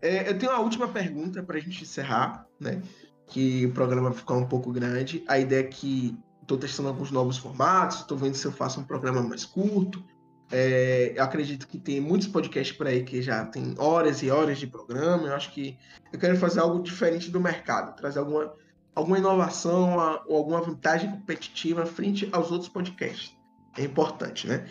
é, 0.00 0.28
eu 0.28 0.38
tenho 0.38 0.52
uma 0.52 0.60
última 0.60 0.88
pergunta 0.88 1.42
para 1.42 1.56
a 1.56 1.60
gente 1.60 1.82
encerrar, 1.82 2.46
né? 2.58 2.82
Que 3.26 3.66
o 3.66 3.72
programa 3.72 4.12
ficou 4.12 4.38
um 4.38 4.46
pouco 4.46 4.72
grande. 4.72 5.22
A 5.28 5.38
ideia 5.38 5.60
é 5.60 5.64
que 5.64 6.18
estou 6.42 6.58
testando 6.58 6.88
alguns 6.88 7.10
novos 7.10 7.38
formatos, 7.38 7.98
estou 7.98 8.18
vendo 8.18 8.34
se 8.34 8.44
eu 8.44 8.52
faço 8.52 8.80
um 8.80 8.84
programa 8.84 9.22
mais 9.22 9.44
curto, 9.44 10.04
é, 10.52 11.12
eu 11.16 11.22
acredito 11.22 11.68
que 11.68 11.78
tem 11.78 12.00
muitos 12.00 12.26
podcasts 12.26 12.76
por 12.76 12.86
aí 12.86 13.04
que 13.04 13.22
já 13.22 13.44
tem 13.44 13.74
horas 13.78 14.22
e 14.22 14.30
horas 14.30 14.58
de 14.58 14.66
programa. 14.66 15.28
Eu 15.28 15.34
acho 15.34 15.52
que 15.52 15.78
eu 16.12 16.18
quero 16.18 16.36
fazer 16.36 16.60
algo 16.60 16.82
diferente 16.82 17.30
do 17.30 17.40
mercado, 17.40 17.94
trazer 17.94 18.18
alguma, 18.18 18.52
alguma 18.94 19.18
inovação 19.18 19.96
ou 20.26 20.36
alguma 20.36 20.60
vantagem 20.60 21.10
competitiva 21.10 21.86
frente 21.86 22.28
aos 22.32 22.50
outros 22.50 22.68
podcasts. 22.68 23.36
É 23.76 23.82
importante, 23.82 24.46
né? 24.46 24.66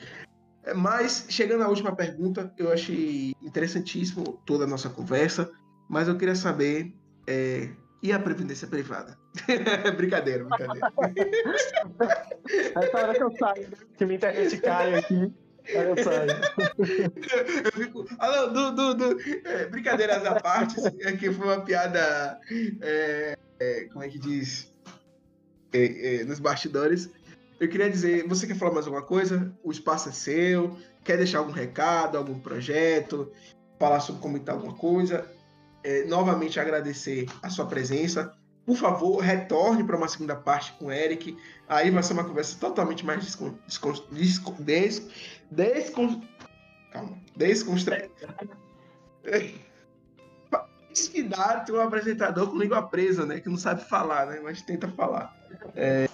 É, 0.64 0.74
mas, 0.74 1.26
chegando 1.30 1.64
à 1.64 1.68
última 1.68 1.96
pergunta, 1.96 2.54
eu 2.58 2.72
achei 2.72 3.34
interessantíssimo 3.42 4.42
toda 4.46 4.66
a 4.66 4.68
nossa 4.68 4.90
conversa, 4.90 5.52
mas 5.90 6.08
eu 6.08 6.18
queria 6.18 6.36
saber 6.36 6.94
é, 7.28 7.70
e 8.02 8.12
a 8.12 8.20
previdência 8.20 8.68
privada? 8.68 9.18
brincadeira, 9.96 10.46
brincadeira. 10.46 10.94
Essa 12.76 12.98
hora 12.98 13.14
que 13.14 13.24
eu 13.24 13.32
saio, 13.38 13.70
que 13.98 14.06
minha 14.06 14.18
internet 14.18 14.58
cai 14.60 14.96
aqui. 14.96 15.34
Eu 15.68 15.96
eu 15.96 17.72
fico. 17.74 18.06
Ah, 18.18 18.48
não. 18.48 18.76
É, 19.46 19.68
brincadeiras 19.68 20.26
à 20.26 20.40
parte, 20.40 20.80
aqui 21.06 21.28
é 21.28 21.34
foi 21.34 21.46
uma 21.46 21.62
piada. 21.62 22.40
É, 22.82 23.38
é, 23.60 23.84
como 23.92 24.04
é 24.04 24.10
que 24.10 24.18
diz? 24.18 24.74
É, 25.72 26.24
nos 26.24 26.40
bastidores. 26.40 27.12
Eu 27.60 27.68
queria 27.68 27.90
dizer, 27.90 28.26
você 28.28 28.48
quer 28.48 28.56
falar 28.56 28.74
mais 28.74 28.86
alguma 28.86 29.06
coisa? 29.06 29.54
O 29.64 29.72
espaço 29.72 30.10
é 30.10 30.12
seu. 30.12 30.78
Quer 31.04 31.18
deixar 31.18 31.40
algum 31.40 31.52
recado, 31.52 32.18
algum 32.18 32.40
projeto? 32.40 33.32
Falar 33.78 34.00
sobre 34.00 34.22
comentar 34.22 34.56
alguma 34.56 34.74
coisa? 34.74 35.30
É, 35.84 36.06
novamente 36.06 36.60
agradecer 36.60 37.26
a 37.44 37.50
sua 37.50 37.66
presença. 37.66 38.34
Por 38.66 38.78
favor, 38.78 39.18
retorne 39.18 39.84
para 39.84 39.98
uma 39.98 40.08
segunda 40.08 40.36
parte 40.36 40.72
com 40.74 40.86
o 40.86 40.92
Eric. 40.92 41.36
Aí 41.68 41.92
vai 41.92 42.04
ser 42.04 42.14
uma 42.14 42.24
conversa 42.24 42.58
totalmente 42.60 43.06
mais 43.06 43.24
descon, 43.24 43.56
descon, 43.66 43.94
descon, 44.12 44.56
des, 44.60 45.02
descon, 45.52 46.22
calma, 46.92 47.18
descontraída. 47.36 48.10
que 51.08 51.24
dá 51.24 51.60
ter 51.62 51.72
um 51.72 51.80
apresentador 51.80 52.50
com 52.50 52.58
língua 52.58 52.82
presa, 52.84 53.26
né? 53.26 53.40
Que 53.40 53.50
não 53.50 53.58
sabe 53.58 53.84
falar, 53.88 54.28
né? 54.28 54.40
Mas 54.44 54.62
tenta 54.62 54.88
falar. 54.90 55.36
É, 55.76 56.10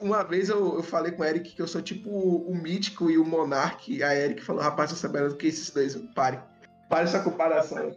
uma 0.00 0.22
vez 0.22 0.48
eu, 0.48 0.76
eu, 0.76 0.82
falei 0.82 1.12
com 1.12 1.22
o 1.22 1.24
Eric 1.24 1.54
que 1.54 1.62
eu 1.62 1.68
sou 1.68 1.82
tipo 1.82 2.10
o 2.10 2.54
mítico 2.54 3.10
e 3.10 3.18
o 3.18 3.24
monarque. 3.24 4.02
A 4.02 4.14
Eric 4.14 4.42
falou, 4.42 4.62
rapaz, 4.62 4.90
eu 4.90 4.96
sabendo 4.96 5.30
do 5.30 5.36
que 5.36 5.46
esses 5.46 5.70
dois. 5.70 5.96
Pare. 6.14 6.40
Pare 6.88 7.04
essa 7.04 7.22
comparação. 7.22 7.96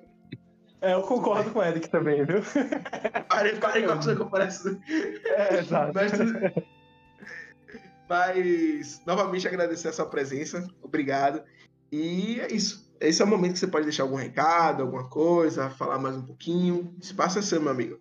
É, 0.82 0.94
eu 0.94 1.02
concordo 1.02 1.52
com 1.52 1.60
o 1.60 1.64
Eric 1.64 1.90
também, 1.90 2.26
viu? 2.26 2.42
Pare, 3.28 3.56
pare 3.58 3.84
com 3.84 3.92
a 3.92 4.02
sua 4.02 4.16
comparação. 4.16 4.80
É, 5.26 5.60
exato. 5.60 5.94
Mas, 5.94 6.12
mas, 8.10 9.02
novamente, 9.06 9.48
agradecer 9.48 9.90
a 9.90 9.94
sua 9.94 10.06
presença. 10.06 10.66
Obrigado. 10.82 11.44
E 11.92 12.40
é 12.40 12.54
isso. 12.54 12.90
Esse 13.00 13.22
é 13.22 13.26
o 13.26 13.28
momento 13.28 13.54
que 13.54 13.60
você 13.60 13.68
pode 13.68 13.86
deixar 13.86 14.04
algum 14.04 14.16
recado, 14.16 14.84
alguma 14.84 15.10
coisa, 15.10 15.70
falar 15.70 16.00
mais 16.00 16.16
um 16.16 16.26
pouquinho. 16.26 16.96
Espaço 17.02 17.40
é 17.40 17.42
seu, 17.42 17.62
meu 17.62 17.72
amigo. 17.72 18.00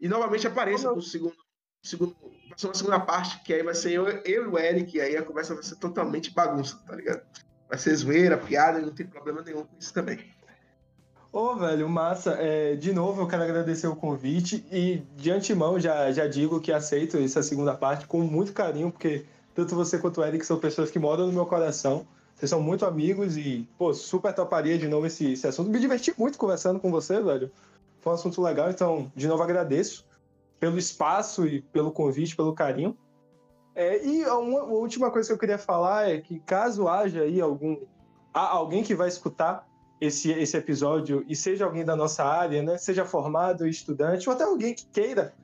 E 0.00 0.08
novamente 0.08 0.46
apareça 0.46 0.92
no 0.92 1.02
segundo, 1.02 1.36
segundo, 1.82 2.16
uma 2.64 2.74
segunda 2.74 2.98
parte, 2.98 3.42
que 3.42 3.52
aí 3.52 3.62
vai 3.62 3.74
ser 3.74 3.92
eu, 3.92 4.08
eu 4.08 4.44
e 4.44 4.46
o 4.46 4.58
Eric, 4.58 4.96
e 4.96 5.00
aí 5.00 5.16
a 5.16 5.22
conversa 5.22 5.54
vai 5.54 5.62
ser 5.62 5.76
totalmente 5.76 6.32
bagunça, 6.32 6.78
tá 6.86 6.96
ligado? 6.96 7.20
Vai 7.68 7.78
ser 7.78 7.94
zoeira, 7.94 8.38
piada, 8.38 8.80
não 8.80 8.94
tem 8.94 9.06
problema 9.06 9.42
nenhum 9.42 9.64
com 9.64 9.76
isso 9.78 9.92
também. 9.92 10.18
Ô, 11.32 11.50
oh, 11.50 11.56
velho, 11.56 11.86
massa. 11.86 12.30
É, 12.40 12.76
de 12.76 12.94
novo, 12.94 13.20
eu 13.20 13.26
quero 13.26 13.42
agradecer 13.42 13.86
o 13.86 13.94
convite 13.94 14.64
e 14.72 15.02
de 15.16 15.30
antemão 15.30 15.78
já, 15.78 16.10
já 16.10 16.26
digo 16.26 16.60
que 16.60 16.72
aceito 16.72 17.18
essa 17.18 17.42
segunda 17.42 17.74
parte 17.74 18.06
com 18.06 18.22
muito 18.22 18.54
carinho, 18.54 18.90
porque 18.90 19.26
tanto 19.54 19.74
você 19.74 19.98
quanto 19.98 20.22
o 20.22 20.24
Eric 20.24 20.46
são 20.46 20.58
pessoas 20.58 20.90
que 20.90 20.98
moram 20.98 21.26
no 21.26 21.32
meu 21.32 21.44
coração. 21.44 22.06
Vocês 22.34 22.48
são 22.48 22.62
muito 22.62 22.86
amigos 22.86 23.36
e, 23.36 23.68
pô, 23.76 23.92
super 23.92 24.32
toparia 24.32 24.78
de 24.78 24.88
novo 24.88 25.06
esse, 25.06 25.32
esse 25.32 25.46
assunto. 25.46 25.68
Me 25.68 25.78
diverti 25.78 26.14
muito 26.16 26.38
conversando 26.38 26.80
com 26.80 26.90
você, 26.90 27.20
velho. 27.20 27.50
Foi 28.00 28.12
um 28.12 28.14
assunto 28.14 28.40
legal, 28.40 28.70
então, 28.70 29.12
de 29.14 29.26
novo, 29.26 29.42
agradeço 29.42 30.06
pelo 30.58 30.78
espaço 30.78 31.46
e 31.46 31.62
pelo 31.62 31.92
convite, 31.92 32.36
pelo 32.36 32.54
carinho. 32.54 32.96
É, 33.74 34.04
e 34.04 34.24
uma, 34.24 34.60
a 34.60 34.64
última 34.64 35.10
coisa 35.10 35.28
que 35.28 35.34
eu 35.34 35.38
queria 35.38 35.58
falar 35.58 36.10
é 36.10 36.20
que 36.20 36.40
caso 36.40 36.88
haja 36.88 37.22
aí 37.22 37.40
algum 37.40 37.76
alguém 38.32 38.82
que 38.82 38.94
vai 38.94 39.08
escutar 39.08 39.66
esse, 40.00 40.30
esse 40.30 40.56
episódio 40.56 41.24
e 41.26 41.34
seja 41.34 41.64
alguém 41.64 41.84
da 41.84 41.96
nossa 41.96 42.22
área, 42.22 42.62
né? 42.62 42.76
Seja 42.76 43.04
formado, 43.04 43.66
estudante, 43.66 44.28
ou 44.28 44.34
até 44.34 44.44
alguém 44.44 44.74
que 44.74 44.86
queira 44.86 45.34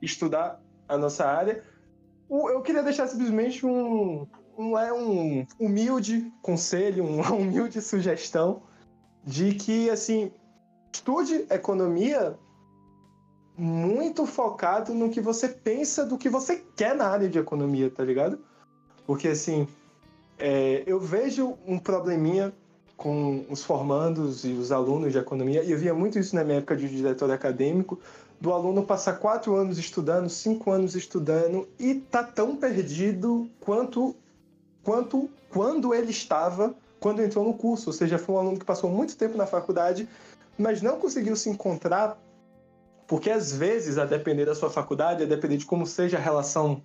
estudar 0.00 0.60
a 0.88 0.96
nossa 0.96 1.26
área, 1.26 1.62
eu 2.30 2.62
queria 2.62 2.82
deixar 2.82 3.06
simplesmente 3.06 3.66
um, 3.66 4.26
um, 4.56 4.78
é 4.78 4.92
um 4.92 5.46
humilde 5.58 6.32
conselho, 6.40 7.04
uma 7.06 7.32
humilde 7.32 7.80
sugestão 7.82 8.62
de 9.22 9.54
que, 9.54 9.90
assim, 9.90 10.32
estude 10.92 11.46
economia 11.50 12.38
muito 13.60 14.24
focado 14.24 14.94
no 14.94 15.10
que 15.10 15.20
você 15.20 15.46
pensa 15.46 16.06
do 16.06 16.16
que 16.16 16.30
você 16.30 16.64
quer 16.74 16.94
na 16.94 17.06
área 17.06 17.28
de 17.28 17.38
economia, 17.38 17.90
tá 17.90 18.02
ligado? 18.02 18.38
Porque, 19.06 19.28
assim, 19.28 19.68
é, 20.38 20.82
eu 20.86 20.98
vejo 20.98 21.58
um 21.66 21.78
probleminha 21.78 22.54
com 22.96 23.44
os 23.50 23.62
formandos 23.62 24.44
e 24.46 24.52
os 24.52 24.72
alunos 24.72 25.12
de 25.12 25.18
economia, 25.18 25.62
e 25.62 25.72
eu 25.72 25.78
via 25.78 25.92
muito 25.92 26.18
isso 26.18 26.34
na 26.34 26.42
minha 26.42 26.58
época 26.58 26.74
de 26.74 26.88
diretor 26.88 27.30
acadêmico, 27.30 28.00
do 28.40 28.50
aluno 28.50 28.82
passar 28.82 29.18
quatro 29.18 29.54
anos 29.54 29.78
estudando, 29.78 30.30
cinco 30.30 30.70
anos 30.70 30.94
estudando, 30.94 31.68
e 31.78 31.96
tá 31.96 32.24
tão 32.24 32.56
perdido 32.56 33.46
quanto, 33.60 34.16
quanto 34.82 35.28
quando 35.50 35.92
ele 35.92 36.10
estava 36.10 36.74
quando 36.98 37.22
entrou 37.22 37.44
no 37.44 37.54
curso. 37.54 37.90
Ou 37.90 37.92
seja, 37.92 38.18
foi 38.18 38.34
um 38.34 38.38
aluno 38.38 38.58
que 38.58 38.64
passou 38.64 38.88
muito 38.88 39.16
tempo 39.16 39.36
na 39.36 39.46
faculdade, 39.46 40.08
mas 40.56 40.80
não 40.80 40.98
conseguiu 40.98 41.36
se 41.36 41.50
encontrar, 41.50 42.18
porque 43.10 43.28
às 43.28 43.52
vezes, 43.52 43.98
a 43.98 44.04
depender 44.04 44.44
da 44.44 44.54
sua 44.54 44.70
faculdade, 44.70 45.24
a 45.24 45.26
depender 45.26 45.56
de 45.56 45.66
como 45.66 45.84
seja 45.84 46.16
a 46.16 46.20
relação 46.20 46.80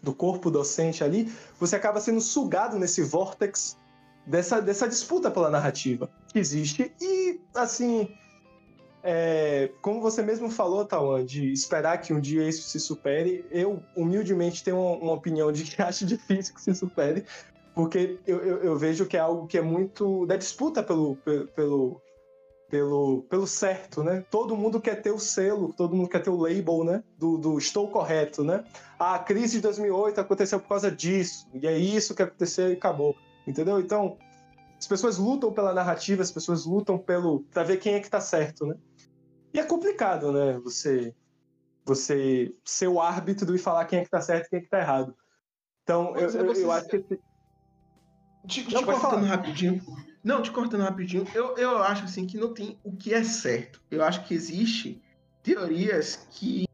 do 0.00 0.14
corpo 0.14 0.48
docente 0.48 1.02
ali, 1.02 1.32
você 1.58 1.74
acaba 1.74 1.98
sendo 1.98 2.20
sugado 2.20 2.78
nesse 2.78 3.02
vórtex 3.02 3.76
dessa, 4.24 4.62
dessa 4.62 4.86
disputa 4.86 5.32
pela 5.32 5.50
narrativa 5.50 6.08
que 6.28 6.38
existe. 6.38 6.94
E, 7.00 7.40
assim, 7.56 8.08
é, 9.02 9.68
como 9.82 10.00
você 10.00 10.22
mesmo 10.22 10.48
falou, 10.48 10.84
Tawan, 10.84 11.24
de 11.24 11.52
esperar 11.52 12.00
que 12.00 12.14
um 12.14 12.20
dia 12.20 12.48
isso 12.48 12.68
se 12.68 12.78
supere, 12.78 13.44
eu 13.50 13.82
humildemente 13.96 14.62
tenho 14.62 14.78
uma, 14.80 14.96
uma 14.96 15.12
opinião 15.14 15.50
de 15.50 15.64
que 15.64 15.82
acho 15.82 16.06
difícil 16.06 16.54
que 16.54 16.62
se 16.62 16.72
supere, 16.72 17.24
porque 17.74 18.20
eu, 18.24 18.38
eu, 18.44 18.56
eu, 18.58 18.78
vejo 18.78 19.06
que 19.06 19.16
é 19.16 19.20
algo 19.20 19.48
que 19.48 19.58
é 19.58 19.62
muito 19.62 20.24
da 20.24 20.36
disputa 20.36 20.84
pelo, 20.84 21.16
pelo, 21.56 22.00
pelo, 22.74 23.22
pelo 23.30 23.46
certo, 23.46 24.02
né? 24.02 24.24
Todo 24.28 24.56
mundo 24.56 24.80
quer 24.80 25.00
ter 25.00 25.12
o 25.12 25.18
selo, 25.20 25.72
todo 25.72 25.94
mundo 25.94 26.08
quer 26.08 26.20
ter 26.20 26.30
o 26.30 26.36
label, 26.36 26.82
né? 26.82 27.04
Do, 27.16 27.38
do 27.38 27.56
estou 27.56 27.88
correto, 27.88 28.42
né? 28.42 28.64
A 28.98 29.16
crise 29.16 29.58
de 29.58 29.60
2008 29.60 30.20
aconteceu 30.20 30.58
por 30.58 30.70
causa 30.70 30.90
disso, 30.90 31.46
e 31.54 31.68
é 31.68 31.78
isso 31.78 32.16
que 32.16 32.22
aconteceu 32.24 32.70
e 32.70 32.72
acabou. 32.72 33.14
Entendeu? 33.46 33.78
Então, 33.78 34.18
as 34.76 34.88
pessoas 34.88 35.18
lutam 35.18 35.52
pela 35.52 35.72
narrativa, 35.72 36.20
as 36.20 36.32
pessoas 36.32 36.66
lutam 36.66 36.98
pelo 36.98 37.44
para 37.44 37.62
ver 37.62 37.76
quem 37.76 37.94
é 37.94 38.00
que 38.00 38.10
tá 38.10 38.20
certo, 38.20 38.66
né? 38.66 38.74
E 39.52 39.60
é 39.60 39.62
complicado, 39.62 40.32
né? 40.32 40.58
Você 40.64 41.14
você 41.84 42.52
ser 42.64 42.88
o 42.88 43.00
árbitro 43.00 43.54
e 43.54 43.58
falar 43.58 43.84
quem 43.84 44.00
é 44.00 44.04
que 44.04 44.10
tá 44.10 44.20
certo 44.20 44.46
e 44.46 44.50
quem 44.50 44.58
é 44.58 44.62
que 44.62 44.68
tá 44.68 44.80
errado. 44.80 45.14
Então, 45.84 46.16
eu, 46.16 46.28
eu, 46.28 46.52
eu, 46.52 46.72
acho 46.72 46.88
que 46.88 46.96
esse... 46.96 47.20
te, 48.48 48.64
te 48.66 48.84
cortando 48.84 49.26
rapidinho. 49.26 49.80
Não, 50.24 50.40
te 50.40 50.50
cortando 50.50 50.80
rapidinho. 50.80 51.26
Eu, 51.34 51.56
eu 51.58 51.82
acho 51.82 52.04
assim 52.04 52.26
que 52.26 52.38
não 52.38 52.54
tem 52.54 52.78
o 52.82 52.96
que 52.96 53.12
é 53.12 53.22
certo. 53.22 53.80
Eu 53.90 54.02
acho 54.02 54.24
que 54.24 54.32
existe 54.32 55.02
teorias 55.42 56.26
que 56.30 56.66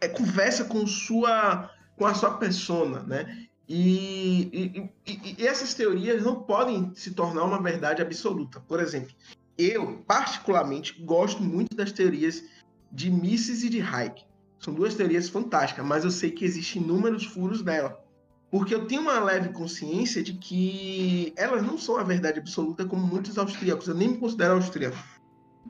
é, 0.00 0.08
conversa 0.08 0.64
com 0.64 0.86
sua 0.86 1.70
com 1.96 2.06
a 2.06 2.14
sua 2.14 2.38
persona, 2.38 3.02
né? 3.02 3.46
E, 3.68 4.48
e, 4.52 4.90
e, 5.06 5.34
e, 5.36 5.46
essas 5.46 5.74
teorias 5.74 6.22
não 6.24 6.42
podem 6.42 6.94
se 6.94 7.10
tornar 7.10 7.44
uma 7.44 7.60
verdade 7.60 8.00
absoluta. 8.00 8.60
Por 8.60 8.80
exemplo, 8.80 9.12
eu, 9.58 9.98
particularmente, 10.06 11.02
gosto 11.02 11.42
muito 11.42 11.76
das 11.76 11.92
teorias 11.92 12.42
de 12.90 13.10
Mises 13.10 13.64
e 13.64 13.68
de 13.68 13.80
Hayek. 13.82 14.24
São 14.60 14.72
duas 14.72 14.94
teorias 14.94 15.28
fantásticas, 15.28 15.84
mas 15.84 16.04
eu 16.04 16.10
sei 16.10 16.30
que 16.30 16.44
existem 16.44 16.80
inúmeros 16.80 17.24
furos 17.26 17.62
nela. 17.62 18.02
Porque 18.50 18.74
eu 18.74 18.86
tenho 18.86 19.02
uma 19.02 19.18
leve 19.18 19.50
consciência 19.50 20.22
de 20.22 20.32
que 20.34 21.32
elas 21.36 21.62
não 21.62 21.76
são 21.76 21.96
a 21.96 22.02
verdade 22.02 22.38
absoluta 22.38 22.86
como 22.86 23.06
muitos 23.06 23.36
austríacos. 23.36 23.88
Eu 23.88 23.94
nem 23.94 24.08
me 24.08 24.16
considero 24.16 24.54
austríaco. 24.54 24.96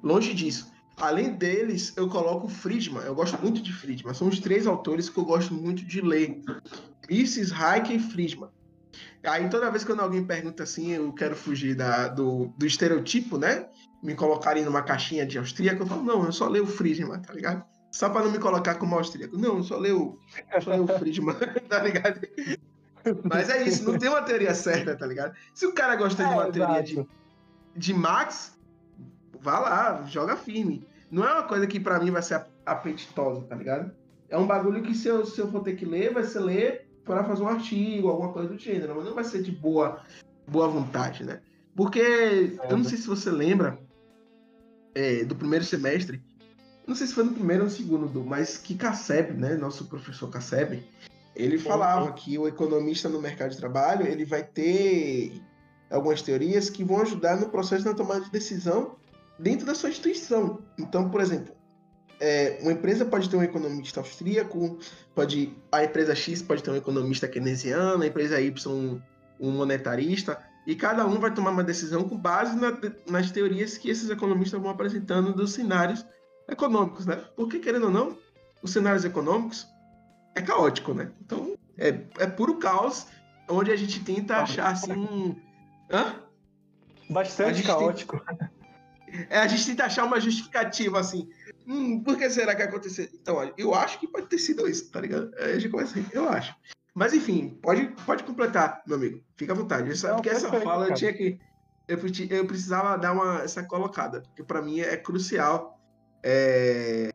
Longe 0.03 0.33
disso. 0.33 0.70
Além 0.97 1.33
deles, 1.33 1.93
eu 1.97 2.09
coloco 2.09 2.49
Friedman. 2.49 3.03
Eu 3.03 3.14
gosto 3.14 3.41
muito 3.41 3.61
de 3.61 3.72
Friedman. 3.72 4.14
São 4.14 4.29
os 4.29 4.39
três 4.39 4.66
autores 4.66 5.09
que 5.09 5.18
eu 5.18 5.24
gosto 5.24 5.55
muito 5.55 5.85
de 5.85 6.01
ler. 6.01 6.41
Mises, 7.09 7.53
Hayek 7.53 7.95
e 7.95 7.99
Friedman. 7.99 8.51
Aí 9.24 9.49
toda 9.49 9.70
vez 9.70 9.85
que 9.85 9.93
alguém 9.93 10.24
pergunta 10.24 10.62
assim, 10.62 10.93
eu 10.93 11.12
quero 11.12 11.35
fugir 11.37 11.74
da, 11.74 12.09
do, 12.09 12.53
do 12.57 12.66
estereotipo, 12.66 13.37
né? 13.37 13.68
Me 14.03 14.14
colocarem 14.14 14.64
numa 14.64 14.83
caixinha 14.83 15.26
de 15.26 15.39
austríaco, 15.39 15.83
eu 15.83 15.87
falo, 15.87 16.05
não, 16.05 16.24
eu 16.24 16.33
só 16.33 16.49
leio 16.49 16.66
Friedman, 16.66 17.20
tá 17.20 17.33
ligado? 17.33 17.64
Só 17.91 18.09
para 18.11 18.24
não 18.24 18.32
me 18.32 18.39
colocar 18.39 18.74
como 18.76 18.97
austríaco. 18.97 19.36
Não, 19.36 19.59
eu 19.59 19.62
só 19.62 19.78
leio, 19.78 20.18
só 20.62 20.70
leio 20.70 20.86
Friedman, 20.86 21.34
tá 21.68 21.82
ligado? 21.82 22.20
Mas 23.24 23.49
é 23.49 23.62
isso, 23.62 23.91
não 23.91 23.99
tem 23.99 24.09
uma 24.09 24.22
teoria 24.22 24.55
certa, 24.55 24.95
tá 24.97 25.07
ligado? 25.07 25.34
Se 25.55 25.66
o 25.66 25.72
cara 25.72 25.97
gosta 25.97 26.22
é, 26.22 26.26
de 26.26 26.32
uma 26.32 26.53
teoria 26.53 26.82
de, 26.82 27.07
de 27.74 27.95
Max, 27.95 28.59
vá 29.41 29.59
lá, 29.59 30.05
joga 30.07 30.36
firme. 30.36 30.86
Não 31.11 31.26
é 31.26 31.32
uma 31.32 31.45
coisa 31.45 31.66
que 31.66 31.80
para 31.80 31.99
mim 31.99 32.11
vai 32.11 32.22
ser 32.22 32.45
apetitosa, 32.66 33.43
tá 33.43 33.57
ligado? 33.57 33.91
É 34.28 34.36
um 34.36 34.47
bagulho 34.47 34.82
que 34.82 34.95
se 34.95 35.09
eu, 35.09 35.24
se 35.24 35.41
eu 35.41 35.51
for 35.51 35.62
ter 35.62 35.74
que 35.76 35.86
ler, 35.86 36.12
vai 36.12 36.24
ser 36.24 36.41
ler 36.41 36.89
para 37.05 37.24
fazer 37.24 37.43
um 37.43 37.49
artigo, 37.49 38.09
alguma 38.09 38.32
coisa 38.32 38.49
do 38.49 38.59
gênero, 38.59 38.95
mas 38.97 39.07
não 39.07 39.14
vai 39.14 39.24
ser 39.24 39.43
de 39.43 39.51
boa, 39.51 40.03
boa 40.47 40.68
vontade, 40.68 41.24
né? 41.24 41.41
Porque 41.74 42.59
eu 42.68 42.76
não 42.76 42.84
sei 42.84 42.99
se 42.99 43.07
você 43.07 43.30
lembra 43.30 43.78
é, 44.95 45.24
do 45.24 45.34
primeiro 45.34 45.64
semestre, 45.64 46.22
não 46.89 46.95
sei 46.95 47.07
se 47.07 47.12
foi 47.12 47.24
no 47.24 47.32
primeiro 47.32 47.64
ou 47.64 47.68
no 47.68 47.74
segundo, 47.74 48.24
mas 48.24 48.57
que 48.57 48.74
Casseb, 48.74 49.34
né, 49.34 49.55
nosso 49.57 49.84
professor 49.84 50.30
Casseb, 50.30 50.82
ele 51.36 51.59
falava 51.59 52.11
que 52.12 52.39
o 52.39 52.49
economista 52.49 53.11
no 53.11 53.20
mercado 53.20 53.51
de 53.51 53.59
trabalho 53.59 54.07
ele 54.07 54.24
vai 54.24 54.43
ter 54.43 55.41
algumas 55.91 56.22
teorias 56.22 56.70
que 56.70 56.82
vão 56.82 57.03
ajudar 57.03 57.36
no 57.36 57.51
processo 57.51 57.84
da 57.84 57.93
tomada 57.93 58.22
de 58.22 58.30
decisão 58.30 58.97
dentro 59.39 59.66
da 59.66 59.74
sua 59.74 59.91
instituição. 59.91 60.61
Então, 60.78 61.11
por 61.11 61.20
exemplo, 61.20 61.55
é, 62.18 62.59
uma 62.62 62.72
empresa 62.72 63.05
pode 63.05 63.28
ter 63.28 63.36
um 63.36 63.43
economista 63.43 64.01
austríaco, 64.01 64.78
pode 65.14 65.55
a 65.70 65.84
empresa 65.84 66.14
X 66.14 66.41
pode 66.41 66.62
ter 66.62 66.70
um 66.70 66.76
economista 66.76 67.28
keynesiano, 67.28 68.03
a 68.03 68.07
empresa 68.07 68.41
Y 68.41 69.01
um 69.39 69.51
monetarista, 69.53 70.39
e 70.66 70.74
cada 70.74 71.07
um 71.07 71.20
vai 71.20 71.32
tomar 71.32 71.51
uma 71.51 71.62
decisão 71.62 72.09
com 72.09 72.16
base 72.16 72.57
na, 72.57 72.76
nas 73.09 73.30
teorias 73.30 73.76
que 73.76 73.91
esses 73.91 74.09
economistas 74.11 74.61
vão 74.61 74.70
apresentando 74.70 75.32
dos 75.32 75.53
cenários 75.53 76.05
econômicos, 76.49 77.07
né? 77.07 77.16
Porque, 77.36 77.59
querendo 77.59 77.84
ou 77.84 77.90
não, 77.90 78.16
os 78.62 78.72
cenários 78.72 79.05
econômicos 79.05 79.68
é 80.34 80.42
caótico, 80.42 80.94
né? 80.94 81.11
Então, 81.20 81.57
é, 81.76 81.88
é 82.18 82.26
puro 82.26 82.57
caos, 82.57 83.07
onde 83.49 83.70
a 83.70 83.76
gente 83.76 84.03
tenta 84.03 84.38
achar, 84.38 84.72
assim, 84.72 84.92
um... 84.92 85.36
Hã? 85.90 86.16
Bastante 87.11 87.62
caótico. 87.62 88.18
Tenta... 88.18 88.51
É, 89.30 89.38
a 89.38 89.46
gente 89.46 89.64
tenta 89.64 89.84
achar 89.84 90.05
uma 90.05 90.20
justificativa, 90.20 91.01
assim. 91.01 91.30
Hum, 91.66 92.03
por 92.03 92.18
que 92.18 92.28
será 92.28 92.55
que 92.55 92.61
aconteceu? 92.61 93.09
Então, 93.14 93.36
olha, 93.36 93.55
eu 93.57 93.74
acho 93.74 93.99
que 93.99 94.07
pode 94.07 94.26
ter 94.26 94.36
sido 94.36 94.68
isso, 94.68 94.90
tá 94.90 95.01
ligado? 95.01 95.30
Aí 95.38 95.53
a 95.53 95.59
gente 95.59 95.70
começa 95.70 95.99
assim, 95.99 96.07
eu 96.12 96.28
acho. 96.28 96.55
Mas 96.94 97.14
enfim, 97.14 97.59
pode, 97.62 97.86
pode 98.05 98.24
completar, 98.24 98.82
meu 98.86 98.96
amigo. 98.96 99.22
Fica 99.36 99.53
à 99.53 99.57
vontade. 99.57 99.90
Essa, 99.90 100.09
Não, 100.09 100.16
porque 100.16 100.30
essa 100.30 100.49
fala 100.49 100.80
cara. 100.80 100.90
eu 100.90 100.94
tinha 100.94 101.12
que. 101.12 101.38
Eu, 101.86 101.99
eu 102.30 102.46
precisava 102.46 102.99
dar 102.99 103.12
uma, 103.12 103.40
essa 103.40 103.62
colocada, 103.62 104.20
porque 104.20 104.42
para 104.42 104.61
mim 104.61 104.80
é 104.80 104.96
crucial. 104.96 105.78
É 106.22 107.12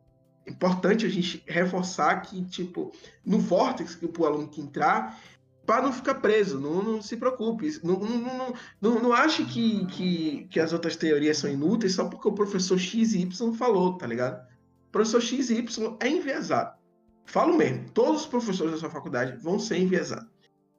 importante 0.48 1.06
a 1.06 1.10
gente 1.10 1.44
reforçar 1.48 2.22
que, 2.22 2.44
tipo, 2.46 2.92
no 3.26 3.40
vórtice 3.40 3.98
que 3.98 4.06
o 4.06 4.26
aluno 4.26 4.48
que 4.48 4.62
entrar, 4.62 5.20
para 5.66 5.82
não 5.82 5.94
ficar 5.94 6.16
preso, 6.16 6.60
não, 6.60 6.84
não 6.84 7.02
se 7.02 7.16
preocupe. 7.16 7.80
Não, 7.84 8.00
não, 8.00 8.54
não, 8.82 9.02
não, 9.02 9.14
ache 9.14 9.46
que, 9.46 9.86
que, 9.88 10.48
que 10.50 10.60
as 10.60 10.74
outras 10.74 10.96
teorias 10.96 11.38
são 11.38 11.50
inúteis 11.50 11.96
só 11.96 12.06
porque 12.06 12.28
o 12.28 12.34
professor 12.34 12.78
X 12.78 13.14
e 13.14 13.22
Y 13.22 13.54
falou, 13.54 13.98
tá 13.98 14.06
ligado? 14.06 14.46
O 14.88 14.92
professor 14.92 15.22
X 15.22 15.50
e 15.50 15.56
Y 15.56 15.98
é 16.02 16.10
enviesado. 16.10 16.78
Falo 17.26 17.56
mesmo, 17.56 17.90
todos 17.92 18.22
os 18.22 18.28
professores 18.28 18.74
da 18.74 18.80
sua 18.80 18.90
faculdade 18.90 19.38
vão 19.42 19.58
ser 19.58 19.78
enviesados. 19.78 20.30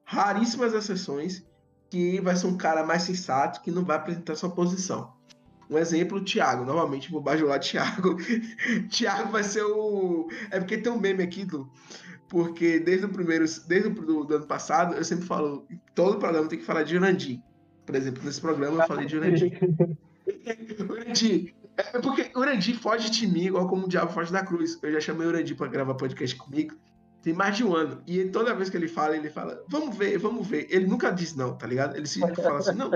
Raríssimas 0.04 0.74
exceções 0.74 1.42
que 1.88 2.20
vai 2.20 2.36
ser 2.36 2.46
um 2.46 2.56
cara 2.56 2.84
mais 2.84 3.02
sensato 3.02 3.62
que 3.62 3.70
não 3.70 3.84
vai 3.84 3.96
apresentar 3.96 4.36
sua 4.36 4.50
posição. 4.50 5.14
Um 5.68 5.78
exemplo, 5.78 6.18
o 6.18 6.24
Thiago. 6.24 6.64
Novamente, 6.64 7.10
vou 7.10 7.20
bajular 7.20 7.58
Thiago. 7.58 8.16
Thiago 8.90 9.32
vai 9.32 9.42
ser 9.42 9.62
o. 9.62 10.28
É 10.50 10.58
porque 10.58 10.78
tem 10.78 10.92
um 10.92 11.00
meme 11.00 11.22
aqui 11.22 11.44
do 11.44 11.70
porque 12.34 12.80
desde 12.80 13.06
o 13.06 13.08
primeiro, 13.08 13.44
desde 13.68 13.88
o 13.88 13.94
do, 13.94 14.24
do 14.24 14.34
ano 14.34 14.46
passado, 14.46 14.96
eu 14.96 15.04
sempre 15.04 15.24
falo, 15.24 15.66
todo 15.94 16.18
programa 16.18 16.48
tem 16.48 16.58
que 16.58 16.64
falar 16.64 16.82
de 16.82 16.96
Urandi. 16.96 17.40
Por 17.86 17.94
exemplo, 17.94 18.24
nesse 18.24 18.40
programa 18.40 18.82
eu 18.82 18.88
falei 18.88 19.06
de 19.06 19.16
Urandi. 19.16 19.52
Urandi, 20.90 21.54
é 21.76 22.00
porque 22.00 22.32
Urandi 22.36 22.74
foge 22.74 23.10
de 23.10 23.26
mim, 23.26 23.44
igual 23.44 23.68
como 23.68 23.86
o 23.86 23.88
diabo 23.88 24.12
foge 24.12 24.32
da 24.32 24.44
cruz. 24.44 24.78
Eu 24.82 24.92
já 24.92 25.00
chamei 25.00 25.26
Urandi 25.26 25.54
para 25.54 25.68
gravar 25.68 25.94
podcast 25.94 26.34
comigo. 26.36 26.74
Tem 27.22 27.32
mais 27.32 27.56
de 27.56 27.64
um 27.64 27.74
ano. 27.74 28.02
E 28.06 28.24
toda 28.24 28.54
vez 28.54 28.68
que 28.68 28.76
ele 28.76 28.88
fala, 28.88 29.16
ele 29.16 29.30
fala, 29.30 29.62
vamos 29.68 29.96
ver, 29.96 30.18
vamos 30.18 30.46
ver. 30.46 30.66
Ele 30.70 30.86
nunca 30.86 31.10
diz 31.10 31.34
não, 31.36 31.56
tá 31.56 31.66
ligado? 31.66 31.96
Ele 31.96 32.06
sempre 32.06 32.34
fala 32.42 32.58
assim, 32.58 32.74
não, 32.74 32.90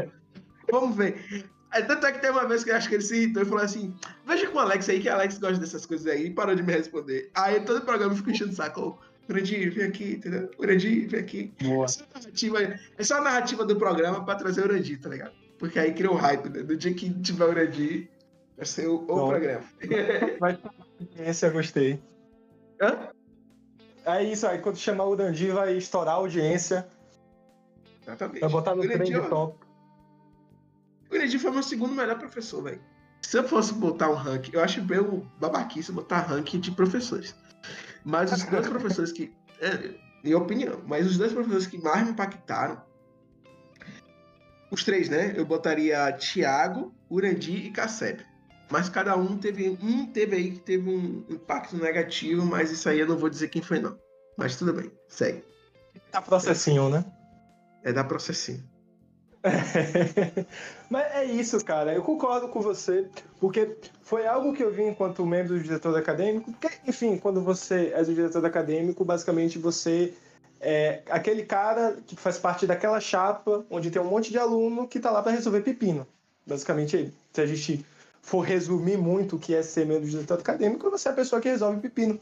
vamos 0.71 0.97
ver. 0.97 1.49
É, 1.73 1.83
tanto 1.83 2.07
é 2.07 2.13
que 2.13 2.21
tem 2.21 2.31
uma 2.31 2.47
vez 2.47 2.65
que 2.65 2.71
eu 2.71 2.77
acho 2.77 2.89
que 2.89 2.95
ele 2.95 3.03
se 3.03 3.17
irritou 3.17 3.43
e 3.43 3.47
falou 3.47 3.63
assim: 3.63 3.95
Veja 4.27 4.49
com 4.49 4.57
o 4.57 4.61
Alex 4.61 4.89
aí, 4.89 5.01
que 5.01 5.09
o 5.09 5.13
Alex 5.13 5.39
gosta 5.39 5.59
dessas 5.59 5.85
coisas 5.85 6.07
aí, 6.07 6.27
e 6.27 6.31
parou 6.31 6.55
de 6.55 6.63
me 6.63 6.73
responder. 6.73 7.31
Aí 7.35 7.61
todo 7.61 7.79
o 7.79 7.85
programa 7.85 8.13
eu 8.13 8.17
fico 8.17 8.31
enchendo 8.31 8.53
o 8.53 8.55
saco. 8.55 8.99
Urandir, 9.29 9.75
vem 9.75 9.85
aqui, 9.85 10.13
entendeu? 10.13 10.51
Urandir, 10.59 11.07
vem 11.07 11.21
aqui. 11.21 11.53
Boa. 11.63 11.85
Essa, 11.85 12.07
narrativa, 12.15 12.59
essa 12.97 13.15
é 13.15 13.19
a 13.19 13.21
narrativa 13.21 13.65
do 13.67 13.77
programa 13.77 14.25
pra 14.25 14.35
trazer 14.35 14.63
o 14.63 14.65
Urandir, 14.65 14.99
tá 14.99 15.11
ligado? 15.11 15.33
Porque 15.59 15.79
aí 15.79 15.93
cria 15.93 16.11
um 16.11 16.15
hype, 16.15 16.49
né? 16.49 16.63
Do 16.63 16.75
dia 16.75 16.95
que 16.95 17.11
tiver 17.21 17.45
o 17.45 17.51
Urandir, 17.51 18.09
vai 18.57 18.65
ser 18.65 18.87
o, 18.87 19.03
o 19.03 19.29
programa. 19.29 19.65
Vai 20.41 20.59
esse 21.19 21.47
eu 21.47 21.53
gostei. 21.53 22.01
Hã? 22.81 23.11
É 24.05 24.25
isso, 24.25 24.47
aí 24.47 24.59
quando 24.59 24.79
chamar 24.79 25.05
o 25.05 25.15
Dandi 25.15 25.51
vai 25.51 25.77
estourar 25.77 26.15
a 26.15 26.17
audiência. 26.17 26.89
Exatamente. 28.03 28.41
Vai 28.41 28.49
botar 28.49 28.75
no 28.75 28.83
trem 28.83 29.05
de 29.05 29.29
top. 29.29 29.68
O 31.09 31.11
Grandi 31.11 31.39
foi 31.39 31.51
meu 31.51 31.63
segundo 31.63 31.95
melhor 31.95 32.19
professor, 32.19 32.63
velho. 32.63 32.81
Se 33.23 33.39
eu 33.39 33.49
fosse 33.49 33.73
botar 33.75 34.11
um 34.11 34.15
ranking, 34.15 34.53
eu 34.53 34.63
acho 34.63 34.81
bem 34.83 35.01
babaquice 35.41 35.91
botar 35.91 36.21
ranking 36.21 36.61
de 36.61 36.71
professores. 36.71 37.35
Mas 38.05 38.31
os 38.31 38.45
dois 38.45 38.67
professores 38.69 39.11
que. 39.11 39.35
É, 39.61 39.95
minha 40.23 40.39
opinião, 40.39 40.83
mas 40.87 41.07
os 41.07 41.17
dois 41.17 41.33
professores 41.33 41.67
que 41.67 41.79
mais 41.79 42.05
me 42.05 42.11
impactaram. 42.11 42.81
Os 44.71 44.85
três, 44.85 45.09
né? 45.09 45.33
Eu 45.35 45.47
botaria 45.47 46.13
Tiago, 46.13 46.95
Urandi 47.11 47.57
e 47.57 47.71
Cassep. 47.71 48.23
Mas 48.71 48.91
cada 48.91 49.17
um 49.17 49.39
teve. 49.39 49.79
Um 49.83 50.07
teve 50.07 50.37
aí 50.37 50.51
que 50.53 50.61
teve 50.61 50.91
um 50.91 51.25
impacto 51.31 51.77
negativo, 51.77 52.45
mas 52.45 52.71
isso 52.71 52.89
aí 52.89 53.01
eu 53.01 53.07
não 53.07 53.17
vou 53.17 53.31
dizer 53.31 53.49
quem 53.49 53.63
foi, 53.63 53.81
não. 53.81 53.99
Mas 54.37 54.57
tudo 54.57 54.75
bem, 54.75 54.93
segue. 55.09 55.43
Dá 56.13 56.21
processinho, 56.21 56.91
né? 56.91 57.05
É 57.83 57.93
da 57.93 58.05
processinho. 58.05 58.63
Mas 60.91 61.15
é 61.15 61.25
isso, 61.25 61.63
cara. 61.65 61.95
Eu 61.95 62.03
concordo 62.03 62.49
com 62.49 62.61
você, 62.61 63.07
porque 63.41 63.77
foi 64.03 64.27
algo 64.27 64.53
que 64.53 64.63
eu 64.63 64.73
vi 64.73 64.85
enquanto 64.85 65.25
membro 65.25 65.55
do 65.55 65.63
diretor 65.63 65.97
acadêmico. 65.97 66.53
Porque, 66.53 66.71
enfim, 66.87 67.17
quando 67.17 67.41
você 67.41 67.93
é 67.95 68.03
do 68.03 68.15
diretor 68.15 68.45
acadêmico, 68.45 69.05
basicamente 69.05 69.59
você 69.59 70.15
é 70.61 71.03
aquele 71.09 71.45
cara 71.45 71.97
que 72.07 72.17
faz 72.17 72.39
parte 72.39 72.67
daquela 72.67 73.01
chapa 73.01 73.65
onde 73.71 73.91
tem 73.91 74.03
um 74.03 74.07
monte 74.07 74.31
de 74.31 74.39
aluno 74.39 74.89
que 74.89 74.99
tá 74.99 75.11
lá 75.11 75.23
para 75.23 75.33
resolver 75.33 75.61
pepino. 75.61 76.07
Basicamente, 76.47 77.13
se 77.33 77.41
a 77.41 77.47
gente 77.47 77.85
for 78.21 78.41
resumir 78.41 78.99
muito 78.99 79.37
o 79.37 79.39
que 79.39 79.55
é 79.55 79.63
ser 79.63 79.87
membro 79.87 80.05
do 80.05 80.11
diretor 80.11 80.39
acadêmico, 80.39 80.91
você 80.91 81.09
é 81.09 81.13
a 81.13 81.15
pessoa 81.15 81.41
que 81.41 81.49
resolve 81.49 81.81
pepino. 81.81 82.19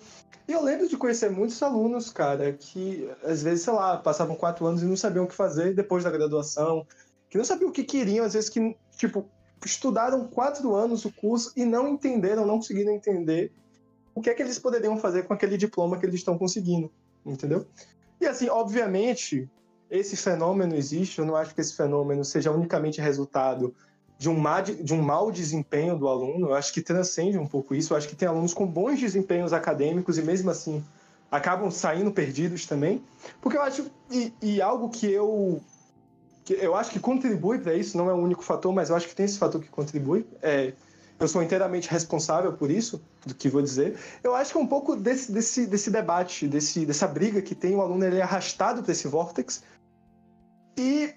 E 0.49 0.53
eu 0.53 0.62
lembro 0.62 0.89
de 0.89 0.97
conhecer 0.97 1.31
muitos 1.31 1.61
alunos, 1.62 2.11
cara, 2.11 2.53
que 2.53 3.11
às 3.25 3.43
vezes, 3.43 3.64
sei 3.64 3.73
lá, 3.73 3.97
passavam 3.97 4.37
quatro 4.37 4.64
anos 4.67 4.83
e 4.83 4.85
não 4.85 4.97
sabiam 4.97 5.25
o 5.25 5.29
que 5.29 5.35
fazer 5.35 5.75
depois 5.75 6.05
da 6.05 6.11
graduação, 6.11 6.87
que 7.29 7.39
não 7.39 7.45
sabiam 7.45 7.70
o 7.70 7.72
que 7.72 7.85
queriam, 7.85 8.24
às 8.24 8.35
vezes 8.35 8.49
que, 8.49 8.77
tipo, 8.97 9.29
estudaram 9.64 10.27
quatro 10.29 10.74
anos 10.74 11.05
o 11.05 11.12
curso 11.12 11.53
e 11.57 11.64
não 11.64 11.89
entenderam, 11.89 12.47
não 12.47 12.57
conseguiram 12.57 12.93
entender 12.93 13.53
o 14.14 14.20
que 14.20 14.31
é 14.31 14.35
que 14.35 14.43
eles 14.43 14.59
poderiam 14.59 14.97
fazer 14.97 15.24
com 15.24 15.35
aquele 15.35 15.57
diploma 15.57 15.99
que 15.99 16.07
eles 16.07 16.16
estão 16.16 16.39
conseguindo, 16.39 16.91
entendeu? 17.24 17.66
E 18.20 18.27
assim, 18.27 18.49
obviamente, 18.49 19.49
esse 19.91 20.16
fenômeno 20.16 20.74
existe, 20.74 21.18
eu 21.18 21.27
não 21.27 21.37
acho 21.37 21.55
que 21.55 21.61
esse 21.61 21.74
fenômeno 21.74 22.24
seja 22.24 22.51
unicamente 22.51 23.01
resultado 23.01 23.74
de 24.18 24.31
um, 24.31 24.39
má, 24.39 24.62
de 24.62 24.95
um 24.95 25.03
mau 25.03 25.31
desempenho 25.31 25.99
do 25.99 26.09
aluno, 26.09 26.49
eu 26.49 26.55
acho 26.55 26.72
que 26.72 26.81
transcende 26.81 27.37
um 27.37 27.47
pouco 27.47 27.74
isso, 27.74 27.93
eu 27.93 27.97
acho 27.99 28.09
que 28.09 28.16
tem 28.16 28.27
alunos 28.27 28.55
com 28.55 28.66
bons 28.66 28.99
desempenhos 28.99 29.53
acadêmicos 29.53 30.16
e 30.16 30.22
mesmo 30.22 30.51
assim 30.51 30.83
acabam 31.31 31.70
saindo 31.70 32.11
perdidos 32.11 32.64
também, 32.66 33.03
porque 33.43 33.59
eu 33.59 33.62
acho, 33.62 33.91
e, 34.11 34.33
e 34.41 34.62
algo 34.62 34.89
que 34.89 35.11
eu 35.11 35.61
eu 36.55 36.74
acho 36.74 36.90
que 36.90 37.01
contribui 37.01 37.59
para 37.59 37.74
isso, 37.74 37.97
não 37.97 38.09
é 38.09 38.12
o 38.12 38.16
único 38.16 38.42
fator, 38.42 38.72
mas 38.72 38.90
eu 38.90 38.97
acho 38.97 39.09
que 39.09 39.14
tem 39.14 39.26
esse 39.26 39.38
fator 39.38 39.61
que 39.61 39.68
contribui. 39.68 40.26
É, 40.42 40.72
eu 41.18 41.26
sou 41.26 41.42
inteiramente 41.42 41.88
responsável 41.88 42.53
por 42.53 42.70
isso, 42.70 43.03
do 43.24 43.34
que 43.34 43.49
vou 43.49 43.62
dizer. 43.62 43.99
Eu 44.22 44.34
acho 44.34 44.53
que 44.53 44.59
é 44.59 44.61
um 44.61 44.66
pouco 44.66 44.94
desse, 44.94 45.32
desse, 45.32 45.66
desse 45.66 45.90
debate, 45.90 46.47
desse, 46.47 46.84
dessa 46.84 47.07
briga 47.07 47.40
que 47.40 47.55
tem, 47.55 47.74
o 47.74 47.80
aluno 47.80 48.05
ele 48.05 48.18
é 48.18 48.22
arrastado 48.22 48.82
para 48.82 48.92
esse 48.92 49.09
vórtex 49.09 49.62
e 50.76 51.14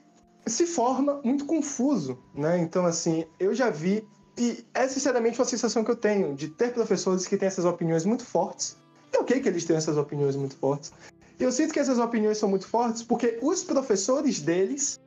se 0.47 0.65
forma 0.65 1.21
muito 1.23 1.45
confuso, 1.45 2.17
né? 2.33 2.57
Então, 2.59 2.85
assim, 2.85 3.25
eu 3.39 3.53
já 3.53 3.69
vi, 3.69 4.07
e 4.37 4.65
é 4.73 4.87
sinceramente 4.87 5.37
uma 5.37 5.45
sensação 5.45 5.83
que 5.83 5.91
eu 5.91 5.95
tenho, 5.95 6.33
de 6.33 6.47
ter 6.47 6.73
professores 6.73 7.27
que 7.27 7.37
têm 7.37 7.47
essas 7.47 7.65
opiniões 7.65 8.05
muito 8.05 8.25
fortes. 8.25 8.77
É 9.11 9.19
ok 9.19 9.39
que 9.41 9.49
eles 9.49 9.65
tenham 9.65 9.77
essas 9.77 9.97
opiniões 9.97 10.35
muito 10.35 10.55
fortes. 10.55 10.93
E 11.39 11.43
eu 11.43 11.51
sinto 11.51 11.73
que 11.73 11.79
essas 11.79 11.99
opiniões 11.99 12.37
são 12.37 12.49
muito 12.49 12.67
fortes 12.67 13.03
porque 13.03 13.37
os 13.41 13.63
professores 13.63 14.39
deles 14.39 14.99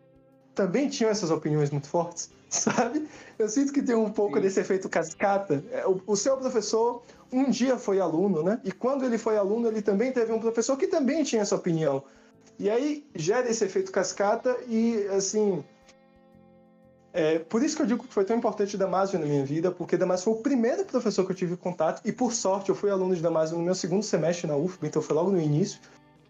também 0.54 0.88
tinham 0.88 1.10
essas 1.10 1.30
opiniões 1.30 1.70
muito 1.70 1.86
fortes, 1.88 2.30
sabe? 2.48 3.08
Eu 3.38 3.48
sinto 3.48 3.72
que 3.72 3.82
tem 3.82 3.94
um 3.94 4.10
pouco 4.10 4.36
Sim. 4.36 4.42
desse 4.42 4.60
efeito 4.60 4.88
cascata. 4.88 5.64
É, 5.70 5.86
o, 5.86 6.00
o, 6.06 6.16
seu 6.16 6.36
professor 6.36 7.02
um 7.32 7.50
dia 7.50 7.76
foi 7.76 8.00
aluno, 8.00 8.42
né? 8.42 8.60
E 8.64 8.70
quando 8.70 9.04
ele 9.04 9.18
foi 9.18 9.36
aluno, 9.36 9.68
ele 9.68 9.82
também 9.82 10.12
teve 10.12 10.32
um 10.32 10.38
professor 10.38 10.76
que 10.76 10.86
também 10.86 11.24
tinha 11.24 11.42
essa 11.42 11.56
opinião. 11.56 12.02
E 12.58 12.68
aí 12.70 13.04
gera 13.14 13.48
esse 13.48 13.64
efeito 13.64 13.90
cascata 13.90 14.56
e, 14.68 15.06
assim... 15.08 15.64
É, 17.14 17.40
por 17.40 17.62
isso 17.62 17.76
que 17.76 17.82
eu 17.82 17.86
digo 17.86 18.04
que 18.04 18.12
foi 18.12 18.24
tão 18.24 18.34
importante 18.34 18.74
Damásio 18.74 19.18
na 19.18 19.26
minha 19.26 19.44
vida, 19.44 19.70
porque 19.70 19.98
Damásio 19.98 20.24
foi 20.24 20.32
o 20.32 20.36
primeiro 20.36 20.82
professor 20.86 21.26
que 21.26 21.32
eu 21.32 21.36
tive 21.36 21.58
contato, 21.58 22.00
e 22.06 22.10
por 22.10 22.32
sorte 22.32 22.70
eu 22.70 22.74
fui 22.74 22.88
aluno 22.88 23.14
de 23.14 23.20
Damásio 23.20 23.58
no 23.58 23.62
meu 23.62 23.74
segundo 23.74 24.02
semestre 24.02 24.46
na 24.46 24.56
UFB, 24.56 24.86
então 24.86 25.02
foi 25.02 25.14
logo 25.14 25.30
no 25.30 25.38
início 25.38 25.78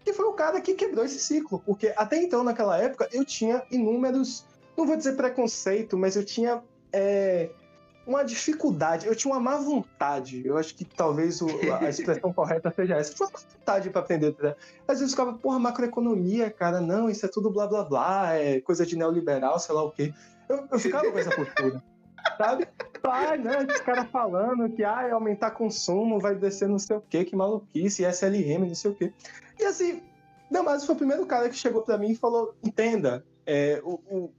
que 0.03 0.13
foi 0.13 0.25
o 0.25 0.33
cara 0.33 0.59
que 0.61 0.73
quebrou 0.73 1.05
esse 1.05 1.19
ciclo. 1.19 1.61
Porque 1.65 1.93
até 1.95 2.17
então, 2.21 2.43
naquela 2.43 2.77
época, 2.77 3.07
eu 3.11 3.23
tinha 3.23 3.63
inúmeros. 3.71 4.45
Não 4.77 4.85
vou 4.85 4.95
dizer 4.95 5.13
preconceito, 5.13 5.97
mas 5.97 6.15
eu 6.15 6.25
tinha 6.25 6.63
é, 6.91 7.49
uma 8.05 8.23
dificuldade, 8.23 9.07
eu 9.07 9.15
tinha 9.15 9.33
uma 9.33 9.39
má 9.39 9.57
vontade. 9.57 10.45
Eu 10.45 10.57
acho 10.57 10.75
que 10.75 10.83
talvez 10.83 11.41
o, 11.41 11.47
a 11.79 11.89
expressão 11.89 12.31
correta 12.33 12.71
seja 12.71 12.95
essa. 12.95 13.15
Foi 13.15 13.27
uma 13.27 13.39
vontade 13.39 13.89
para 13.89 14.01
aprender. 14.01 14.35
Né? 14.39 14.55
Às 14.87 14.99
vezes 14.99 15.13
eu 15.13 15.17
ficava, 15.19 15.37
porra, 15.37 15.59
macroeconomia, 15.59 16.49
cara, 16.51 16.81
não, 16.81 17.09
isso 17.09 17.25
é 17.25 17.29
tudo 17.29 17.49
blá 17.49 17.67
blá 17.67 17.83
blá, 17.83 18.33
é 18.33 18.59
coisa 18.61 18.85
de 18.85 18.97
neoliberal, 18.97 19.59
sei 19.59 19.73
lá 19.73 19.83
o 19.83 19.91
quê. 19.91 20.13
Eu, 20.49 20.67
eu 20.71 20.79
ficava 20.79 21.09
com 21.11 21.17
essa 21.17 21.31
postura. 21.31 21.81
Sabe? 22.37 22.67
Pai, 23.01 23.37
né? 23.37 23.67
Os 23.69 23.81
caras 23.81 24.09
falando 24.09 24.69
que 24.69 24.83
ah, 24.83 25.13
aumentar 25.13 25.51
consumo, 25.51 26.19
vai 26.19 26.35
descer 26.35 26.69
não 26.69 26.79
sei 26.79 26.95
o 26.95 27.01
quê, 27.01 27.25
que 27.25 27.35
maluquice, 27.35 28.03
SLM, 28.03 28.67
não 28.67 28.75
sei 28.75 28.91
o 28.91 28.95
quê. 28.95 29.11
E 29.59 29.65
assim, 29.65 30.01
Damasio 30.49 30.85
foi 30.85 30.95
o 30.95 30.97
primeiro 30.97 31.25
cara 31.25 31.49
que 31.49 31.55
chegou 31.55 31.81
para 31.81 31.97
mim 31.97 32.11
e 32.11 32.15
falou: 32.15 32.55
entenda, 32.63 33.25
é, 33.45 33.81
o, 33.83 33.93
o, 34.09 34.33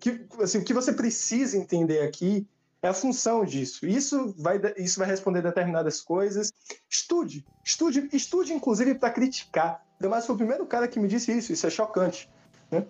que, 0.00 0.24
assim, 0.40 0.58
o 0.58 0.64
que 0.64 0.72
você 0.72 0.92
precisa 0.92 1.58
entender 1.58 2.00
aqui 2.00 2.46
é 2.82 2.88
a 2.88 2.94
função 2.94 3.44
disso. 3.44 3.86
Isso 3.86 4.34
vai, 4.38 4.60
isso 4.76 4.98
vai 4.98 5.08
responder 5.08 5.42
determinadas 5.42 6.00
coisas. 6.00 6.52
Estude, 6.88 7.44
estude, 7.64 8.08
estude 8.12 8.52
inclusive 8.52 8.94
para 8.94 9.10
criticar. 9.10 9.84
Damasio 10.00 10.26
foi 10.26 10.34
o 10.34 10.38
primeiro 10.38 10.66
cara 10.66 10.86
que 10.88 11.00
me 11.00 11.08
disse 11.08 11.36
isso, 11.36 11.52
isso 11.52 11.66
é 11.66 11.70
chocante. 11.70 12.30
Né? 12.70 12.86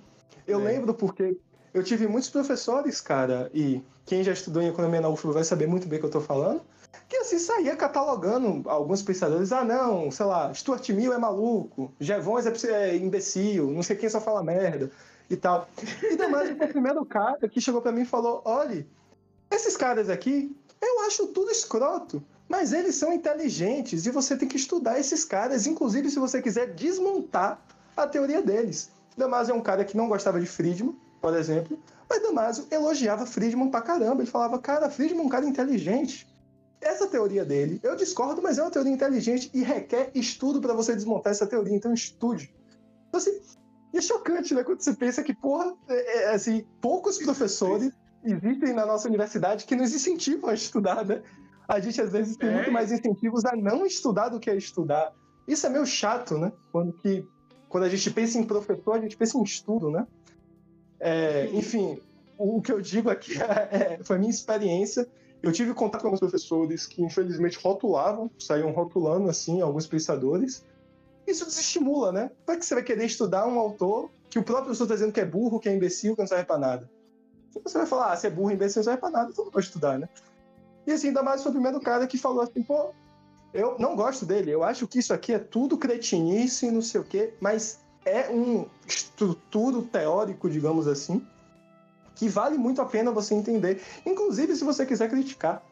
Eu 0.46 0.60
é. 0.60 0.64
lembro 0.64 0.94
porque 0.94 1.36
eu 1.78 1.84
tive 1.84 2.06
muitos 2.06 2.30
professores, 2.30 3.00
cara, 3.00 3.50
e 3.52 3.82
quem 4.04 4.22
já 4.22 4.32
estudou 4.32 4.62
em 4.62 4.68
economia 4.68 5.00
na 5.00 5.08
UFBA 5.08 5.32
vai 5.32 5.44
saber 5.44 5.66
muito 5.66 5.86
bem 5.86 5.98
o 5.98 6.00
que 6.00 6.06
eu 6.06 6.08
estou 6.08 6.22
falando 6.22 6.62
que 7.08 7.16
assim 7.18 7.38
saía 7.38 7.76
catalogando 7.76 8.68
alguns 8.68 9.02
pensadores. 9.02 9.52
Ah, 9.52 9.64
não, 9.64 10.10
sei 10.10 10.26
lá, 10.26 10.52
Stuart 10.52 10.88
Mill 10.90 11.12
é 11.12 11.18
maluco, 11.18 11.92
Jevons 12.00 12.46
é, 12.46 12.90
é 12.90 12.96
imbecil, 12.96 13.70
não 13.70 13.82
sei 13.82 13.96
quem 13.96 14.08
só 14.08 14.20
fala 14.20 14.42
merda 14.42 14.90
e 15.30 15.36
tal. 15.36 15.68
E 16.10 16.16
Damásio 16.16 16.56
foi 16.56 16.66
o 16.66 16.70
primeiro 16.70 17.04
cara 17.04 17.48
que 17.48 17.60
chegou 17.60 17.80
para 17.80 17.92
mim 17.92 18.02
e 18.02 18.06
falou: 18.06 18.42
olha, 18.44 18.86
esses 19.50 19.76
caras 19.76 20.08
aqui, 20.08 20.54
eu 20.80 21.00
acho 21.06 21.28
tudo 21.28 21.50
escroto. 21.50 22.22
Mas 22.48 22.72
eles 22.72 22.94
são 22.94 23.12
inteligentes 23.12 24.06
e 24.06 24.10
você 24.12 24.36
tem 24.36 24.46
que 24.46 24.56
estudar 24.56 25.00
esses 25.00 25.24
caras, 25.24 25.66
inclusive 25.66 26.08
se 26.08 26.18
você 26.20 26.40
quiser 26.40 26.74
desmontar 26.74 27.60
a 27.96 28.06
teoria 28.06 28.40
deles. 28.40 28.88
Damasio 29.16 29.52
é 29.52 29.54
um 29.56 29.60
cara 29.60 29.84
que 29.84 29.96
não 29.96 30.06
gostava 30.06 30.38
de 30.38 30.46
Friedman, 30.46 30.94
por 31.20 31.34
exemplo, 31.34 31.78
mas 32.08 32.22
Damasio 32.22 32.66
elogiava 32.70 33.26
Friedman 33.26 33.70
pra 33.70 33.82
caramba. 33.82 34.22
Ele 34.22 34.30
falava, 34.30 34.58
cara, 34.58 34.90
Friedman 34.90 35.22
é 35.22 35.26
um 35.26 35.28
cara 35.28 35.46
inteligente 35.46 36.26
essa 36.80 37.06
teoria 37.06 37.44
dele, 37.44 37.80
eu 37.82 37.96
discordo, 37.96 38.42
mas 38.42 38.58
é 38.58 38.62
uma 38.62 38.70
teoria 38.70 38.92
inteligente 38.92 39.50
e 39.52 39.62
requer 39.62 40.10
estudo 40.14 40.60
para 40.60 40.74
você 40.74 40.94
desmontar 40.94 41.32
essa 41.32 41.46
teoria, 41.46 41.74
então 41.74 41.92
estude. 41.92 42.54
Então, 43.08 43.18
assim, 43.18 43.40
é 43.94 44.00
chocante, 44.00 44.54
né, 44.54 44.62
quando 44.62 44.80
você 44.80 44.94
pensa 44.94 45.22
que, 45.22 45.34
porra, 45.34 45.74
é, 45.88 46.18
é, 46.18 46.34
assim, 46.34 46.64
poucos 46.80 47.18
professores 47.18 47.92
existem 48.22 48.74
na 48.74 48.84
nossa 48.84 49.08
universidade 49.08 49.64
que 49.64 49.76
nos 49.76 49.94
incentivam 49.94 50.50
a 50.50 50.54
estudar, 50.54 51.04
né? 51.04 51.22
A 51.68 51.80
gente, 51.80 52.00
às 52.00 52.12
vezes, 52.12 52.36
tem 52.36 52.48
é. 52.48 52.54
muito 52.54 52.70
mais 52.70 52.92
incentivos 52.92 53.44
a 53.44 53.56
não 53.56 53.86
estudar 53.86 54.28
do 54.28 54.38
que 54.38 54.50
a 54.50 54.54
estudar. 54.54 55.12
Isso 55.48 55.66
é 55.66 55.70
meio 55.70 55.86
chato, 55.86 56.36
né? 56.36 56.52
Quando, 56.70 56.92
que, 56.92 57.26
quando 57.68 57.84
a 57.84 57.88
gente 57.88 58.10
pensa 58.10 58.38
em 58.38 58.44
professor, 58.44 58.94
a 58.94 59.00
gente 59.00 59.16
pensa 59.16 59.38
em 59.38 59.42
estudo, 59.42 59.90
né? 59.90 60.06
É, 60.98 61.48
enfim, 61.52 61.98
o 62.38 62.60
que 62.60 62.72
eu 62.72 62.80
digo 62.80 63.10
aqui 63.10 63.34
é, 63.40 63.98
foi 64.02 64.16
a 64.16 64.18
minha 64.18 64.30
experiência 64.30 65.06
eu 65.42 65.52
tive 65.52 65.72
contato 65.74 66.00
com 66.00 66.08
alguns 66.08 66.18
professores 66.18 66.86
que, 66.86 67.02
infelizmente, 67.02 67.58
rotulavam, 67.62 68.30
saíam 68.38 68.72
rotulando, 68.72 69.28
assim, 69.28 69.60
alguns 69.60 69.86
pensadores. 69.86 70.64
Isso 71.26 71.44
desestimula, 71.44 72.10
né? 72.10 72.30
Como 72.44 72.56
é 72.56 72.58
que 72.58 72.66
você 72.66 72.74
vai 72.74 72.82
querer 72.82 73.04
estudar 73.04 73.46
um 73.46 73.58
autor 73.58 74.10
que 74.30 74.38
o 74.38 74.42
próprio 74.42 74.66
professor 74.66 74.84
está 74.84 74.94
dizendo 74.94 75.12
que 75.12 75.20
é 75.20 75.24
burro, 75.24 75.60
que 75.60 75.68
é 75.68 75.74
imbecil, 75.74 76.14
que 76.14 76.20
não 76.20 76.26
serve 76.26 76.44
para 76.44 76.58
nada? 76.58 76.90
Você 77.62 77.78
vai 77.78 77.86
falar, 77.86 78.12
ah, 78.12 78.16
se 78.16 78.26
é 78.26 78.30
burro, 78.30 78.50
imbecil, 78.50 78.80
não 78.80 78.84
serve 78.84 79.00
para 79.00 79.10
nada, 79.10 79.30
então 79.30 79.44
não 79.44 79.52
vou 79.52 79.60
estudar, 79.60 79.98
né? 79.98 80.08
E 80.86 80.92
assim, 80.92 81.08
ainda 81.08 81.22
mais 81.22 81.42
foi 81.42 81.50
o 81.50 81.54
primeiro 81.54 81.80
cara 81.80 82.06
que 82.06 82.18
falou 82.18 82.42
assim, 82.42 82.62
pô, 82.62 82.90
eu 83.54 83.76
não 83.78 83.96
gosto 83.96 84.26
dele, 84.26 84.50
eu 84.50 84.62
acho 84.62 84.86
que 84.86 84.98
isso 84.98 85.14
aqui 85.14 85.32
é 85.32 85.38
tudo 85.38 85.78
cretinice, 85.78 86.70
não 86.70 86.82
sei 86.82 87.00
o 87.00 87.04
quê, 87.04 87.34
mas 87.40 87.80
é 88.06 88.30
um 88.30 88.66
estrutura 88.86 89.82
teórico, 89.82 90.48
digamos 90.48 90.86
assim, 90.86 91.26
que 92.14 92.28
vale 92.28 92.56
muito 92.56 92.80
a 92.80 92.86
pena 92.86 93.10
você 93.10 93.34
entender, 93.34 93.82
inclusive 94.06 94.54
se 94.56 94.64
você 94.64 94.86
quiser 94.86 95.10
criticar. 95.10 95.62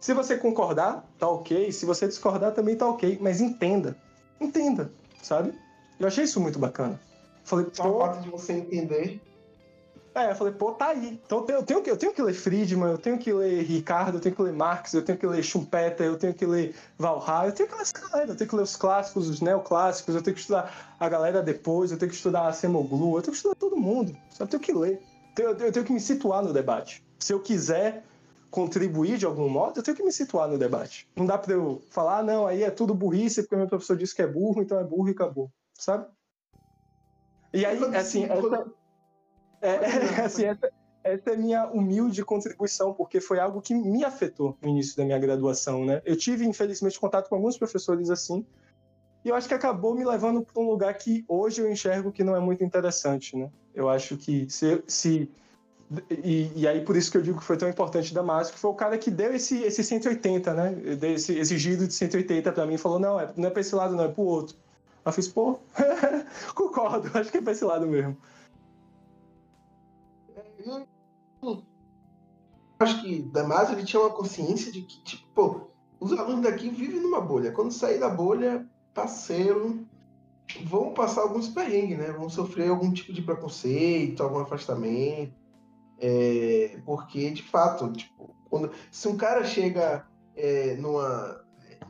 Se 0.00 0.12
você 0.12 0.36
concordar, 0.36 1.08
tá 1.18 1.28
ok. 1.28 1.72
Se 1.72 1.86
você 1.86 2.06
discordar, 2.06 2.52
também 2.52 2.76
tá 2.76 2.86
ok. 2.86 3.18
Mas 3.20 3.40
entenda. 3.40 3.96
Entenda. 4.40 4.92
sabe? 5.22 5.54
Eu 5.98 6.06
achei 6.06 6.24
isso 6.24 6.40
muito 6.40 6.58
bacana. 6.58 7.00
Falei, 7.42 7.66
Só 7.72 7.90
o 7.90 7.98
fato 8.00 8.20
de 8.20 8.28
você 8.28 8.52
entender. 8.52 9.20
É, 10.14 10.30
eu 10.30 10.36
falei, 10.36 10.52
pô, 10.52 10.70
tá 10.70 10.90
aí. 10.90 11.20
Então 11.26 11.44
eu 11.48 11.62
tenho, 11.64 11.82
que, 11.82 11.90
eu 11.90 11.96
tenho 11.96 12.14
que 12.14 12.22
ler 12.22 12.32
Friedman, 12.32 12.92
eu 12.92 12.98
tenho 12.98 13.18
que 13.18 13.32
ler 13.32 13.64
Ricardo, 13.64 14.18
eu 14.18 14.20
tenho 14.20 14.34
que 14.34 14.42
ler 14.42 14.52
Marx, 14.52 14.94
eu 14.94 15.04
tenho 15.04 15.18
que 15.18 15.26
ler 15.26 15.42
Schumpeter, 15.42 16.06
eu 16.06 16.16
tenho 16.16 16.32
que 16.32 16.46
ler 16.46 16.72
Valhalla, 16.96 17.48
eu 17.48 17.52
tenho 17.52 17.68
que 17.68 17.74
ler 17.74 17.82
essa 17.82 17.98
galera, 17.98 18.30
eu 18.30 18.36
tenho 18.36 18.48
que 18.48 18.54
ler 18.54 18.62
os 18.62 18.76
clássicos, 18.76 19.28
os 19.28 19.40
neoclássicos, 19.40 20.14
eu 20.14 20.22
tenho 20.22 20.34
que 20.34 20.40
estudar 20.40 20.94
a 21.00 21.08
galera 21.08 21.42
depois, 21.42 21.90
eu 21.90 21.98
tenho 21.98 22.10
que 22.10 22.16
estudar 22.16 22.46
a 22.46 22.52
Semoglu, 22.52 23.16
eu 23.16 23.22
tenho 23.22 23.32
que 23.32 23.38
estudar 23.38 23.56
todo 23.56 23.76
mundo? 23.76 24.16
Eu 24.38 24.46
tenho 24.46 24.62
que 24.62 24.72
ler. 24.72 25.02
Eu, 25.36 25.50
eu 25.50 25.72
tenho 25.72 25.84
que 25.84 25.92
me 25.92 26.00
situar 26.00 26.44
no 26.44 26.52
debate. 26.52 27.04
Se 27.18 27.32
eu 27.32 27.40
quiser 27.40 28.04
contribuir 28.52 29.18
de 29.18 29.26
algum 29.26 29.48
modo, 29.48 29.80
eu 29.80 29.82
tenho 29.82 29.96
que 29.96 30.04
me 30.04 30.12
situar 30.12 30.48
no 30.48 30.56
debate. 30.56 31.08
Não 31.16 31.26
dá 31.26 31.36
para 31.36 31.54
eu 31.54 31.82
falar, 31.90 32.18
ah, 32.18 32.22
não, 32.22 32.46
aí 32.46 32.62
é 32.62 32.70
tudo 32.70 32.94
burrice 32.94 33.42
porque 33.42 33.56
meu 33.56 33.66
professor 33.66 33.96
disse 33.96 34.14
que 34.14 34.22
é 34.22 34.28
burro, 34.28 34.62
então 34.62 34.78
é 34.78 34.84
burro 34.84 35.08
e 35.08 35.10
acabou, 35.10 35.50
sabe? 35.76 36.06
E 37.52 37.66
aí, 37.66 37.82
assim, 37.96 38.24
essa, 38.24 38.64
é, 39.68 40.20
é, 40.20 40.24
assim, 40.24 40.44
essa, 40.44 40.70
essa 41.02 41.30
é 41.30 41.36
minha 41.36 41.66
humilde 41.66 42.24
contribuição, 42.24 42.92
porque 42.92 43.20
foi 43.20 43.38
algo 43.38 43.60
que 43.60 43.74
me 43.74 44.04
afetou 44.04 44.56
no 44.62 44.68
início 44.68 44.96
da 44.96 45.04
minha 45.04 45.18
graduação, 45.18 45.84
né? 45.84 46.02
Eu 46.04 46.16
tive, 46.16 46.46
infelizmente, 46.46 46.98
contato 47.00 47.28
com 47.28 47.34
alguns 47.34 47.56
professores 47.56 48.10
assim, 48.10 48.44
e 49.24 49.30
eu 49.30 49.34
acho 49.34 49.48
que 49.48 49.54
acabou 49.54 49.94
me 49.94 50.04
levando 50.04 50.42
para 50.42 50.62
um 50.62 50.68
lugar 50.68 50.92
que 50.94 51.24
hoje 51.26 51.62
eu 51.62 51.70
enxergo 51.70 52.12
que 52.12 52.22
não 52.22 52.36
é 52.36 52.40
muito 52.40 52.62
interessante, 52.62 53.36
né? 53.36 53.50
Eu 53.74 53.88
acho 53.88 54.18
que 54.18 54.48
se, 54.50 54.82
se 54.86 55.30
e, 56.10 56.50
e, 56.54 56.68
aí 56.68 56.82
por 56.82 56.96
isso 56.96 57.10
que 57.10 57.16
eu 57.16 57.22
digo 57.22 57.38
que 57.38 57.44
foi 57.44 57.56
tão 57.56 57.68
importante 57.68 58.12
Damasco, 58.12 58.54
que 58.54 58.58
foi 58.58 58.70
o 58.70 58.74
cara 58.74 58.98
que 58.98 59.10
deu 59.10 59.34
esse, 59.34 59.62
esse 59.62 59.82
180, 59.82 60.52
né? 60.52 60.70
Deu 60.96 61.14
esse, 61.14 61.38
esse 61.38 61.56
giro 61.56 61.86
de 61.86 61.94
180 61.94 62.52
para 62.52 62.66
mim, 62.66 62.76
falou, 62.76 62.98
não, 62.98 63.18
é, 63.18 63.32
não 63.34 63.48
é 63.48 63.50
para 63.50 63.60
esse 63.62 63.74
lado 63.74 63.96
não, 63.96 64.04
é 64.04 64.08
para 64.08 64.22
o 64.22 64.26
outro. 64.26 64.56
Eu 65.04 65.12
fiz, 65.12 65.28
pô, 65.28 65.58
concordo, 66.54 67.10
acho 67.18 67.30
que 67.30 67.38
é 67.38 67.42
para 67.42 67.52
esse 67.52 67.64
lado 67.64 67.86
mesmo. 67.86 68.16
Eu 71.42 71.62
acho 72.80 73.02
que 73.02 73.22
Damasco 73.22 73.72
ele 73.72 73.84
tinha 73.84 74.02
uma 74.02 74.10
consciência 74.10 74.72
de 74.72 74.82
que, 74.82 75.02
tipo, 75.04 75.26
pô, 75.34 75.70
os 76.00 76.12
alunos 76.12 76.42
daqui 76.42 76.70
vivem 76.70 77.00
numa 77.00 77.20
bolha. 77.20 77.52
Quando 77.52 77.72
sair 77.72 77.98
da 77.98 78.08
bolha, 78.08 78.68
parceiro, 78.92 79.86
vão 80.64 80.92
passar 80.92 81.22
alguns 81.22 81.48
perrengues, 81.48 81.98
né? 81.98 82.12
Vão 82.12 82.28
sofrer 82.28 82.68
algum 82.68 82.92
tipo 82.92 83.12
de 83.12 83.22
preconceito, 83.22 84.22
algum 84.22 84.38
afastamento 84.40 85.32
é, 85.98 86.78
porque, 86.84 87.30
de 87.30 87.42
fato, 87.42 87.90
tipo, 87.92 88.34
quando, 88.50 88.70
se 88.90 89.08
um 89.08 89.16
cara 89.16 89.44
chega 89.44 90.06
é, 90.36 90.76
numa, 90.76 91.40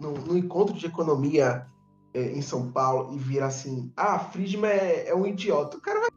num, 0.01 0.12
num, 0.12 0.37
encontro 0.37 0.75
de 0.75 0.87
economia 0.87 1.66
é, 2.12 2.31
em 2.33 2.43
São 2.43 2.70
Paulo 2.70 3.14
e 3.14 3.18
vira 3.18 3.47
assim, 3.47 3.93
ah, 3.97 4.18
Friedman 4.18 4.70
é, 4.70 5.09
é, 5.09 5.14
um 5.14 5.27
idiota, 5.27 5.77
o 5.77 5.81
cara 5.81 6.01
vai 6.01 6.11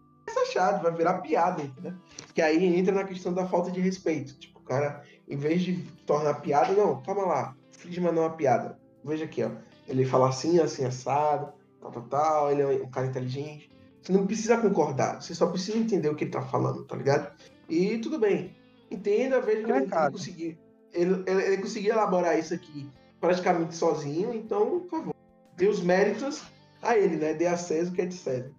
ser 0.45 0.59
achado, 0.59 0.83
vai 0.83 0.91
virar 0.91 1.19
piada, 1.19 1.61
entendeu? 1.61 1.93
Que 2.33 2.41
aí 2.41 2.63
entra 2.77 2.93
na 2.93 3.03
questão 3.03 3.33
da 3.33 3.47
falta 3.47 3.71
de 3.71 3.79
respeito. 3.79 4.37
Tipo, 4.37 4.59
o 4.59 4.63
cara, 4.63 5.03
em 5.27 5.37
vez 5.37 5.61
de 5.61 5.77
tornar 6.05 6.35
piada, 6.35 6.73
não, 6.73 7.01
calma 7.01 7.25
lá, 7.25 7.55
Friedman 7.71 8.11
não 8.11 8.23
é 8.23 8.25
uma 8.27 8.35
piada. 8.35 8.79
Veja 9.03 9.25
aqui, 9.25 9.43
ó. 9.43 9.51
Ele 9.87 10.05
fala 10.05 10.29
assim, 10.29 10.59
assim, 10.59 10.85
assado, 10.85 11.53
tal, 11.79 11.91
tal, 11.91 12.03
tal, 12.03 12.51
ele 12.51 12.61
é 12.61 12.83
um 12.83 12.89
cara 12.89 13.07
inteligente. 13.07 13.69
Você 14.01 14.11
não 14.11 14.25
precisa 14.25 14.57
concordar, 14.57 15.21
você 15.21 15.33
só 15.33 15.47
precisa 15.47 15.77
entender 15.77 16.09
o 16.09 16.15
que 16.15 16.23
ele 16.23 16.31
tá 16.31 16.41
falando, 16.41 16.85
tá 16.85 16.95
ligado? 16.95 17.31
E 17.69 17.97
tudo 17.97 18.19
bem. 18.19 18.55
Entenda, 18.89 19.41
veja 19.41 19.63
que 19.63 19.71
é, 19.71 19.77
ele, 19.77 19.85
ele, 19.85 20.11
conseguiu, 20.11 20.57
ele, 20.93 21.23
ele, 21.25 21.43
ele 21.43 21.57
conseguiu 21.57 21.93
elaborar 21.93 22.37
isso 22.37 22.53
aqui 22.53 22.89
praticamente 23.19 23.75
sozinho, 23.75 24.33
então, 24.33 24.81
por 24.81 24.89
favor, 24.89 25.15
dê 25.55 25.67
os 25.67 25.81
méritos 25.81 26.43
a 26.81 26.97
ele, 26.97 27.17
né? 27.17 27.33
Dê 27.33 27.47
a 27.47 27.57
César 27.57 27.91
o 27.91 27.93
que 27.93 28.01
é 28.01 28.05
de 28.05 28.15
César. 28.15 28.51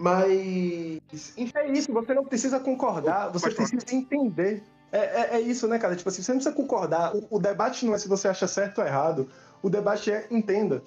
Mas. 0.00 1.34
É 1.54 1.68
isso, 1.68 1.92
você 1.92 2.14
não 2.14 2.24
precisa 2.24 2.58
concordar, 2.58 3.28
você 3.28 3.50
precisa 3.50 3.84
entender. 3.94 4.62
É, 4.90 4.98
é, 4.98 5.28
é, 5.36 5.40
isso, 5.42 5.68
né, 5.68 5.78
cara? 5.78 5.94
Tipo 5.94 6.08
assim, 6.08 6.22
você 6.22 6.32
não 6.32 6.38
precisa 6.38 6.56
concordar. 6.56 7.14
O, 7.14 7.26
o, 7.32 7.38
debate 7.38 7.84
não 7.84 7.94
é 7.94 7.98
se 7.98 8.08
você 8.08 8.26
acha 8.26 8.48
certo 8.48 8.80
ou 8.80 8.86
errado. 8.86 9.28
O 9.62 9.68
debate 9.68 10.10
é 10.10 10.26
entenda. 10.30 10.82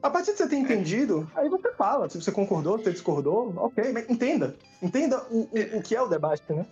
A 0.00 0.08
partir 0.08 0.32
de 0.32 0.38
você 0.38 0.48
ter 0.48 0.56
entendido, 0.56 1.28
aí 1.34 1.48
você 1.48 1.72
fala. 1.72 2.08
Se 2.08 2.22
você 2.22 2.30
concordou, 2.30 2.78
se 2.78 2.84
você 2.84 2.92
discordou, 2.92 3.52
ok, 3.56 3.92
mas 3.92 4.08
entenda. 4.08 4.54
Entenda 4.80 5.20
o, 5.30 5.40
o, 5.40 5.78
o 5.78 5.82
que 5.82 5.96
é 5.96 6.00
o 6.00 6.06
debate, 6.06 6.44
né? 6.48 6.64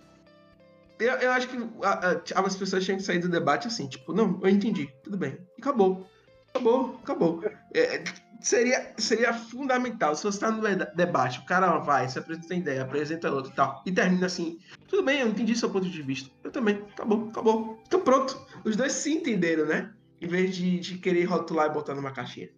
Eu, 0.97 1.13
eu 1.15 1.31
acho 1.31 1.49
que 1.49 1.57
a, 1.83 2.39
a, 2.39 2.45
as 2.45 2.55
pessoas 2.55 2.85
tinham 2.85 2.97
que 2.97 3.03
sair 3.03 3.19
do 3.19 3.27
debate 3.27 3.67
assim, 3.67 3.87
tipo, 3.87 4.13
não, 4.13 4.39
eu 4.41 4.47
entendi, 4.47 4.89
tudo 5.03 5.17
bem. 5.17 5.37
Acabou. 5.59 6.07
Acabou, 6.49 6.97
acabou. 7.03 7.43
É, 7.73 8.01
seria, 8.43 8.93
seria 8.97 9.33
fundamental 9.33 10.15
se 10.15 10.23
você 10.23 10.37
está 10.37 10.51
no 10.51 10.61
debate, 10.95 11.39
o 11.39 11.45
cara 11.45 11.77
vai, 11.79 12.07
se 12.07 12.19
apresenta 12.19 12.53
ideia, 12.53 12.83
apresenta 12.83 13.31
outro 13.31 13.51
e 13.51 13.55
tal, 13.55 13.81
e 13.85 13.91
termina 13.91 14.25
assim, 14.25 14.59
tudo 14.87 15.03
bem, 15.03 15.21
eu 15.21 15.29
entendi 15.29 15.55
seu 15.55 15.69
ponto 15.69 15.89
de 15.89 16.01
vista. 16.01 16.29
Eu 16.43 16.51
também, 16.51 16.75
acabou, 16.93 17.29
acabou. 17.29 17.81
Então 17.87 18.01
pronto. 18.01 18.39
Os 18.63 18.75
dois 18.75 18.91
se 18.91 19.13
entenderam, 19.13 19.65
né? 19.65 19.91
Em 20.21 20.27
vez 20.27 20.55
de, 20.55 20.79
de 20.79 20.97
querer 20.97 21.23
rotular 21.23 21.67
e 21.67 21.73
botar 21.73 21.95
numa 21.95 22.11
caixinha. 22.11 22.49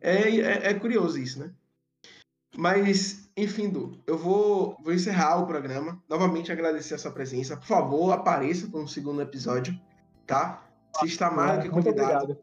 É, 0.00 0.30
é, 0.30 0.70
é 0.70 0.74
curioso 0.74 1.18
isso, 1.18 1.40
né? 1.40 1.50
Mas, 2.56 3.28
enfim, 3.36 3.68
Du, 3.68 4.00
eu 4.06 4.16
vou, 4.16 4.76
vou 4.82 4.94
encerrar 4.94 5.36
o 5.38 5.46
programa. 5.46 6.02
Novamente 6.08 6.50
agradecer 6.50 6.94
a 6.94 6.98
sua 6.98 7.10
presença. 7.10 7.56
Por 7.56 7.66
favor, 7.66 8.12
apareça 8.12 8.66
para 8.66 8.80
um 8.80 8.86
segundo 8.86 9.20
episódio, 9.20 9.78
tá? 10.26 10.66
Você 10.94 11.06
está 11.06 11.30
mais 11.30 11.58
do 11.58 11.62
que 11.64 11.68
convidado 11.68 12.38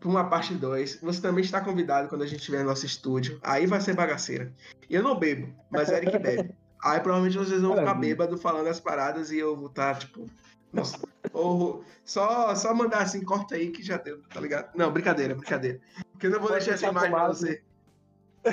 para 0.00 0.08
uma 0.08 0.28
parte 0.28 0.54
2. 0.54 1.00
Você 1.02 1.20
também 1.20 1.44
está 1.44 1.60
convidado 1.60 2.08
quando 2.08 2.22
a 2.22 2.26
gente 2.26 2.38
estiver 2.38 2.60
no 2.60 2.70
nosso 2.70 2.86
estúdio. 2.86 3.38
Aí 3.42 3.66
vai 3.66 3.80
ser 3.80 3.94
bagaceira. 3.94 4.52
Eu 4.88 5.02
não 5.02 5.18
bebo, 5.18 5.54
mas 5.70 5.90
é 5.90 5.98
Eric 5.98 6.16
bebe. 6.18 6.54
Aí 6.82 6.98
provavelmente 6.98 7.36
vocês 7.36 7.60
vão 7.60 7.76
ficar 7.76 7.94
bêbados 7.94 8.40
falando 8.40 8.66
as 8.66 8.80
paradas 8.80 9.30
e 9.30 9.38
eu 9.38 9.54
vou 9.54 9.66
estar, 9.66 9.94
tá, 9.94 10.00
tipo. 10.00 10.26
Nossa, 10.72 10.98
ou 11.32 11.84
só, 12.04 12.54
só 12.54 12.72
mandar 12.72 13.02
assim, 13.02 13.22
corta 13.22 13.56
aí 13.56 13.70
que 13.70 13.82
já 13.82 13.96
deu, 13.96 14.22
tá 14.32 14.40
ligado? 14.40 14.70
Não, 14.74 14.90
brincadeira, 14.90 15.34
brincadeira. 15.34 15.80
Porque 16.12 16.26
eu 16.26 16.30
não 16.30 16.40
vou 16.40 16.50
deixar 16.50 16.72
essa 16.72 16.86
imagem 16.86 17.10
pra 17.10 17.26
você. 17.26 17.62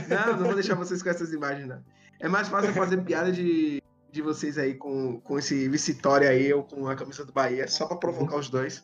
Não, 0.09 0.37
não 0.37 0.45
vou 0.45 0.55
deixar 0.55 0.75
vocês 0.75 1.01
com 1.01 1.09
essas 1.09 1.31
imagens, 1.31 1.67
não. 1.67 1.81
É 2.19 2.27
mais 2.27 2.47
fácil 2.47 2.73
fazer 2.73 2.97
piada 3.03 3.31
de, 3.31 3.81
de 4.11 4.21
vocês 4.21 4.57
aí 4.57 4.73
com, 4.73 5.21
com 5.21 5.37
esse 5.37 5.69
Vitória 5.69 6.29
aí, 6.29 6.51
ou 6.51 6.63
com 6.63 6.87
a 6.87 6.95
camisa 6.95 7.23
do 7.23 7.31
Bahia, 7.31 7.67
só 7.67 7.85
pra 7.85 7.97
provocar 7.97 8.37
os 8.37 8.49
dois. 8.49 8.83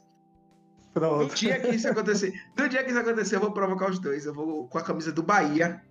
Pronto. 0.93 1.29
No 1.29 1.35
dia 1.35 1.59
que 1.59 1.69
isso 1.69 1.87
acontecer, 1.87 2.33
no 2.57 2.69
dia 2.69 2.83
que 2.83 2.91
isso 2.91 2.99
acontecer, 2.99 3.35
eu 3.35 3.39
vou 3.39 3.51
provocar 3.51 3.89
os 3.89 3.99
dois. 3.99 4.25
Eu 4.25 4.33
vou 4.33 4.67
com 4.67 4.77
a 4.77 4.83
camisa 4.83 5.11
do 5.11 5.23
Bahia. 5.23 5.81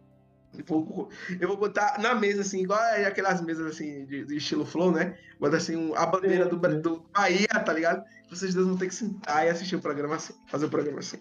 Eu 0.57 0.65
vou, 0.67 1.09
eu 1.41 1.49
vou 1.49 1.57
botar 1.57 1.99
na 1.99 2.15
mesa, 2.15 2.43
assim, 2.43 2.63
igual 2.63 2.79
aquelas 3.07 3.41
mesas 3.41 3.67
assim, 3.67 4.05
de, 4.05 4.25
de 4.25 4.37
estilo 4.37 4.67
flow, 4.67 4.93
né? 4.93 5.17
Botar 5.41 5.57
assim 5.57 5.77
um, 5.77 5.95
a 5.97 6.05
bandeira 6.05 6.45
do, 6.45 6.57
do 6.57 7.05
Bahia, 7.13 7.49
tá 7.49 7.73
ligado? 7.73 8.05
Vocês 8.29 8.55
dois 8.55 8.67
vão 8.67 8.77
ter 8.77 8.89
que 8.89 8.95
sentar 8.95 9.47
e 9.47 9.51
assistir 9.51 9.77
o 9.77 9.81
programa 9.81 10.17
assim, 10.17 10.35
fazer 10.47 10.67
o 10.67 10.71
programa 10.71 11.01
assim. 11.01 11.19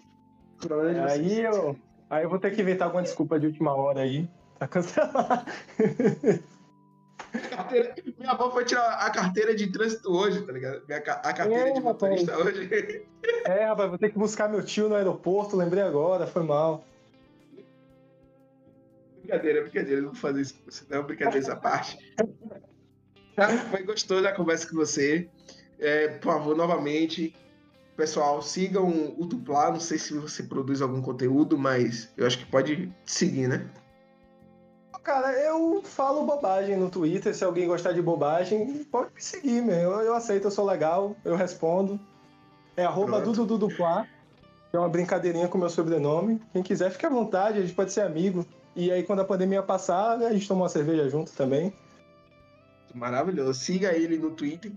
Aí 1.10 1.40
eu. 1.40 1.76
Aí 2.08 2.24
eu 2.24 2.28
vou 2.28 2.38
ter 2.38 2.54
que 2.54 2.60
inventar 2.60 2.86
alguma 2.86 3.02
desculpa 3.02 3.40
de 3.40 3.46
última 3.46 3.74
hora 3.74 4.02
aí 4.02 4.28
pra 4.58 4.68
cancelar. 4.68 5.46
Carteira, 7.72 7.94
minha 8.18 8.30
avó 8.30 8.50
foi 8.50 8.64
tirar 8.64 8.94
a 8.94 9.10
carteira 9.10 9.54
de 9.54 9.70
trânsito 9.70 10.12
hoje, 10.12 10.42
tá 10.42 10.52
ligado? 10.52 10.82
Minha, 10.86 10.98
a 10.98 11.32
carteira 11.32 11.70
é, 11.70 11.72
de 11.72 11.80
motorista 11.80 12.32
rapaz. 12.32 12.56
hoje. 12.56 13.06
É, 13.44 13.64
rapaz, 13.64 13.88
vou 13.88 13.98
ter 13.98 14.10
que 14.10 14.18
buscar 14.18 14.48
meu 14.48 14.64
tio 14.64 14.88
no 14.88 14.94
aeroporto, 14.94 15.56
lembrei 15.56 15.82
agora, 15.82 16.26
foi 16.26 16.42
mal. 16.42 16.84
Brincadeira, 19.20 19.62
brincadeira, 19.62 20.00
não 20.00 20.08
vou 20.08 20.18
fazer 20.18 20.42
isso 20.42 20.54
com 20.54 20.70
você, 20.70 20.84
não, 20.90 21.02
brincadeira 21.04 21.38
essa 21.38 21.56
parte. 21.56 21.98
Tá? 23.34 23.48
Foi 23.48 23.82
gostoso 23.82 24.26
a 24.26 24.32
conversa 24.32 24.68
com 24.68 24.76
você. 24.76 25.28
É, 25.78 26.08
por 26.08 26.32
favor, 26.32 26.56
novamente, 26.56 27.34
Pessoal, 27.96 28.40
sigam 28.40 29.14
o 29.18 29.26
Duplar. 29.26 29.70
Não 29.70 29.80
sei 29.80 29.98
se 29.98 30.14
você 30.14 30.42
produz 30.42 30.80
algum 30.80 31.02
conteúdo, 31.02 31.58
mas 31.58 32.10
eu 32.16 32.26
acho 32.26 32.38
que 32.38 32.46
pode 32.46 32.90
seguir, 33.04 33.48
né? 33.48 33.70
Cara, 35.02 35.32
eu 35.32 35.82
falo 35.82 36.24
bobagem 36.24 36.76
no 36.76 36.88
Twitter. 36.88 37.34
Se 37.34 37.44
alguém 37.44 37.66
gostar 37.66 37.92
de 37.92 38.00
bobagem, 38.00 38.84
pode 38.84 39.12
me 39.14 39.20
seguir, 39.20 39.62
meu. 39.62 39.92
Eu, 39.92 40.00
eu 40.02 40.14
aceito, 40.14 40.46
eu 40.46 40.50
sou 40.50 40.64
legal, 40.64 41.16
eu 41.24 41.34
respondo. 41.34 41.98
É 42.76 42.84
arroba 42.84 43.20
Dudududuplá, 43.20 44.06
é 44.72 44.78
uma 44.78 44.88
brincadeirinha 44.88 45.48
com 45.48 45.58
meu 45.58 45.68
sobrenome. 45.68 46.40
Quem 46.52 46.62
quiser, 46.62 46.90
fique 46.90 47.04
à 47.04 47.10
vontade, 47.10 47.58
a 47.58 47.62
gente 47.62 47.74
pode 47.74 47.92
ser 47.92 48.02
amigo. 48.02 48.46
E 48.74 48.90
aí, 48.90 49.02
quando 49.02 49.20
a 49.20 49.24
pandemia 49.24 49.62
passar, 49.62 50.18
a 50.22 50.32
gente 50.32 50.48
toma 50.48 50.62
uma 50.62 50.68
cerveja 50.68 51.08
junto 51.08 51.32
também. 51.32 51.74
Maravilhoso. 52.94 53.52
Siga 53.52 53.92
ele 53.92 54.16
no 54.16 54.30
Twitter, 54.30 54.72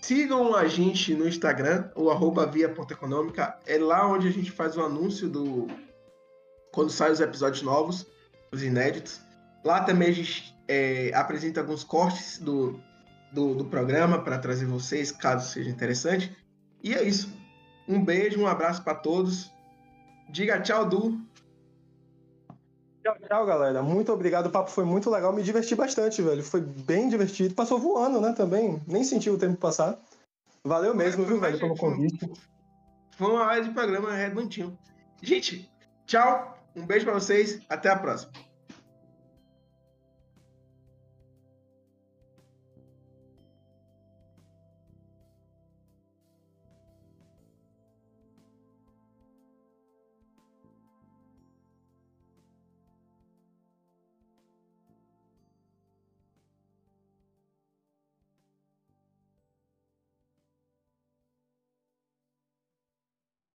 Sigam 0.00 0.54
a 0.54 0.66
gente 0.66 1.14
no 1.14 1.28
Instagram, 1.28 1.90
o 1.94 2.10
arroba 2.10 2.46
via.econômica. 2.46 3.58
É 3.66 3.78
lá 3.78 4.06
onde 4.08 4.28
a 4.28 4.30
gente 4.30 4.50
faz 4.50 4.76
o 4.76 4.82
anúncio 4.82 5.28
do. 5.28 5.68
Quando 6.72 6.90
saem 6.90 7.12
os 7.12 7.20
episódios 7.20 7.62
novos, 7.62 8.06
os 8.50 8.62
inéditos. 8.62 9.20
Lá 9.64 9.82
também 9.82 10.08
a 10.08 10.12
gente 10.12 10.56
é, 10.66 11.10
apresenta 11.14 11.60
alguns 11.60 11.84
cortes 11.84 12.38
do, 12.38 12.80
do, 13.32 13.54
do 13.54 13.64
programa 13.64 14.22
para 14.22 14.38
trazer 14.38 14.66
vocês, 14.66 15.12
caso 15.12 15.50
seja 15.50 15.70
interessante. 15.70 16.34
E 16.82 16.94
é 16.94 17.02
isso. 17.02 17.32
Um 17.86 18.04
beijo, 18.04 18.40
um 18.40 18.46
abraço 18.46 18.82
para 18.82 18.94
todos. 18.94 19.50
Diga 20.28 20.60
tchau, 20.60 20.88
Du. 20.88 21.20
Tchau. 23.02 23.16
Tchau, 23.26 23.46
galera. 23.46 23.82
Muito 23.82 24.12
obrigado. 24.12 24.46
O 24.46 24.50
papo 24.50 24.70
foi 24.70 24.84
muito 24.84 25.10
legal. 25.10 25.32
Me 25.32 25.42
diverti 25.42 25.74
bastante, 25.74 26.22
velho. 26.22 26.42
Foi 26.42 26.60
bem 26.60 27.08
divertido. 27.08 27.54
Passou 27.54 27.78
voando, 27.78 28.20
né, 28.20 28.32
também. 28.32 28.80
Nem 28.86 29.02
senti 29.02 29.28
o 29.28 29.38
tempo 29.38 29.56
passar. 29.56 29.98
Valeu 30.64 30.94
mesmo, 30.94 31.24
viu, 31.24 31.40
velho, 31.40 31.58
pelo 31.58 31.76
convite. 31.76 32.30
Foi 33.16 33.30
uma 33.30 33.46
hora 33.46 33.62
de 33.62 33.70
programa 33.70 34.12
redondinho. 34.12 34.78
Gente, 35.22 35.70
tchau. 36.06 36.56
Um 36.76 36.86
beijo 36.86 37.04
pra 37.06 37.14
vocês. 37.14 37.60
Até 37.68 37.88
a 37.88 37.96
próxima. 37.96 38.32